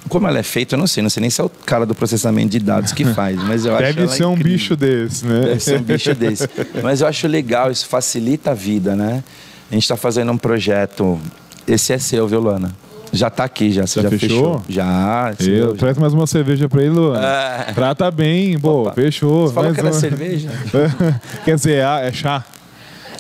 Como 0.09 0.27
ela 0.29 0.39
é 0.39 0.43
feita, 0.43 0.77
eu 0.77 0.79
não 0.79 0.87
sei, 0.87 1.03
não 1.03 1.11
sei 1.11 1.21
nem 1.21 1.31
se 1.31 1.41
é 1.41 1.45
o 1.45 1.49
cara 1.49 1.85
do 1.85 1.95
processamento 1.95 2.51
de 2.51 2.61
dados 2.61 2.93
que 2.93 3.05
faz, 3.13 3.37
mas 3.43 3.65
eu 3.65 3.77
Deve 3.77 4.05
acho 4.05 4.15
ser 4.15 4.25
um 4.25 4.37
bicho 4.37 4.77
desse, 4.77 5.27
né? 5.27 5.41
Deve 5.41 5.61
ser 5.61 5.81
um 5.81 5.83
bicho 5.83 6.15
desse. 6.15 6.49
Mas 6.83 7.01
eu 7.01 7.09
acho 7.09 7.27
legal, 7.27 7.71
isso 7.71 7.87
facilita 7.87 8.53
a 8.53 8.55
vida, 8.55 8.95
né? 8.95 9.25
A 9.71 9.75
gente 9.75 9.83
está 9.83 9.97
fazendo 9.97 10.31
um 10.31 10.39
projeto. 10.39 11.19
Esse 11.67 11.93
é 11.93 11.99
seu, 11.99 12.29
viu, 12.29 12.39
Luana? 12.41 12.73
Já 13.13 13.31
tá 13.31 13.45
aqui, 13.45 13.71
já. 13.71 13.87
Você 13.87 14.03
já, 14.03 14.11
já 14.11 14.19
fechou? 14.19 14.61
fechou? 14.61 14.65
Já. 14.69 15.35
Eu, 15.41 15.71
já. 15.71 15.77
Traz 15.77 15.99
mais 15.99 16.13
uma 16.13 16.27
cerveja 16.27 16.69
pra 16.69 16.83
ele, 16.83 16.91
Luan. 16.91 17.21
É. 17.21 17.73
Trata 17.73 18.11
bem, 18.11 18.59
pô, 18.59 18.91
fechou. 18.93 19.47
Você 19.47 19.55
falou 19.55 19.73
que 19.73 19.81
era 19.81 19.89
uma... 19.89 20.01
cerveja? 20.01 20.51
Quer 21.45 21.57
dizer, 21.57 21.79
é 21.83 22.13
chá. 22.13 22.45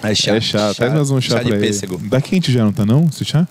É 0.03 0.15
chá. 0.15 0.35
É 0.37 0.41
chá. 0.41 0.59
chá. 0.59 0.75
Traz 0.75 0.93
mais 0.93 1.11
um 1.11 1.21
chá, 1.21 1.37
chá 1.37 1.41
pra 1.43 1.57
de 1.57 1.61
pêssego. 1.61 1.99
Da 1.99 2.21
quente 2.21 2.53
já 2.53 2.65
não 2.65 2.73
tá, 2.73 2.85
não? 2.85 3.07
Esse 3.07 3.25
chá? 3.25 3.47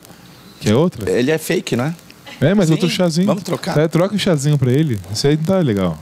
Que 0.60 0.70
é 0.70 0.76
outra? 0.76 1.10
Ele 1.10 1.32
é 1.32 1.38
fake, 1.38 1.76
né? 1.76 1.96
É, 2.42 2.54
mas 2.54 2.68
Sim. 2.68 2.74
outro 2.74 2.90
chazinho. 2.90 3.28
Vamos 3.28 3.44
trocar. 3.44 3.78
É, 3.78 3.88
troca 3.88 4.16
o 4.16 4.20
chazinho 4.20 4.58
pra 4.58 4.72
ele. 4.72 5.00
Isso 5.12 5.28
aí 5.28 5.38
tá 5.38 5.58
legal. 5.60 5.98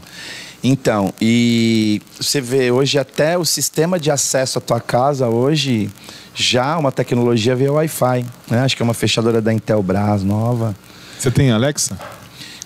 Então, 0.63 1.13
e 1.21 2.01
você 2.17 2.39
vê 2.39 2.71
hoje 2.71 2.97
até 2.97 3.37
o 3.37 3.43
sistema 3.43 3.99
de 3.99 4.09
acesso 4.09 4.59
à 4.59 4.61
tua 4.61 4.79
casa 4.79 5.27
hoje 5.27 5.89
já 6.33 6.77
uma 6.77 6.91
tecnologia 6.91 7.53
via 7.55 7.71
Wi-Fi. 7.71 8.25
Né? 8.49 8.59
Acho 8.59 8.75
que 8.75 8.81
é 8.81 8.85
uma 8.85 8.93
fechadora 8.93 9.41
da 9.41 9.53
Intelbras 9.53 10.23
nova. 10.23 10.73
Você 11.19 11.29
tem 11.29 11.51
Alexa? 11.51 11.99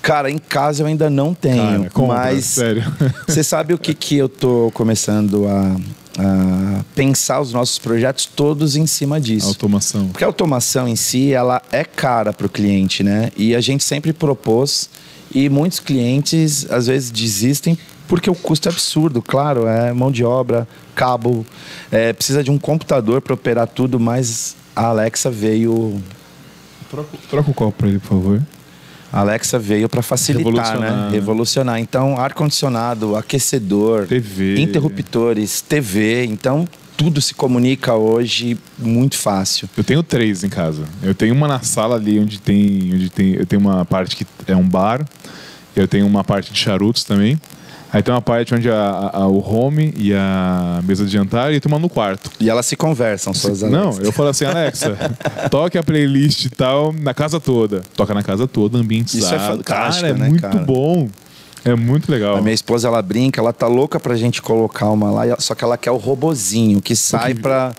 Cara, 0.01 0.29
em 0.29 0.37
casa 0.37 0.83
eu 0.83 0.87
ainda 0.87 1.09
não 1.09 1.33
tenho, 1.33 1.57
Cara, 1.57 1.89
compra, 1.89 2.17
mas 2.17 2.45
sério. 2.45 2.83
você 3.27 3.43
sabe 3.43 3.73
o 3.73 3.77
que, 3.77 3.93
que 3.93 4.15
eu 4.15 4.29
tô 4.29 4.71
começando 4.73 5.47
a, 5.47 5.75
a 6.19 6.83
pensar 6.95 7.41
os 7.41 7.51
nossos 7.51 7.77
projetos 7.77 8.25
todos 8.25 8.75
em 8.75 8.85
cima 8.85 9.19
disso. 9.19 9.47
Automação. 9.47 10.07
Porque 10.07 10.23
a 10.23 10.27
automação 10.27 10.87
em 10.87 10.95
si, 10.95 11.33
ela 11.33 11.61
é 11.71 11.83
cara 11.83 12.31
para 12.31 12.45
o 12.45 12.49
cliente, 12.49 13.03
né? 13.03 13.31
E 13.35 13.55
a 13.55 13.59
gente 13.59 13.83
sempre 13.83 14.13
propôs 14.13 14.89
e 15.33 15.49
muitos 15.49 15.79
clientes 15.79 16.69
às 16.69 16.87
vezes 16.87 17.11
desistem 17.11 17.77
porque 18.07 18.29
o 18.29 18.35
custo 18.35 18.69
é 18.69 18.71
absurdo, 18.71 19.21
claro, 19.21 19.67
é 19.67 19.91
mão 19.91 20.11
de 20.11 20.23
obra, 20.23 20.67
cabo, 20.95 21.45
é, 21.91 22.13
precisa 22.13 22.43
de 22.43 22.49
um 22.49 22.57
computador 22.57 23.21
para 23.21 23.33
operar 23.33 23.67
tudo, 23.67 23.99
mas 23.99 24.55
a 24.75 24.85
Alexa 24.85 25.29
veio, 25.29 26.01
Troca, 26.89 27.17
troca 27.29 27.51
o 27.51 27.53
copo 27.53 27.77
pra 27.79 27.87
ele, 27.89 27.99
por 27.99 28.07
favor. 28.07 28.41
a 29.11 29.19
Alexa 29.19 29.59
veio 29.59 29.89
para 29.89 30.01
facilitar, 30.01 30.53
Revolucionar, 30.53 30.91
né? 30.91 31.05
né? 31.07 31.11
Revolucionar. 31.11 31.79
Então, 31.79 32.17
ar 32.17 32.33
condicionado, 32.33 33.15
aquecedor, 33.15 34.07
TV. 34.07 34.61
interruptores, 34.61 35.59
TV, 35.59 36.23
então 36.25 36.65
tudo 36.95 37.21
se 37.21 37.35
comunica 37.35 37.93
hoje 37.93 38.57
muito 38.77 39.17
fácil. 39.17 39.69
Eu 39.77 39.83
tenho 39.83 40.01
três 40.01 40.43
em 40.43 40.49
casa. 40.49 40.83
Eu 41.03 41.13
tenho 41.13 41.35
uma 41.35 41.47
na 41.47 41.59
sala 41.59 41.95
ali 41.95 42.19
onde 42.19 42.39
tem, 42.39 42.91
onde 42.91 43.09
tem, 43.09 43.33
eu 43.33 43.45
tenho 43.45 43.61
uma 43.61 43.85
parte 43.85 44.15
que 44.15 44.25
é 44.47 44.55
um 44.55 44.67
bar. 44.67 45.05
Eu 45.77 45.87
tenho 45.87 46.05
uma 46.07 46.23
parte 46.23 46.51
de 46.51 46.59
charutos 46.59 47.03
também. 47.03 47.39
Aí 47.93 48.03
tem 48.03 48.13
uma 48.13 48.21
parte 48.21 48.53
onde 48.53 48.69
a, 48.69 49.11
a- 49.13 49.27
o 49.27 49.39
home 49.39 49.93
e 49.95 50.13
a 50.13 50.81
mesa 50.83 51.05
de 51.05 51.11
jantar 51.11 51.53
e 51.53 51.59
tem 51.61 51.71
uma 51.71 51.79
no 51.79 51.87
quarto. 51.87 52.29
E 52.37 52.49
elas 52.49 52.65
se 52.65 52.75
conversam, 52.75 53.33
suas 53.33 53.61
Não, 53.61 53.97
eu 54.01 54.11
falo 54.11 54.27
assim, 54.27 54.43
Alexa, 54.43 54.97
toque 55.49 55.77
a 55.77 55.83
playlist 55.83 56.43
e 56.45 56.49
tal 56.49 56.91
na 56.91 57.13
casa 57.13 57.39
toda. 57.39 57.81
Toca 57.95 58.13
na 58.13 58.21
casa 58.23 58.45
toda, 58.45 58.77
ambientizado. 58.77 59.35
Isso 59.35 59.43
é 59.43 59.47
fantástico, 59.47 60.01
Cara, 60.05 60.07
é 60.09 60.13
né, 60.19 60.27
muito 60.27 60.41
cara? 60.41 60.59
bom. 60.65 61.07
É 61.63 61.75
muito 61.75 62.11
legal. 62.11 62.35
A 62.37 62.41
minha 62.41 62.53
esposa, 62.53 62.87
ela 62.89 63.01
brinca, 63.01 63.39
ela 63.39 63.53
tá 63.53 63.67
louca 63.67 63.99
pra 63.99 64.15
gente 64.17 64.41
colocar 64.41 64.89
uma 64.89 65.09
lá, 65.09 65.35
só 65.39 65.55
que 65.55 65.63
ela 65.63 65.77
quer 65.77 65.91
o 65.91 65.97
robozinho 65.97 66.81
que 66.81 66.95
sai 66.95 67.33
pra 67.35 67.71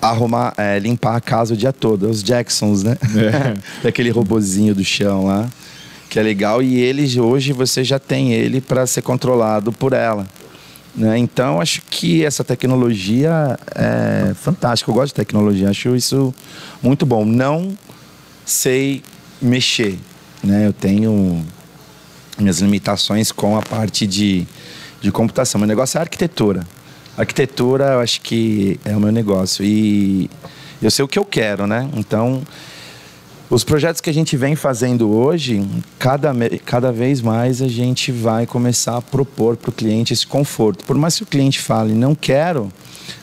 arrumar, 0.00 0.52
é, 0.56 0.78
limpar 0.78 1.16
a 1.16 1.20
casa 1.20 1.54
o 1.54 1.56
dia 1.56 1.72
todo. 1.72 2.08
Os 2.08 2.22
Jacksons, 2.22 2.82
né? 2.82 2.96
É. 3.82 3.86
Aquele 3.88 4.10
robozinho 4.10 4.74
do 4.74 4.84
chão 4.84 5.26
lá, 5.26 5.48
que 6.12 6.18
é 6.18 6.22
legal. 6.22 6.62
E 6.62 6.78
ele, 6.78 7.18
hoje, 7.18 7.54
você 7.54 7.82
já 7.82 7.98
tem 7.98 8.34
ele 8.34 8.60
para 8.60 8.86
ser 8.86 9.00
controlado 9.00 9.72
por 9.72 9.94
ela. 9.94 10.28
Né? 10.94 11.16
Então, 11.16 11.58
acho 11.58 11.80
que 11.88 12.22
essa 12.22 12.44
tecnologia 12.44 13.58
é 13.74 14.34
fantástica. 14.34 14.90
Eu 14.90 14.94
gosto 14.94 15.06
de 15.08 15.14
tecnologia, 15.14 15.70
acho 15.70 15.96
isso 15.96 16.34
muito 16.82 17.06
bom. 17.06 17.24
Não 17.24 17.72
sei 18.44 19.02
mexer, 19.40 19.98
né? 20.44 20.66
Eu 20.66 20.74
tenho 20.74 21.42
minhas 22.38 22.60
limitações 22.60 23.32
com 23.32 23.56
a 23.56 23.62
parte 23.62 24.06
de, 24.06 24.46
de 25.00 25.10
computação. 25.10 25.58
Meu 25.58 25.66
negócio 25.66 25.96
é 25.96 26.02
arquitetura. 26.02 26.60
Arquitetura, 27.16 27.84
eu 27.94 28.00
acho 28.00 28.20
que 28.20 28.78
é 28.84 28.94
o 28.94 29.00
meu 29.00 29.10
negócio. 29.10 29.64
E 29.64 30.28
eu 30.82 30.90
sei 30.90 31.02
o 31.02 31.08
que 31.08 31.18
eu 31.18 31.24
quero, 31.24 31.66
né? 31.66 31.88
Então, 31.96 32.42
os 33.54 33.62
projetos 33.62 34.00
que 34.00 34.08
a 34.08 34.14
gente 34.14 34.34
vem 34.34 34.56
fazendo 34.56 35.10
hoje, 35.10 35.62
cada, 35.98 36.32
cada 36.64 36.90
vez 36.90 37.20
mais 37.20 37.60
a 37.60 37.68
gente 37.68 38.10
vai 38.10 38.46
começar 38.46 38.96
a 38.96 39.02
propor 39.02 39.58
para 39.58 39.68
o 39.68 39.72
cliente 39.72 40.14
esse 40.14 40.26
conforto. 40.26 40.84
Por 40.86 40.96
mais 40.96 41.16
que 41.16 41.22
o 41.22 41.26
cliente 41.26 41.60
fale, 41.60 41.92
não 41.92 42.14
quero, 42.14 42.72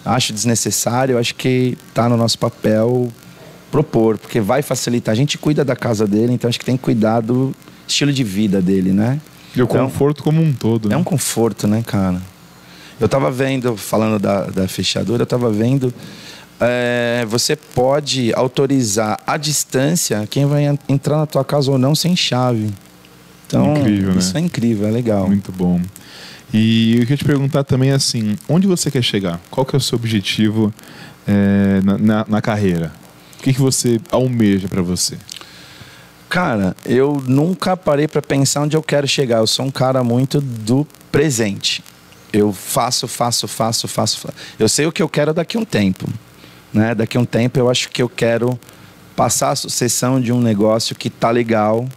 acho 0.06 0.32
desnecessário, 0.32 1.18
acho 1.18 1.34
que 1.34 1.76
está 1.88 2.08
no 2.08 2.16
nosso 2.16 2.38
papel 2.38 3.12
propor, 3.72 4.20
porque 4.20 4.40
vai 4.40 4.62
facilitar. 4.62 5.14
A 5.14 5.16
gente 5.16 5.36
cuida 5.36 5.66
da 5.66 5.76
casa 5.76 6.06
dele, 6.06 6.32
então 6.34 6.48
acho 6.48 6.60
que 6.60 6.66
tem 6.66 6.78
que 6.78 6.84
cuidar 6.84 7.22
do 7.22 7.52
estilo 7.88 8.14
de 8.14 8.24
vida 8.24 8.62
dele, 8.62 8.92
né? 8.94 9.20
E 9.56 9.62
o 9.62 9.66
Então, 9.66 9.86
conforto 9.88 10.22
como 10.22 10.40
um 10.40 10.54
todo. 10.54 10.90
é 10.90 10.92
né? 10.92 10.98
um 10.98 11.04
conforto, 11.04 11.68
né, 11.68 11.84
cara? 11.84 12.22
Eu 13.00 13.10
tava 13.10 13.32
vendo, 13.32 13.76
falando 13.76 14.20
da, 14.20 14.44
da 14.44 14.68
fechadura, 14.68 15.24
eu 15.24 15.28
tava 15.28 15.50
vendo. 15.50 15.92
É, 16.60 17.26
você 17.28 17.55
pode 17.55 18.34
autorizar 18.34 19.20
à 19.26 19.38
distância 19.38 20.28
quem 20.30 20.45
vai 20.45 20.66
en- 20.66 20.78
entrar 20.88 21.18
na 21.18 21.26
tua 21.26 21.43
casa 21.45 21.72
ou 21.72 21.78
não 21.78 21.95
sem 21.95 22.16
chave. 22.16 22.70
Então, 23.47 23.78
Incrível, 23.78 24.14
né? 24.14 24.20
isso 24.20 24.38
é 24.38 24.41
incrível, 24.41 24.88
é 24.88 24.91
legal. 24.91 25.28
Muito 25.28 25.51
bom. 25.51 25.82
E 26.53 26.95
eu 26.95 27.01
queria 27.01 27.18
te 27.18 27.26
perguntar 27.26 27.64
também 27.64 27.91
assim, 27.91 28.36
onde 28.47 28.68
você 28.68 28.89
quer 28.91 29.03
chegar? 29.03 29.39
Qual 29.49 29.66
que 29.66 29.76
é 29.76 29.78
o 29.78 29.82
seu 29.82 29.95
objetivo 29.97 30.74
é, 31.28 31.80
na, 31.84 31.97
na- 31.97 32.26
na 32.28 32.41
carreira? 32.41 32.91
O 33.39 33.43
que, 33.43 33.53
que 33.53 33.62
você 33.62 33.99
almeja 34.12 34.68
pra 34.68 34.82
você? 34.82 35.16
Cara, 36.28 36.76
eu 36.86 37.24
nunca 37.26 37.76
parei 37.76 38.07
para 38.07 38.22
pensar 38.22 38.62
onde 38.62 38.76
eu 38.78 38.84
quero 38.84 39.07
chegar. 39.07 39.38
Eu 39.38 39.47
sou 39.47 39.66
um 39.66 39.72
cara 39.72 40.03
muito 40.03 40.39
do 40.39 40.86
presente. 41.12 41.84
Eu 42.32 42.53
faço, 42.53 43.07
faço, 43.07 43.47
faço, 43.47 43.88
faço. 43.88 44.20
fa- 44.20 44.34
Eu 44.60 44.70
sei 44.70 44.86
o 44.86 44.91
que 44.91 45.01
eu 45.01 45.10
quero 45.10 45.34
daqui 45.34 45.57
a 45.57 45.60
um 45.60 45.66
tempo. 45.66 46.07
Né? 46.74 46.93
Daqui 46.93 47.17
a 47.17 47.20
um 47.20 47.26
tempo 47.26 47.59
eu 47.59 47.70
acho 47.70 47.89
que 47.89 48.01
eu 48.01 48.09
quero 48.09 48.59
passar 49.15 49.51
a 49.51 49.55
sucessão 49.55 50.22
de 50.22 50.32
um 50.32 50.39
negócio 50.39 50.95
que 50.95 51.09
tá 51.09 51.30
legal 51.30 51.88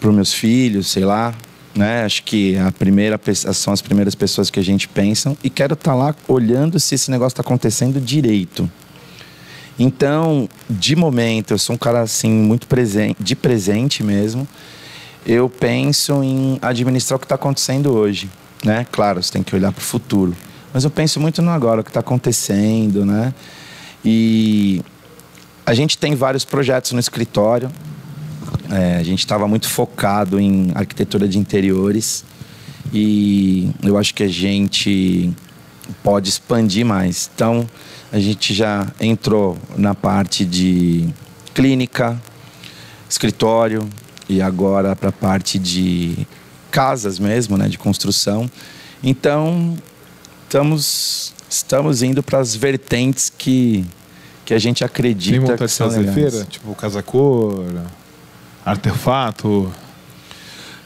para 0.00 0.10
meus 0.10 0.32
filhos, 0.32 0.88
sei 0.88 1.04
lá. 1.04 1.34
Né? 1.74 2.04
Acho 2.04 2.22
que 2.22 2.56
a 2.58 2.72
primeira 2.72 3.20
são 3.52 3.72
as 3.72 3.82
primeiras 3.82 4.14
pessoas 4.14 4.50
que 4.50 4.58
a 4.58 4.64
gente 4.64 4.88
pensa 4.88 5.36
e 5.44 5.50
quero 5.50 5.74
estar 5.74 5.94
lá 5.94 6.14
olhando 6.26 6.80
se 6.80 6.94
esse 6.94 7.10
negócio 7.10 7.34
está 7.34 7.42
acontecendo 7.42 8.00
direito. 8.00 8.68
Então, 9.78 10.48
de 10.70 10.96
momento, 10.96 11.52
eu 11.52 11.58
sou 11.58 11.74
um 11.74 11.78
cara 11.78 12.00
assim 12.00 12.30
muito 12.30 12.66
presente, 12.66 13.22
de 13.22 13.36
presente 13.36 14.02
mesmo. 14.02 14.48
Eu 15.26 15.50
penso 15.50 16.22
em 16.22 16.58
administrar 16.62 17.16
o 17.16 17.20
que 17.20 17.26
está 17.26 17.34
acontecendo 17.34 17.92
hoje, 17.92 18.30
né? 18.64 18.86
Claro, 18.90 19.22
você 19.22 19.32
tem 19.32 19.42
que 19.42 19.54
olhar 19.54 19.72
para 19.72 19.80
o 19.80 19.84
futuro, 19.84 20.34
mas 20.76 20.84
eu 20.84 20.90
penso 20.90 21.18
muito 21.18 21.40
no 21.40 21.50
agora, 21.50 21.80
o 21.80 21.82
que 21.82 21.88
está 21.88 22.00
acontecendo, 22.00 23.06
né? 23.06 23.32
E 24.04 24.82
a 25.64 25.72
gente 25.72 25.96
tem 25.96 26.14
vários 26.14 26.44
projetos 26.44 26.92
no 26.92 27.00
escritório. 27.00 27.72
É, 28.70 28.98
a 28.98 29.02
gente 29.02 29.20
estava 29.20 29.48
muito 29.48 29.70
focado 29.70 30.38
em 30.38 30.72
arquitetura 30.74 31.26
de 31.26 31.38
interiores 31.38 32.26
e 32.92 33.70
eu 33.82 33.96
acho 33.96 34.12
que 34.12 34.22
a 34.22 34.28
gente 34.28 35.32
pode 36.02 36.28
expandir 36.28 36.84
mais. 36.84 37.30
Então, 37.34 37.66
a 38.12 38.18
gente 38.18 38.52
já 38.52 38.86
entrou 39.00 39.56
na 39.78 39.94
parte 39.94 40.44
de 40.44 41.08
clínica, 41.54 42.20
escritório 43.08 43.88
e 44.28 44.42
agora 44.42 44.94
para 44.94 45.08
a 45.08 45.12
parte 45.12 45.58
de 45.58 46.26
casas 46.70 47.18
mesmo, 47.18 47.56
né, 47.56 47.66
de 47.66 47.78
construção. 47.78 48.50
Então, 49.02 49.74
estamos 50.46 51.34
estamos 51.48 52.02
indo 52.02 52.22
para 52.22 52.38
as 52.38 52.54
vertentes 52.54 53.32
que 53.36 53.84
que 54.44 54.54
a 54.54 54.58
gente 54.58 54.78
Tem 54.78 54.86
acredita 54.86 55.40
vontade 55.40 55.58
que 55.58 55.64
de 55.64 55.72
são 55.72 55.88
fazer 55.88 56.00
legais. 56.00 56.14
feira? 56.14 56.46
Tipo, 56.48 56.72
casa-cor, 56.76 57.64
artefato? 58.64 59.72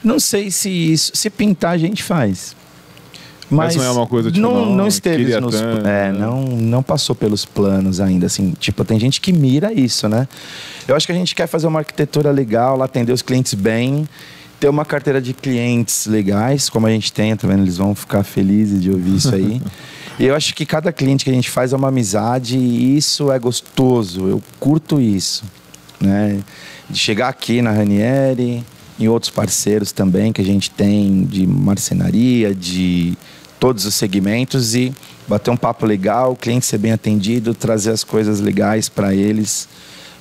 Não 0.03 0.19
sei 0.19 0.49
se 0.49 0.67
isso, 0.69 1.11
se 1.13 1.29
pintar 1.29 1.73
a 1.73 1.77
gente 1.77 2.01
faz. 2.01 2.55
Mas 3.51 3.75
não 3.75 3.83
é 3.83 3.91
uma 3.91 4.07
coisa, 4.07 4.31
tipo, 4.31 4.41
não, 4.41 4.65
não, 4.65 4.75
não 4.77 4.87
esteve 4.87 5.37
nos, 5.39 5.55
é, 5.55 5.75
né? 5.81 6.11
não, 6.13 6.41
não 6.41 6.81
passou 6.81 7.13
pelos 7.13 7.43
planos 7.43 7.99
ainda, 7.99 8.25
assim, 8.25 8.53
tipo, 8.57 8.83
tem 8.85 8.97
gente 8.97 9.19
que 9.19 9.33
mira 9.33 9.73
isso, 9.73 10.07
né? 10.07 10.25
Eu 10.87 10.95
acho 10.95 11.05
que 11.05 11.11
a 11.11 11.15
gente 11.15 11.35
quer 11.35 11.47
fazer 11.47 11.67
uma 11.67 11.79
arquitetura 11.79 12.31
legal, 12.31 12.81
atender 12.81 13.11
os 13.11 13.21
clientes 13.21 13.53
bem, 13.53 14.07
ter 14.61 14.69
uma 14.69 14.85
carteira 14.85 15.19
de 15.19 15.33
clientes 15.33 16.05
legais, 16.05 16.69
como 16.69 16.85
a 16.85 16.91
gente 16.91 17.11
tem, 17.11 17.35
tá 17.35 17.47
vendo? 17.47 17.63
Eles 17.63 17.77
vão 17.77 17.95
ficar 17.95 18.23
felizes 18.23 18.79
de 18.79 18.91
ouvir 18.91 19.15
isso 19.15 19.33
aí. 19.33 19.59
e 20.19 20.25
eu 20.27 20.35
acho 20.35 20.53
que 20.53 20.67
cada 20.67 20.93
cliente 20.93 21.25
que 21.25 21.31
a 21.31 21.33
gente 21.33 21.49
faz 21.49 21.73
é 21.73 21.75
uma 21.75 21.87
amizade 21.87 22.59
e 22.59 22.95
isso 22.95 23.31
é 23.31 23.39
gostoso, 23.39 24.27
eu 24.27 24.41
curto 24.59 25.01
isso, 25.01 25.43
né? 25.99 26.39
De 26.87 26.99
chegar 26.99 27.29
aqui 27.29 27.59
na 27.59 27.71
Ranieri, 27.71 28.63
em 28.99 29.07
outros 29.07 29.31
parceiros 29.31 29.91
também 29.91 30.31
que 30.31 30.41
a 30.41 30.45
gente 30.45 30.69
tem 30.69 31.23
de 31.23 31.47
marcenaria, 31.47 32.53
de 32.53 33.17
todos 33.59 33.85
os 33.85 33.95
segmentos 33.95 34.75
e 34.75 34.93
bater 35.27 35.49
um 35.49 35.57
papo 35.57 35.87
legal, 35.87 36.33
o 36.33 36.35
cliente 36.35 36.67
ser 36.67 36.77
bem 36.77 36.91
atendido, 36.91 37.55
trazer 37.55 37.89
as 37.89 38.03
coisas 38.03 38.39
legais 38.39 38.87
para 38.87 39.11
eles, 39.11 39.67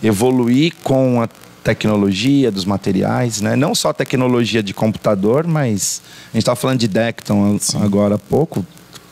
evoluir 0.03 0.73
com 0.83 1.21
a 1.21 1.29
tecnologia 1.63 2.51
dos 2.51 2.65
materiais, 2.65 3.41
né? 3.41 3.55
Não 3.57 3.75
só 3.75 3.93
tecnologia 3.93 4.63
de 4.63 4.73
computador, 4.75 5.47
mas 5.47 6.03
a 6.31 6.33
gente 6.33 6.43
estava 6.43 6.57
falando 6.57 6.79
de 6.79 6.89
Decton 6.89 7.59
agora 7.83 8.15
há 8.15 8.19
pouco, 8.19 8.65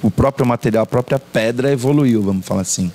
o 0.02 0.10
próprio 0.10 0.46
material, 0.46 0.82
a 0.84 0.86
própria 0.86 1.18
pedra 1.18 1.70
evoluiu, 1.72 2.22
vamos 2.22 2.46
falar 2.46 2.62
assim. 2.62 2.90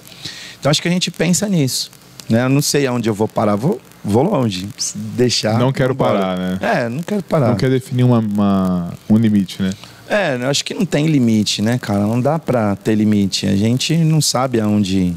Então 0.59 0.69
acho 0.69 0.81
que 0.81 0.87
a 0.87 0.91
gente 0.91 1.11
pensa 1.11 1.47
nisso, 1.47 1.91
né? 2.29 2.43
Eu 2.45 2.49
não 2.49 2.61
sei 2.61 2.87
aonde 2.87 3.09
eu 3.09 3.13
vou 3.13 3.27
parar, 3.27 3.55
vou, 3.55 3.79
vou 4.03 4.23
longe, 4.23 4.67
deixar. 4.95 5.59
Não 5.59 5.71
quero 5.71 5.93
vambora. 5.93 6.19
parar, 6.19 6.37
né? 6.37 6.57
É, 6.61 6.89
não 6.89 7.03
quero 7.03 7.21
parar. 7.23 7.49
Não 7.49 7.55
quer 7.55 7.69
definir 7.69 8.03
uma, 8.03 8.19
uma- 8.19 8.93
um 9.09 9.17
limite, 9.17 9.61
né? 9.61 9.71
É, 10.09 10.35
eu 10.35 10.49
acho 10.49 10.63
que 10.65 10.73
não 10.73 10.85
tem 10.85 11.07
limite, 11.07 11.61
né, 11.61 11.77
cara? 11.77 12.01
Não 12.01 12.19
dá 12.19 12.37
pra 12.37 12.75
ter 12.75 12.93
limite. 12.95 13.47
A 13.47 13.55
gente 13.55 13.95
não 13.97 14.21
sabe 14.21 14.59
aonde. 14.59 15.15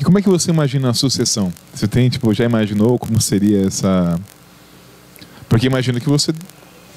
E 0.00 0.04
como 0.04 0.18
é 0.18 0.22
que 0.22 0.28
você 0.30 0.50
imagina 0.50 0.88
a 0.88 0.94
sucessão? 0.94 1.52
Você 1.74 1.86
tem, 1.86 2.08
tipo, 2.08 2.32
já 2.32 2.44
imaginou 2.44 2.98
como 2.98 3.20
seria 3.20 3.66
essa. 3.66 4.18
Porque 5.46 5.66
imagino 5.66 6.00
que 6.00 6.08
você 6.08 6.32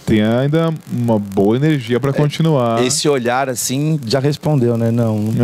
tenha 0.06 0.40
ainda 0.40 0.74
uma 0.90 1.20
boa 1.20 1.58
energia 1.58 2.00
para 2.00 2.14
continuar. 2.14 2.82
Esse 2.82 3.10
olhar 3.10 3.50
assim 3.50 4.00
já 4.08 4.20
respondeu, 4.20 4.78
né? 4.78 4.90
Não, 4.90 5.18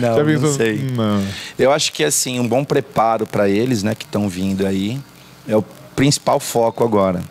não, 0.00 0.16
não, 0.16 0.24
pensou? 0.24 0.48
não 0.48 0.56
sei. 0.56 0.90
Não. 0.92 1.22
Eu 1.56 1.70
acho 1.72 1.92
que 1.92 2.02
assim, 2.02 2.40
um 2.40 2.48
bom 2.48 2.64
preparo 2.64 3.26
para 3.26 3.48
eles, 3.48 3.84
né, 3.84 3.94
que 3.94 4.04
estão 4.04 4.28
vindo 4.28 4.66
aí, 4.66 5.00
é 5.46 5.56
o 5.56 5.62
principal 5.94 6.40
foco 6.40 6.82
agora. 6.82 7.22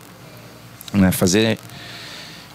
Né? 0.94 1.12
Fazer 1.12 1.58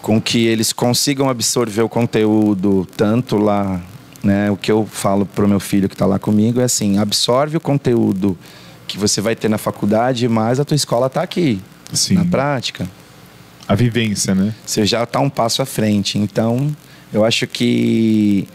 com 0.02 0.20
que 0.20 0.46
eles 0.46 0.72
consigam 0.72 1.28
absorver 1.28 1.82
o 1.82 1.88
conteúdo 1.88 2.86
tanto 2.96 3.36
lá, 3.36 3.80
né? 4.26 4.50
O 4.50 4.56
que 4.56 4.70
eu 4.70 4.84
falo 4.90 5.24
pro 5.24 5.48
meu 5.48 5.60
filho 5.60 5.88
que 5.88 5.94
está 5.94 6.04
lá 6.04 6.18
comigo 6.18 6.60
é 6.60 6.64
assim, 6.64 6.98
absorve 6.98 7.56
o 7.56 7.60
conteúdo 7.60 8.36
que 8.86 8.98
você 8.98 9.20
vai 9.20 9.34
ter 9.34 9.48
na 9.48 9.58
faculdade, 9.58 10.28
mas 10.28 10.60
a 10.60 10.64
tua 10.64 10.74
escola 10.74 11.06
está 11.06 11.22
aqui, 11.22 11.60
Sim. 11.92 12.14
na 12.14 12.24
prática. 12.24 12.86
A 13.66 13.74
vivência, 13.74 14.34
né? 14.34 14.54
Você 14.64 14.84
já 14.84 15.02
está 15.02 15.18
um 15.20 15.30
passo 15.30 15.62
à 15.62 15.66
frente. 15.66 16.18
Então, 16.18 16.74
eu 17.12 17.24
acho 17.24 17.46
que 17.46 18.46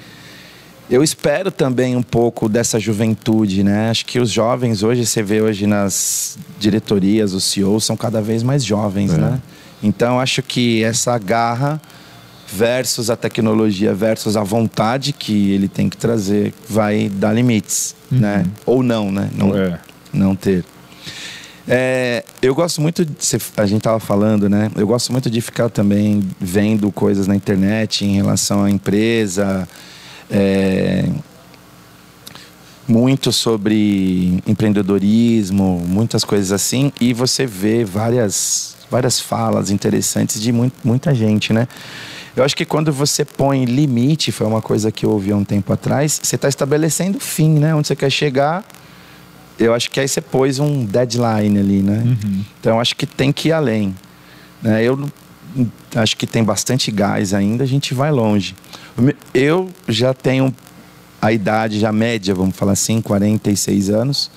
eu 0.89 1.03
espero 1.03 1.51
também 1.51 1.95
um 1.95 2.03
pouco 2.03 2.47
dessa 2.47 2.79
juventude, 2.79 3.63
né? 3.63 3.89
Acho 3.89 4.05
que 4.05 4.19
os 4.19 4.29
jovens 4.29 4.83
hoje, 4.83 5.05
você 5.05 5.23
vê 5.23 5.41
hoje 5.41 5.65
nas 5.65 6.37
diretorias, 6.59 7.33
os 7.33 7.43
CEOs 7.45 7.85
são 7.85 7.97
cada 7.97 8.21
vez 8.21 8.43
mais 8.43 8.63
jovens, 8.63 9.13
É. 9.13 9.17
né? 9.17 9.41
Então, 9.83 10.19
acho 10.19 10.43
que 10.43 10.83
essa 10.83 11.17
garra 11.17 11.81
versus 12.51 13.09
a 13.09 13.15
tecnologia 13.15 13.93
versus 13.93 14.35
a 14.35 14.43
vontade 14.43 15.13
que 15.13 15.51
ele 15.51 15.67
tem 15.67 15.89
que 15.89 15.97
trazer 15.97 16.53
vai 16.67 17.09
dar 17.09 17.33
limites, 17.33 17.95
né? 18.09 18.45
Ou 18.65 18.83
não, 18.83 19.11
né? 19.11 19.29
Não, 19.35 19.55
É. 19.57 19.79
não 20.13 20.35
ter. 20.35 20.65
É, 21.67 22.23
eu 22.41 22.53
gosto 22.55 22.81
muito 22.81 23.05
de. 23.05 23.13
A 23.55 23.65
gente 23.65 23.81
tava 23.83 23.99
falando, 23.99 24.49
né? 24.49 24.69
Eu 24.75 24.85
gosto 24.87 25.11
muito 25.11 25.29
de 25.29 25.39
ficar 25.41 25.69
também 25.69 26.21
vendo 26.39 26.91
coisas 26.91 27.27
na 27.27 27.35
internet 27.35 28.03
em 28.03 28.15
relação 28.15 28.63
à 28.63 28.69
empresa. 28.69 29.67
é, 30.29 31.07
muito 32.87 33.31
sobre 33.31 34.41
empreendedorismo, 34.47 35.81
muitas 35.87 36.23
coisas 36.23 36.51
assim. 36.51 36.91
E 36.99 37.13
você 37.13 37.45
vê 37.45 37.85
várias, 37.85 38.75
várias 38.89 39.19
falas 39.19 39.69
interessantes 39.71 40.41
de 40.41 40.51
muito, 40.51 40.75
muita 40.83 41.13
gente, 41.15 41.53
né? 41.53 41.67
Eu 42.35 42.43
acho 42.43 42.55
que 42.55 42.65
quando 42.65 42.91
você 42.93 43.25
põe 43.25 43.65
limite, 43.65 44.31
foi 44.31 44.47
uma 44.47 44.61
coisa 44.61 44.91
que 44.91 45.05
eu 45.05 45.11
ouvi 45.11 45.31
há 45.31 45.35
um 45.35 45.43
tempo 45.43 45.71
atrás, 45.73 46.19
você 46.21 46.35
está 46.35 46.47
estabelecendo 46.47 47.19
fim, 47.19 47.49
né? 47.59 47.75
Onde 47.75 47.87
você 47.87 47.95
quer 47.95 48.09
chegar, 48.09 48.65
eu 49.59 49.73
acho 49.73 49.91
que 49.91 49.99
aí 49.99 50.07
você 50.07 50.21
pôs 50.21 50.59
um 50.59 50.85
deadline 50.85 51.59
ali, 51.59 51.81
né? 51.81 52.03
Uhum. 52.05 52.43
Então 52.59 52.75
eu 52.75 52.79
acho 52.79 52.95
que 52.95 53.05
tem 53.05 53.31
que 53.31 53.49
ir 53.49 53.51
além. 53.51 53.93
Né? 54.61 54.83
Eu 54.83 55.09
acho 55.95 56.15
que 56.15 56.25
tem 56.25 56.43
bastante 56.43 56.89
gás 56.91 57.33
ainda, 57.33 57.63
a 57.63 57.67
gente 57.67 57.93
vai 57.93 58.11
longe. 58.11 58.55
O 58.97 59.13
Eu 59.33 59.69
já 59.87 60.13
tenho 60.13 60.55
a 61.21 61.31
idade 61.31 61.79
já 61.79 61.91
média, 61.91 62.33
vamos 62.33 62.55
falar 62.55 62.71
assim, 62.71 63.01
46 63.01 63.89
anos, 63.89 64.31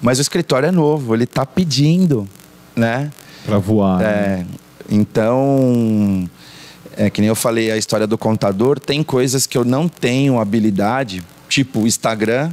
mas 0.00 0.18
o 0.18 0.22
escritório 0.22 0.68
é 0.68 0.72
novo, 0.72 1.14
ele 1.14 1.24
está 1.24 1.46
pedindo, 1.46 2.28
né? 2.74 3.10
Pra 3.44 3.58
voar. 3.58 3.98
né? 3.98 4.06
É, 4.06 4.46
então, 4.90 6.28
é 6.96 7.10
que 7.10 7.20
nem 7.20 7.28
eu 7.28 7.34
falei 7.34 7.70
a 7.70 7.76
história 7.76 8.06
do 8.06 8.16
contador, 8.16 8.80
tem 8.80 9.02
coisas 9.02 9.46
que 9.46 9.56
eu 9.56 9.64
não 9.64 9.88
tenho 9.88 10.40
habilidade, 10.40 11.22
tipo 11.48 11.80
o 11.80 11.86
Instagram, 11.86 12.50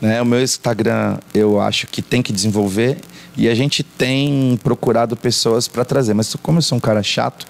né? 0.00 0.20
O 0.20 0.24
meu 0.24 0.42
Instagram 0.42 1.18
eu 1.34 1.60
acho 1.60 1.86
que 1.86 2.00
tem 2.00 2.22
que 2.22 2.32
desenvolver 2.32 2.98
e 3.36 3.48
a 3.48 3.54
gente 3.54 3.82
tem 3.82 4.58
procurado 4.62 5.16
pessoas 5.16 5.68
para 5.68 5.84
trazer, 5.84 6.14
mas 6.14 6.34
como 6.42 6.58
eu 6.58 6.62
sou 6.62 6.78
um 6.78 6.80
cara 6.80 7.02
chato, 7.02 7.46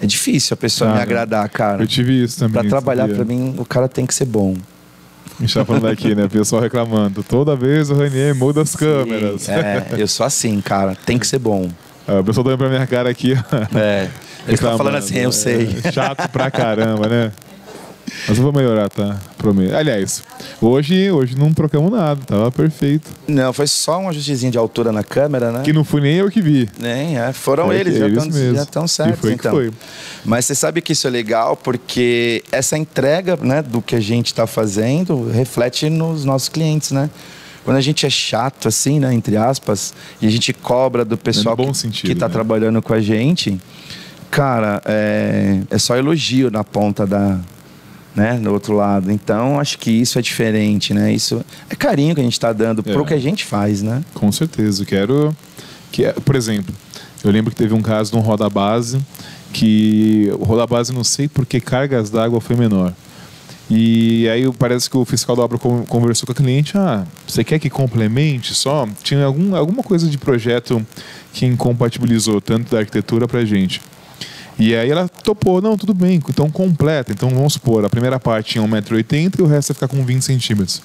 é 0.00 0.06
difícil 0.06 0.54
a 0.54 0.56
pessoa 0.56 0.90
Ah, 0.90 0.94
me 0.94 1.00
agradar, 1.00 1.48
cara. 1.48 1.82
Eu 1.82 1.86
tive 1.86 2.22
isso 2.22 2.38
também. 2.38 2.60
Para 2.62 2.68
trabalhar 2.68 3.08
para 3.08 3.24
mim, 3.24 3.54
o 3.58 3.64
cara 3.64 3.88
tem 3.88 4.06
que 4.06 4.14
ser 4.14 4.24
bom. 4.24 4.56
A 5.38 5.42
gente 5.42 5.54
tá 5.54 5.64
falando 5.64 5.88
aqui, 5.88 6.14
né? 6.14 6.24
O 6.24 6.28
pessoal 6.30 6.62
reclamando. 6.62 7.22
Toda 7.22 7.54
vez 7.54 7.90
o 7.90 7.94
Ranier 7.94 8.34
muda 8.34 8.62
as 8.62 8.74
câmeras. 8.74 9.42
Sim, 9.42 9.52
é, 9.52 9.86
eu 9.98 10.08
sou 10.08 10.24
assim, 10.24 10.60
cara, 10.60 10.96
tem 11.06 11.18
que 11.18 11.26
ser 11.26 11.38
bom. 11.38 11.68
Ah, 12.06 12.20
o 12.20 12.24
pessoal 12.24 12.44
tá 12.44 12.48
olhando 12.48 12.58
pra 12.58 12.68
minha 12.68 12.86
cara 12.86 13.10
aqui. 13.10 13.34
É. 13.74 14.08
Ele 14.48 14.56
tá 14.56 14.76
falando 14.76 14.96
assim, 14.96 15.18
eu 15.18 15.32
sei. 15.32 15.76
É, 15.84 15.92
chato 15.92 16.28
pra 16.28 16.50
caramba, 16.50 17.06
né? 17.08 17.32
Mas 18.26 18.36
eu 18.36 18.42
vou 18.42 18.52
melhorar, 18.52 18.88
tá? 18.88 19.18
Prometo. 19.38 19.74
Aliás, 19.74 20.22
hoje, 20.60 21.10
hoje 21.10 21.36
não 21.38 21.52
trocamos 21.52 21.92
nada, 21.92 22.20
tava 22.26 22.50
perfeito. 22.50 23.08
Não, 23.28 23.52
foi 23.52 23.66
só 23.66 23.98
um 23.98 24.08
ajustezinho 24.08 24.50
de 24.50 24.58
altura 24.58 24.90
na 24.90 25.04
câmera, 25.04 25.52
né? 25.52 25.62
Que 25.62 25.72
não 25.72 25.84
fui 25.84 26.00
nem 26.00 26.16
eu 26.16 26.30
que 26.30 26.42
vi. 26.42 26.68
Nem, 26.78 27.18
é, 27.18 27.32
foram 27.32 27.70
É 27.72 27.78
eles, 27.78 27.96
já 27.98 28.06
eles 28.06 28.24
estão 28.24 28.54
já 28.54 28.62
estão 28.62 28.88
certos, 28.88 29.20
foi 29.20 29.32
então. 29.32 29.52
foi. 29.52 29.70
Mas 30.24 30.44
você 30.44 30.54
sabe 30.54 30.80
que 30.80 30.92
isso 30.92 31.06
é 31.06 31.10
legal 31.10 31.56
porque 31.56 32.42
essa 32.50 32.76
entrega 32.76 33.36
né, 33.36 33.62
do 33.62 33.80
que 33.80 33.94
a 33.94 34.00
gente 34.00 34.26
está 34.26 34.46
fazendo 34.46 35.30
reflete 35.30 35.88
nos 35.88 36.24
nossos 36.24 36.48
clientes, 36.48 36.90
né? 36.90 37.08
Quando 37.64 37.76
a 37.76 37.80
gente 37.80 38.06
é 38.06 38.10
chato, 38.10 38.68
assim, 38.68 38.98
né, 38.98 39.12
entre 39.12 39.36
aspas, 39.36 39.92
e 40.20 40.26
a 40.26 40.30
gente 40.30 40.52
cobra 40.52 41.04
do 41.04 41.16
pessoal 41.16 41.54
bom 41.56 41.70
que, 41.72 41.76
sentido, 41.78 42.06
que 42.08 42.14
tá 42.14 42.26
né? 42.26 42.32
trabalhando 42.32 42.80
com 42.80 42.92
a 42.94 43.00
gente, 43.00 43.60
cara, 44.30 44.80
é, 44.84 45.60
é 45.70 45.78
só 45.78 45.96
elogio 45.96 46.50
na 46.50 46.64
ponta 46.64 47.06
da, 47.06 47.38
né, 48.14 48.38
do 48.38 48.50
outro 48.52 48.74
lado. 48.74 49.10
Então, 49.12 49.60
acho 49.60 49.78
que 49.78 49.90
isso 49.90 50.18
é 50.18 50.22
diferente, 50.22 50.94
né? 50.94 51.12
Isso 51.12 51.44
é 51.68 51.74
carinho 51.76 52.14
que 52.14 52.20
a 52.20 52.24
gente 52.24 52.32
está 52.32 52.52
dando 52.52 52.82
É. 52.86 52.92
pro 52.92 53.04
que 53.04 53.14
a 53.14 53.18
gente 53.20 53.44
faz, 53.44 53.82
né? 53.82 54.02
Com 54.14 54.32
certeza. 54.32 54.84
Quero. 54.84 55.36
Que, 55.92 56.04
é- 56.06 56.12
por 56.12 56.36
exemplo, 56.36 56.74
eu 57.22 57.30
lembro 57.30 57.50
que 57.50 57.56
teve 57.56 57.74
um 57.74 57.82
caso 57.82 58.10
de 58.12 58.16
um 58.16 58.20
roda 58.20 58.48
base 58.48 58.98
que 59.52 60.30
o 60.38 60.44
roda 60.44 60.66
base 60.66 60.92
não 60.92 61.02
sei 61.04 61.26
por 61.28 61.44
que 61.44 61.60
cargas 61.60 62.08
d'água 62.08 62.40
foi 62.40 62.54
menor. 62.56 62.94
E 63.72 64.28
aí 64.28 64.50
parece 64.54 64.90
que 64.90 64.96
o 64.96 65.04
fiscal 65.04 65.36
da 65.36 65.42
obra 65.42 65.56
con- 65.56 65.84
conversou 65.86 66.26
com 66.26 66.32
a 66.32 66.34
cliente, 66.34 66.76
ah, 66.76 67.06
você 67.26 67.44
quer 67.44 67.58
que 67.60 67.70
complemente 67.70 68.52
só? 68.52 68.88
Tinha 69.02 69.24
algum, 69.24 69.54
alguma 69.54 69.82
coisa 69.82 70.08
de 70.08 70.18
projeto 70.18 70.84
que 71.32 71.46
incompatibilizou 71.46 72.40
tanto 72.40 72.70
da 72.72 72.80
arquitetura 72.80 73.28
pra 73.28 73.44
gente. 73.44 73.80
E 74.58 74.74
aí 74.74 74.90
ela 74.90 75.08
topou, 75.08 75.62
não, 75.62 75.76
tudo 75.76 75.94
bem, 75.94 76.20
então 76.28 76.50
completa. 76.50 77.12
Então 77.12 77.30
vamos 77.30 77.52
supor, 77.52 77.84
a 77.84 77.88
primeira 77.88 78.18
parte 78.18 78.52
tinha 78.52 78.64
1,80m 78.66 79.38
e 79.38 79.42
o 79.42 79.46
resto 79.46 79.70
ia 79.70 79.74
ficar 79.74 79.88
com 79.88 80.04
20 80.04 80.22
centímetros. 80.22 80.82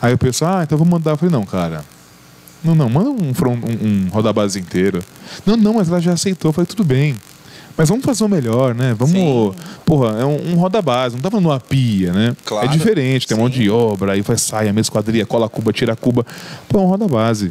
Aí 0.00 0.12
eu 0.12 0.18
penso, 0.18 0.44
ah, 0.44 0.60
então 0.62 0.78
vou 0.78 0.86
mandar. 0.86 1.10
Eu 1.10 1.16
falei, 1.16 1.32
não, 1.32 1.44
cara, 1.44 1.84
não, 2.62 2.76
não, 2.76 2.88
manda 2.88 3.10
um, 3.10 3.34
front, 3.34 3.58
um, 3.64 4.08
roda-base 4.10 4.58
inteiro. 4.60 5.02
Não, 5.44 5.56
não, 5.56 5.74
mas 5.74 5.88
ela 5.88 6.00
já 6.00 6.12
aceitou. 6.12 6.50
Eu 6.50 6.52
falei, 6.52 6.66
tudo 6.66 6.84
bem. 6.84 7.16
Mas 7.78 7.88
vamos 7.88 8.04
fazer 8.04 8.24
o 8.24 8.28
melhor, 8.28 8.74
né? 8.74 8.92
Vamos. 8.98 9.12
Sim. 9.14 9.52
Porra, 9.86 10.18
é 10.20 10.24
um, 10.24 10.52
um 10.52 10.54
roda-base, 10.56 11.14
não 11.14 11.22
tava 11.22 11.40
numa 11.40 11.60
pia, 11.60 12.12
né? 12.12 12.36
Claro. 12.44 12.66
É 12.66 12.68
diferente, 12.70 13.24
tem 13.24 13.36
um 13.36 13.40
monte 13.40 13.54
Sim. 13.58 13.62
de 13.62 13.70
obra, 13.70 14.12
aí 14.14 14.22
faz 14.24 14.42
saia, 14.42 14.66
mesma 14.72 14.80
esquadria, 14.80 15.24
cola 15.24 15.46
a 15.46 15.48
cuba, 15.48 15.72
tira 15.72 15.92
a 15.92 15.96
cuba. 15.96 16.26
Pô, 16.68 16.80
é 16.80 16.82
um 16.82 16.86
roda-base. 16.86 17.50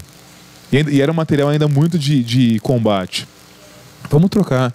E, 0.70 0.78
ainda- 0.78 0.92
e 0.92 1.02
era 1.02 1.10
um 1.10 1.16
material 1.16 1.48
ainda 1.48 1.70
muito 1.70 1.98
de, 1.98 2.22
de 2.22 2.60
combate. 2.60 3.26
Vamos 4.10 4.30
trocar. 4.30 4.74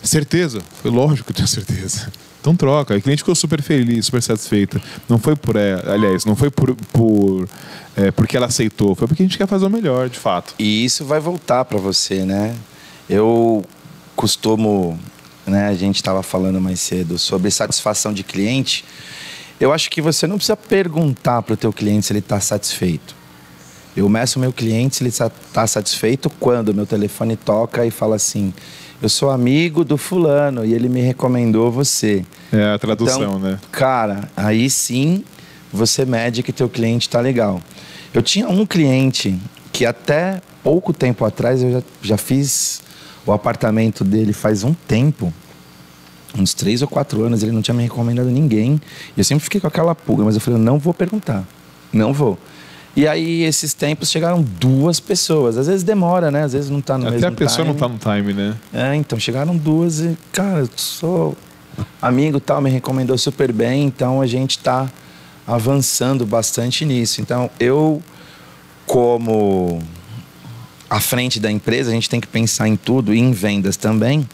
Certeza? 0.00 0.60
Foi 0.80 0.90
lógico 0.92 1.24
que 1.24 1.32
eu 1.32 1.36
tenho 1.36 1.48
certeza. 1.48 2.12
Então 2.40 2.54
troca. 2.54 2.94
A 2.94 3.00
cliente 3.00 3.22
ficou 3.22 3.34
super 3.34 3.60
feliz, 3.62 4.06
super 4.06 4.22
satisfeita. 4.22 4.80
Não 5.08 5.18
foi 5.18 5.34
por 5.34 5.56
ela, 5.56 5.92
aliás, 5.92 6.24
não 6.24 6.36
foi 6.36 6.50
por, 6.50 6.72
por 6.92 7.48
é, 7.96 8.10
porque 8.12 8.36
ela 8.36 8.46
aceitou, 8.46 8.94
foi 8.94 9.08
porque 9.08 9.22
a 9.22 9.26
gente 9.26 9.38
quer 9.38 9.48
fazer 9.48 9.64
o 9.64 9.70
melhor, 9.70 10.08
de 10.08 10.18
fato. 10.18 10.54
E 10.58 10.84
isso 10.84 11.04
vai 11.04 11.18
voltar 11.18 11.64
para 11.64 11.78
você, 11.78 12.22
né? 12.24 12.54
Eu 13.08 13.64
costumo, 14.16 14.98
né, 15.46 15.68
a 15.68 15.74
gente 15.74 15.96
estava 15.96 16.22
falando 16.22 16.60
mais 16.60 16.80
cedo 16.80 17.18
sobre 17.18 17.50
satisfação 17.50 18.12
de 18.12 18.22
cliente. 18.22 18.84
Eu 19.60 19.72
acho 19.72 19.90
que 19.90 20.00
você 20.00 20.26
não 20.26 20.36
precisa 20.36 20.56
perguntar 20.56 21.42
para 21.42 21.54
o 21.54 21.56
teu 21.56 21.72
cliente 21.72 22.06
se 22.06 22.12
ele 22.12 22.20
está 22.20 22.40
satisfeito. 22.40 23.14
Eu 23.96 24.08
meço 24.08 24.38
o 24.38 24.42
meu 24.42 24.52
cliente 24.52 24.96
se 24.96 25.02
ele 25.02 25.10
está 25.10 25.66
satisfeito 25.66 26.28
quando 26.28 26.74
meu 26.74 26.86
telefone 26.86 27.36
toca 27.36 27.86
e 27.86 27.90
fala 27.90 28.16
assim: 28.16 28.52
eu 29.00 29.08
sou 29.08 29.30
amigo 29.30 29.84
do 29.84 29.98
fulano 29.98 30.64
e 30.64 30.72
ele 30.72 30.88
me 30.88 31.00
recomendou 31.00 31.70
você. 31.70 32.24
É 32.52 32.72
a 32.72 32.78
tradução, 32.78 33.22
Então, 33.22 33.38
né? 33.38 33.58
Cara, 33.70 34.30
aí 34.36 34.70
sim 34.70 35.24
você 35.72 36.04
mede 36.04 36.42
que 36.42 36.52
teu 36.52 36.68
cliente 36.68 37.08
tá 37.08 37.20
legal. 37.20 37.60
Eu 38.12 38.22
tinha 38.22 38.48
um 38.48 38.64
cliente 38.64 39.38
que 39.72 39.84
até 39.84 40.40
pouco 40.62 40.92
tempo 40.92 41.24
atrás 41.24 41.62
eu 41.62 41.72
já, 41.72 41.82
já 42.00 42.16
fiz 42.16 42.82
o 43.26 43.32
apartamento 43.32 44.04
dele 44.04 44.32
faz 44.32 44.64
um 44.64 44.74
tempo. 44.74 45.32
Uns 46.36 46.52
três 46.52 46.82
ou 46.82 46.88
quatro 46.88 47.22
anos, 47.22 47.42
ele 47.42 47.52
não 47.52 47.62
tinha 47.62 47.74
me 47.74 47.82
recomendado 47.84 48.28
ninguém. 48.28 48.80
E 49.16 49.20
eu 49.20 49.24
sempre 49.24 49.44
fiquei 49.44 49.60
com 49.60 49.68
aquela 49.68 49.94
pulga, 49.94 50.24
mas 50.24 50.34
eu 50.34 50.40
falei, 50.40 50.58
não 50.60 50.78
vou 50.78 50.92
perguntar. 50.92 51.44
Não 51.92 52.12
vou. 52.12 52.36
E 52.96 53.08
aí, 53.08 53.42
esses 53.42 53.72
tempos, 53.74 54.10
chegaram 54.10 54.42
duas 54.42 55.00
pessoas. 55.00 55.56
Às 55.56 55.66
vezes 55.66 55.82
demora, 55.82 56.30
né? 56.30 56.42
Às 56.42 56.52
vezes 56.52 56.70
não 56.70 56.80
tá 56.80 56.96
no 56.96 57.06
Até 57.06 57.16
mesmo 57.16 57.28
a 57.28 57.32
pessoa 57.32 57.64
não 57.64 57.74
time. 57.74 57.98
tá 57.98 58.12
no 58.12 58.16
time, 58.16 58.32
né? 58.32 58.56
É, 58.72 58.94
então 58.94 59.18
chegaram 59.18 59.56
duas 59.56 60.00
e, 60.00 60.16
cara, 60.32 60.60
eu 60.60 60.68
sou 60.76 61.36
amigo 62.00 62.38
e 62.38 62.40
tal, 62.40 62.60
me 62.60 62.70
recomendou 62.70 63.18
super 63.18 63.52
bem, 63.52 63.84
então 63.84 64.20
a 64.20 64.26
gente 64.26 64.58
tá 64.60 64.88
avançando 65.46 66.24
bastante 66.24 66.84
nisso. 66.84 67.20
Então 67.20 67.50
eu, 67.58 68.00
como 68.86 69.80
à 70.94 71.00
frente 71.00 71.40
da 71.40 71.50
empresa, 71.50 71.90
a 71.90 71.92
gente 71.92 72.08
tem 72.08 72.20
que 72.20 72.26
pensar 72.28 72.68
em 72.68 72.76
tudo 72.76 73.12
e 73.12 73.18
em 73.18 73.32
vendas 73.32 73.76
também. 73.76 74.28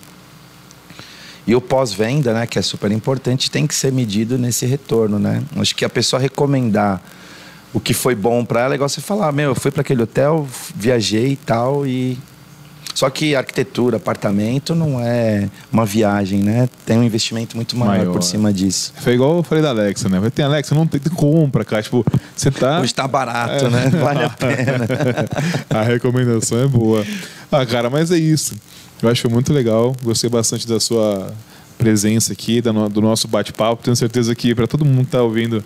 E 1.46 1.54
o 1.54 1.60
pós-venda, 1.60 2.34
né, 2.34 2.46
que 2.46 2.58
é 2.58 2.62
super 2.62 2.92
importante, 2.92 3.50
tem 3.50 3.66
que 3.66 3.74
ser 3.74 3.90
medido 3.90 4.36
nesse 4.36 4.66
retorno, 4.66 5.18
né? 5.18 5.42
Acho 5.56 5.74
que 5.74 5.86
a 5.86 5.88
pessoa 5.88 6.20
recomendar 6.20 7.02
o 7.72 7.80
que 7.80 7.94
foi 7.94 8.14
bom 8.14 8.44
para 8.44 8.60
ela 8.60 8.74
é 8.74 8.76
igual 8.76 8.90
você 8.90 9.00
falar, 9.00 9.32
meu, 9.32 9.52
eu 9.52 9.54
fui 9.54 9.70
para 9.70 9.80
aquele 9.80 10.02
hotel, 10.02 10.46
viajei 10.76 11.28
e 11.28 11.36
tal 11.36 11.86
e 11.86 12.18
só 13.00 13.08
que 13.08 13.34
arquitetura, 13.34 13.96
apartamento 13.96 14.74
não 14.74 15.00
é 15.00 15.48
uma 15.72 15.86
viagem, 15.86 16.40
né? 16.40 16.68
Tem 16.84 16.98
um 16.98 17.02
investimento 17.02 17.56
muito 17.56 17.74
maior, 17.74 17.96
maior. 17.96 18.12
por 18.12 18.22
cima 18.22 18.52
disso. 18.52 18.92
Foi 19.00 19.14
igual 19.14 19.38
eu 19.38 19.42
falei 19.42 19.64
da 19.64 19.70
Alexa, 19.70 20.06
né? 20.06 20.20
Tem 20.28 20.44
Alexa, 20.44 20.74
não 20.74 20.86
tem, 20.86 21.00
compra, 21.14 21.64
cara. 21.64 21.82
Tipo, 21.82 22.04
você 22.36 22.50
tá. 22.50 22.78
Hoje 22.78 22.94
tá 22.94 23.08
barato, 23.08 23.64
é. 23.64 23.70
né? 23.70 23.88
Vale 24.04 24.24
a 24.24 24.28
pena. 24.28 24.86
a 25.70 25.82
recomendação 25.82 26.58
é 26.58 26.66
boa. 26.66 27.02
Ah, 27.50 27.64
cara, 27.64 27.88
mas 27.88 28.10
é 28.10 28.18
isso. 28.18 28.54
Eu 29.02 29.08
acho 29.08 29.30
muito 29.30 29.50
legal. 29.50 29.96
Gostei 30.04 30.28
bastante 30.28 30.68
da 30.68 30.78
sua 30.78 31.32
presença 31.78 32.34
aqui, 32.34 32.60
do 32.60 33.00
nosso 33.00 33.26
bate-papo. 33.26 33.82
Tenho 33.82 33.96
certeza 33.96 34.34
que 34.34 34.54
para 34.54 34.66
todo 34.66 34.84
mundo 34.84 34.98
que 34.98 35.04
está 35.04 35.22
ouvindo 35.22 35.64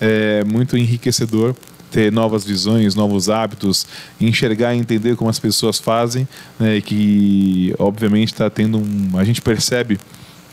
é 0.00 0.44
muito 0.44 0.78
enriquecedor 0.78 1.52
ter 1.90 2.12
novas 2.12 2.44
visões, 2.44 2.94
novos 2.94 3.28
hábitos, 3.28 3.86
enxergar 4.20 4.74
e 4.74 4.78
entender 4.78 5.16
como 5.16 5.30
as 5.30 5.38
pessoas 5.38 5.78
fazem, 5.78 6.26
né, 6.58 6.76
e 6.76 6.82
que 6.82 7.74
obviamente 7.78 8.32
está 8.32 8.50
tendo 8.50 8.78
um, 8.78 9.18
a 9.18 9.24
gente 9.24 9.40
percebe 9.40 9.98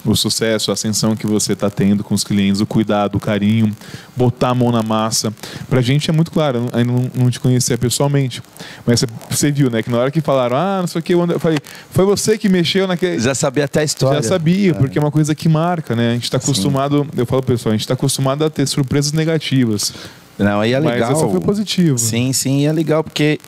o 0.05 0.15
sucesso, 0.15 0.69
a 0.69 0.73
ascensão 0.73 1.15
que 1.15 1.25
você 1.25 1.53
está 1.53 1.69
tendo 1.69 2.03
com 2.03 2.13
os 2.13 2.23
clientes, 2.23 2.59
o 2.59 2.65
cuidado, 2.65 3.15
o 3.15 3.19
carinho, 3.19 3.73
botar 4.15 4.49
a 4.49 4.55
mão 4.55 4.71
na 4.71 4.84
massa. 4.84 5.34
Para 5.69 5.79
a 5.79 5.81
gente 5.81 6.09
é 6.09 6.13
muito 6.13 6.29
claro, 6.29 6.67
ainda 6.73 6.91
não, 6.91 7.11
não, 7.15 7.31
te 7.31 7.39
conhecia 7.39 7.77
pessoalmente, 7.77 8.43
mas 8.86 8.99
você, 8.99 9.07
você, 9.29 9.51
viu, 9.51 9.69
né, 9.69 9.81
que 9.81 9.89
na 9.89 9.97
hora 9.97 10.11
que 10.11 10.19
falaram, 10.19 10.57
ah, 10.57 10.79
não 10.81 10.88
sei 10.88 10.99
o 10.99 11.03
que, 11.03 11.13
eu 11.13 11.39
falei, 11.39 11.57
foi 11.91 12.05
você 12.05 12.38
que 12.38 12.49
mexeu 12.49 12.88
naquele. 12.88 13.19
Já 13.19 13.34
sabia 13.34 13.65
até 13.65 13.79
a 13.79 13.84
história. 13.84 14.21
Já 14.21 14.29
sabia, 14.29 14.71
é. 14.71 14.73
porque 14.73 14.97
é 14.97 15.01
uma 15.01 15.11
coisa 15.11 15.34
que 15.34 15.47
marca, 15.47 15.95
né? 15.95 16.11
A 16.11 16.13
gente 16.13 16.25
está 16.25 16.38
acostumado, 16.38 17.03
Sim. 17.03 17.21
eu 17.21 17.25
falo 17.25 17.41
pessoal, 17.41 17.71
a 17.71 17.75
gente 17.75 17.81
está 17.81 17.93
acostumado 17.93 18.43
a 18.43 18.49
ter 18.49 18.67
surpresas 18.67 19.13
negativas. 19.13 19.93
Não, 20.38 20.61
aí 20.61 20.73
é 20.73 20.79
legal. 20.79 21.09
Mas 21.09 21.17
essa 21.19 21.29
foi 21.29 21.39
positivo. 21.39 21.97
Sim, 21.97 22.34
sim, 22.34 22.65
é 22.65 22.71
legal 22.71 23.03
porque 23.03 23.39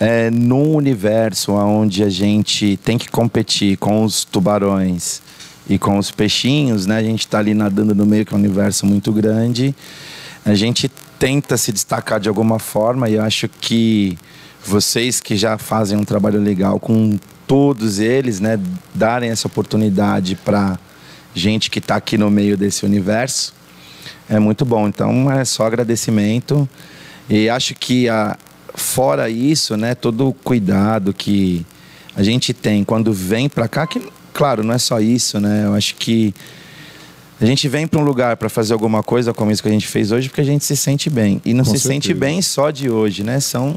é, 0.00 0.30
num 0.30 0.74
universo 0.74 1.52
onde 1.52 2.02
a 2.02 2.08
gente 2.08 2.76
tem 2.78 2.98
que 2.98 3.08
competir 3.08 3.76
com 3.76 4.04
os 4.04 4.24
tubarões 4.24 5.22
e 5.68 5.78
com 5.78 5.98
os 5.98 6.10
peixinhos, 6.10 6.86
né? 6.86 6.98
A 6.98 7.02
gente 7.02 7.20
está 7.20 7.38
ali 7.38 7.54
nadando 7.54 7.94
no 7.94 8.04
meio, 8.04 8.26
que 8.26 8.34
é 8.34 8.36
um 8.36 8.40
universo 8.40 8.84
muito 8.84 9.12
grande. 9.12 9.74
A 10.44 10.54
gente 10.54 10.90
tenta 11.18 11.56
se 11.56 11.72
destacar 11.72 12.20
de 12.20 12.28
alguma 12.28 12.58
forma 12.58 13.08
e 13.08 13.14
eu 13.14 13.22
acho 13.22 13.48
que 13.48 14.18
vocês 14.64 15.20
que 15.20 15.36
já 15.36 15.56
fazem 15.56 15.96
um 15.96 16.04
trabalho 16.04 16.40
legal 16.40 16.80
com 16.80 17.16
todos 17.46 17.98
eles, 18.00 18.40
né? 18.40 18.58
Darem 18.94 19.30
essa 19.30 19.46
oportunidade 19.46 20.34
para 20.34 20.78
gente 21.34 21.70
que 21.70 21.78
está 21.78 21.96
aqui 21.96 22.18
no 22.18 22.30
meio 22.30 22.56
desse 22.56 22.84
universo 22.84 23.54
é 24.28 24.38
muito 24.38 24.64
bom. 24.64 24.88
Então 24.88 25.30
é 25.30 25.44
só 25.44 25.66
agradecimento. 25.66 26.68
E 27.28 27.48
acho 27.48 27.74
que 27.74 28.08
a, 28.08 28.36
fora 28.74 29.30
isso, 29.30 29.76
né, 29.76 29.94
todo 29.94 30.28
o 30.28 30.32
cuidado 30.32 31.12
que 31.12 31.64
a 32.14 32.22
gente 32.22 32.52
tem 32.52 32.84
quando 32.84 33.12
vem 33.12 33.48
para 33.48 33.68
cá, 33.68 33.86
que 33.86 34.02
claro, 34.32 34.62
não 34.62 34.74
é 34.74 34.78
só 34.78 35.00
isso, 35.00 35.40
né? 35.40 35.64
Eu 35.64 35.74
acho 35.74 35.94
que 35.94 36.34
a 37.40 37.46
gente 37.46 37.68
vem 37.68 37.86
para 37.86 38.00
um 38.00 38.04
lugar 38.04 38.36
para 38.36 38.48
fazer 38.48 38.72
alguma 38.72 39.02
coisa 39.02 39.32
como 39.32 39.50
isso 39.50 39.62
que 39.62 39.68
a 39.68 39.72
gente 39.72 39.86
fez 39.86 40.12
hoje 40.12 40.28
porque 40.28 40.40
a 40.40 40.44
gente 40.44 40.64
se 40.64 40.76
sente 40.76 41.08
bem. 41.08 41.40
E 41.44 41.54
não 41.54 41.64
Com 41.64 41.70
se 41.70 41.78
certeza. 41.78 41.94
sente 41.94 42.14
bem 42.14 42.42
só 42.42 42.70
de 42.70 42.90
hoje, 42.90 43.22
né? 43.22 43.40
São 43.40 43.76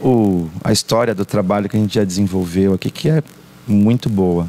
o, 0.00 0.48
a 0.64 0.72
história 0.72 1.14
do 1.14 1.24
trabalho 1.24 1.68
que 1.68 1.76
a 1.76 1.80
gente 1.80 1.94
já 1.94 2.04
desenvolveu 2.04 2.74
aqui 2.74 2.90
que 2.90 3.08
é 3.08 3.22
muito 3.66 4.08
boa. 4.08 4.48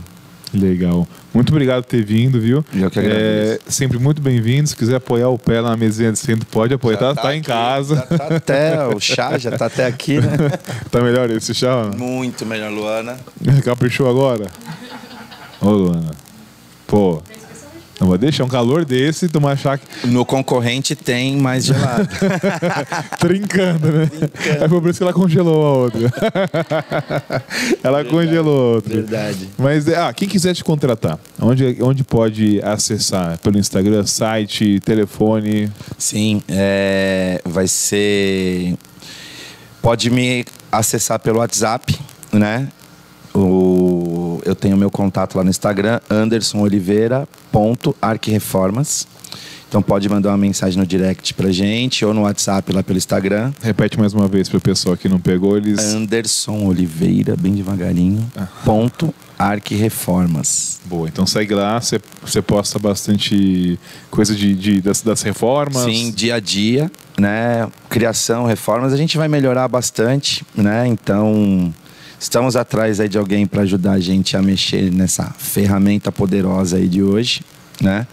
Legal. 0.53 1.07
Muito 1.33 1.49
obrigado 1.51 1.83
por 1.83 1.89
ter 1.89 2.03
vindo, 2.03 2.39
viu? 2.39 2.63
Eu 2.73 2.91
que 2.91 2.99
agradeço. 2.99 3.61
É, 3.67 3.71
sempre 3.71 3.97
muito 3.97 4.21
bem-vindo. 4.21 4.67
Se 4.67 4.75
quiser 4.75 4.95
apoiar 4.95 5.29
o 5.29 5.39
pé 5.39 5.61
lá 5.61 5.69
na 5.69 5.77
mesinha 5.77 6.11
de 6.11 6.19
centro, 6.19 6.45
pode 6.45 6.73
apoiar. 6.73 6.97
Tá, 6.97 7.15
tá, 7.15 7.21
tá 7.21 7.35
em 7.35 7.41
casa. 7.41 7.95
Já 7.95 8.17
tá 8.17 8.35
até, 8.35 8.87
o 8.87 8.99
chá 8.99 9.37
já 9.37 9.51
tá 9.51 9.67
até 9.67 9.85
aqui, 9.85 10.19
né? 10.19 10.27
tá 10.91 11.01
melhor 11.01 11.29
esse 11.29 11.53
chá? 11.53 11.91
Muito 11.97 12.45
melhor, 12.45 12.69
Luana. 12.71 13.17
Caprichou 13.63 14.09
agora? 14.09 14.47
Ô, 15.61 15.69
Luana. 15.69 16.11
Pô, 16.85 17.21
não 18.01 18.07
vai 18.09 18.17
deixar 18.17 18.43
um 18.43 18.47
calor 18.47 18.83
desse 18.83 19.29
tomar 19.29 19.55
chá. 19.55 19.79
No 20.05 20.25
concorrente 20.25 20.95
tem 20.95 21.37
mais 21.37 21.63
gelado. 21.65 22.09
Trincando, 23.19 23.91
né? 23.91 24.07
Trincando. 24.07 24.69
Foi 24.69 24.81
por 24.81 24.89
isso 24.89 24.97
que 24.97 25.03
ela 25.03 25.13
congelou 25.13 25.63
a 25.63 25.77
outra. 25.77 25.99
ela 27.83 28.01
Verdade. 28.01 28.09
congelou 28.09 28.59
a 28.59 28.75
outra. 28.77 28.93
Verdade. 28.95 29.49
Mas, 29.55 29.87
ah, 29.87 30.11
quem 30.13 30.27
quiser 30.27 30.55
te 30.55 30.63
contratar, 30.63 31.19
onde, 31.39 31.77
onde 31.79 32.03
pode 32.03 32.59
acessar? 32.63 33.37
Pelo 33.37 33.59
Instagram, 33.59 34.03
site, 34.07 34.79
telefone? 34.79 35.71
Sim, 35.95 36.41
é, 36.49 37.39
vai 37.45 37.67
ser. 37.67 38.73
Pode 39.79 40.09
me 40.09 40.43
acessar 40.71 41.19
pelo 41.19 41.37
WhatsApp, 41.37 41.95
né? 42.33 42.67
O, 43.33 43.80
eu 44.45 44.55
tenho 44.55 44.77
meu 44.77 44.89
contato 44.89 45.35
lá 45.35 45.43
no 45.43 45.49
Instagram, 45.49 45.99
andersonoliveira.arquireformas. 46.09 49.05
Então 49.71 49.81
pode 49.81 50.09
mandar 50.09 50.31
uma 50.31 50.37
mensagem 50.37 50.77
no 50.77 50.85
direct 50.85 51.33
pra 51.33 51.49
gente 51.49 52.03
ou 52.03 52.13
no 52.13 52.23
WhatsApp 52.23 52.73
lá 52.73 52.83
pelo 52.83 52.97
Instagram. 52.97 53.53
Repete 53.61 53.97
mais 53.97 54.13
uma 54.13 54.27
vez 54.27 54.49
para 54.49 54.57
o 54.57 54.61
pessoal 54.61 54.97
que 54.97 55.07
não 55.07 55.17
pegou 55.17 55.55
eles. 55.55 55.79
Anderson 55.79 56.65
Oliveira, 56.65 57.37
bem 57.37 57.53
devagarinho. 57.53 58.29
Ah. 58.35 58.49
Ponto 58.65 59.13
Arquireformas. 59.39 60.81
Boa, 60.83 61.07
então 61.07 61.25
segue 61.25 61.53
lá, 61.53 61.79
você 61.79 62.41
posta 62.41 62.77
bastante 62.77 63.79
coisa 64.09 64.35
de, 64.35 64.53
de 64.53 64.81
das, 64.81 65.01
das, 65.01 65.21
reformas. 65.21 65.83
Sim, 65.83 66.11
dia 66.11 66.35
a 66.35 66.39
dia, 66.41 66.91
né? 67.17 67.65
Criação, 67.89 68.45
reformas, 68.45 68.91
a 68.91 68.97
gente 68.97 69.17
vai 69.17 69.29
melhorar 69.29 69.69
bastante, 69.69 70.45
né? 70.53 70.85
Então 70.85 71.73
Estamos 72.21 72.55
atrás 72.55 72.99
aí 72.99 73.09
de 73.09 73.17
alguém 73.17 73.47
para 73.47 73.63
ajudar 73.63 73.93
a 73.93 73.99
gente 73.99 74.37
a 74.37 74.43
mexer 74.43 74.91
nessa 74.91 75.33
ferramenta 75.39 76.11
poderosa 76.11 76.77
aí 76.77 76.87
de 76.87 77.01
hoje, 77.01 77.41
né? 77.81 78.05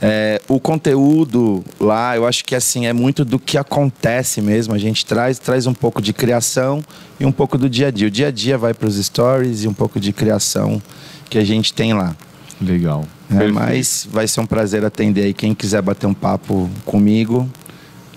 É, 0.00 0.40
o 0.48 0.58
conteúdo 0.58 1.62
lá, 1.78 2.16
eu 2.16 2.26
acho 2.26 2.42
que 2.42 2.54
assim 2.54 2.86
é 2.86 2.92
muito 2.94 3.22
do 3.22 3.38
que 3.38 3.58
acontece 3.58 4.40
mesmo. 4.40 4.72
A 4.72 4.78
gente 4.78 5.04
traz, 5.04 5.38
traz 5.38 5.66
um 5.66 5.74
pouco 5.74 6.00
de 6.00 6.14
criação 6.14 6.82
e 7.20 7.26
um 7.26 7.30
pouco 7.30 7.58
do 7.58 7.68
dia 7.68 7.88
a 7.88 7.90
dia. 7.90 8.08
O 8.08 8.10
dia 8.10 8.28
a 8.28 8.30
dia 8.30 8.56
vai 8.56 8.72
para 8.72 8.88
os 8.88 8.96
stories 8.96 9.64
e 9.64 9.68
um 9.68 9.74
pouco 9.74 10.00
de 10.00 10.10
criação 10.10 10.82
que 11.28 11.36
a 11.36 11.44
gente 11.44 11.74
tem 11.74 11.92
lá. 11.92 12.16
Legal. 12.58 13.04
É, 13.30 13.46
mas 13.48 14.08
vai 14.10 14.26
ser 14.26 14.40
um 14.40 14.46
prazer 14.46 14.86
atender 14.86 15.24
aí 15.24 15.34
quem 15.34 15.54
quiser 15.54 15.82
bater 15.82 16.06
um 16.06 16.14
papo 16.14 16.70
comigo 16.86 17.46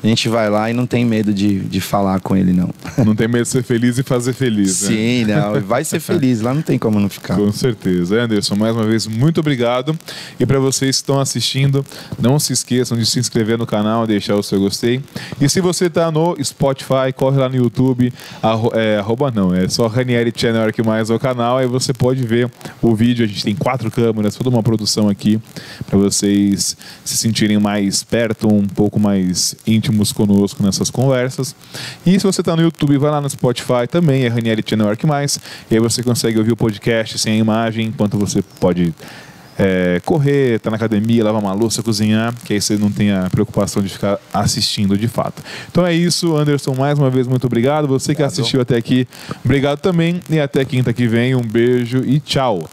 a 0.08 0.16
gente 0.16 0.30
vai 0.30 0.50
lá 0.50 0.70
e 0.70 0.74
não 0.74 0.86
tem 0.86 1.06
medo 1.06 1.34
de, 1.34 1.60
de 1.60 1.82
falar 1.82 2.20
com 2.22 2.36
ele, 2.36 2.54
não. 2.54 2.70
Não 3.06 3.16
tem 3.16 3.28
medo 3.28 3.44
de 3.44 3.50
ser 3.50 3.64
feliz 3.64 3.98
e 3.98 4.04
fazer 4.04 4.34
feliz, 4.34 4.82
né? 4.82 4.88
Sim, 4.90 5.26
não. 5.26 5.62
Vai 5.62 5.84
ser 5.84 6.00
feliz, 6.00 6.42
lá 6.42 6.54
não 6.54 6.62
tem 6.62 6.78
como 6.78 7.00
não 7.00 7.08
ficar. 7.08 7.36
Com 7.36 7.52
certeza. 7.52 8.20
Anderson, 8.22 8.56
mais 8.56 8.76
uma 8.76 8.86
vez, 8.86 9.06
muito 9.06 9.40
obrigado. 9.40 9.98
E 10.40 10.46
para 10.46 10.60
vocês 10.60 10.98
que 10.98 11.04
estão 11.04 11.20
assistindo, 11.20 11.86
não 12.20 12.40
se 12.40 12.54
esqueçam 12.54 12.98
de 12.98 13.06
se 13.06 13.20
inscrever 13.20 13.58
no 13.58 13.66
canal, 13.66 14.08
deixar 14.08 14.36
o 14.36 14.44
seu 14.44 14.60
gostei. 14.60 15.02
E 15.40 15.48
se 15.48 15.62
você 15.62 15.86
está 15.86 16.12
no 16.12 16.36
Spotify, 16.44 17.14
corre 17.16 17.38
lá 17.38 17.48
no 17.48 17.56
YouTube, 17.56 18.12
arro, 18.42 18.72
é, 18.74 18.98
arroba 18.98 19.32
não, 19.32 19.54
é 19.54 19.68
só 19.70 19.88
Ranieri 19.88 20.34
Channel 20.36 20.74
que 20.74 20.84
mais 20.84 21.10
é 21.10 21.14
o 21.14 21.20
canal, 21.20 21.58
aí 21.58 21.68
você 21.68 21.94
pode 21.94 22.26
ver 22.26 22.50
o 22.82 22.96
vídeo. 22.96 23.24
A 23.24 23.28
gente 23.28 23.44
tem 23.44 23.56
quatro 23.56 23.92
câmeras, 23.92 24.36
toda 24.36 24.50
uma 24.50 24.64
produção 24.64 25.08
aqui 25.08 25.40
para 25.86 25.98
vocês 25.98 26.76
se 27.06 27.18
sentirem 27.18 27.60
mais 27.60 28.04
perto, 28.04 28.48
um 28.48 28.66
pouco 28.68 29.00
mais 29.00 29.56
íntimo 29.66 29.97
íntimos 29.98 30.12
conosco 30.12 30.64
nessas 30.64 30.90
conversas. 30.90 31.56
E 32.06 32.20
se 32.20 32.26
você 32.26 32.42
está 32.42 32.56
no 32.56 32.62
YouTube, 32.62 32.98
vai 32.98 33.12
lá 33.12 33.20
no 33.20 33.30
Spotify 33.30 33.88
também, 33.90 34.24
é 34.24 34.28
Ranieri 34.28 34.64
Channel 34.66 34.96
Mais. 35.06 35.40
E 35.70 35.76
aí 35.76 35.80
você 35.80 36.04
consegue 36.04 36.38
ouvir 36.38 36.52
o 36.52 36.56
podcast 36.56 37.18
sem 37.18 37.34
a 37.34 37.38
imagem, 37.38 37.88
enquanto 37.88 38.18
você 38.18 38.42
pode 38.60 38.94
é, 39.58 40.00
correr, 40.06 40.60
tá 40.60 40.70
na 40.70 40.76
academia, 40.76 41.24
lavar 41.24 41.42
uma 41.42 41.54
louça, 41.54 41.82
cozinhar, 41.82 42.34
que 42.46 42.54
aí 42.54 42.62
você 42.62 42.78
não 42.78 42.92
tem 42.92 43.12
a 43.12 43.28
preocupação 43.30 43.82
de 43.82 43.90
ficar 43.90 44.20
assistindo 44.32 44.96
de 44.96 45.08
fato. 45.08 45.42
Então 45.72 45.86
é 45.86 45.94
isso, 45.94 46.36
Anderson, 46.36 46.76
mais 46.76 47.00
uma 47.00 47.10
vez, 47.10 47.26
muito 47.28 47.48
obrigado. 47.48 47.88
Você 47.88 48.14
que 48.14 48.22
assistiu 48.22 48.62
até 48.62 48.78
aqui, 48.78 49.08
obrigado 49.44 49.80
também. 49.80 50.22
E 50.30 50.40
até 50.40 50.64
quinta 50.64 50.94
que 50.94 51.08
vem, 51.08 51.36
um 51.36 51.42
beijo 51.42 52.04
e 52.06 52.20
tchau. 52.20 52.70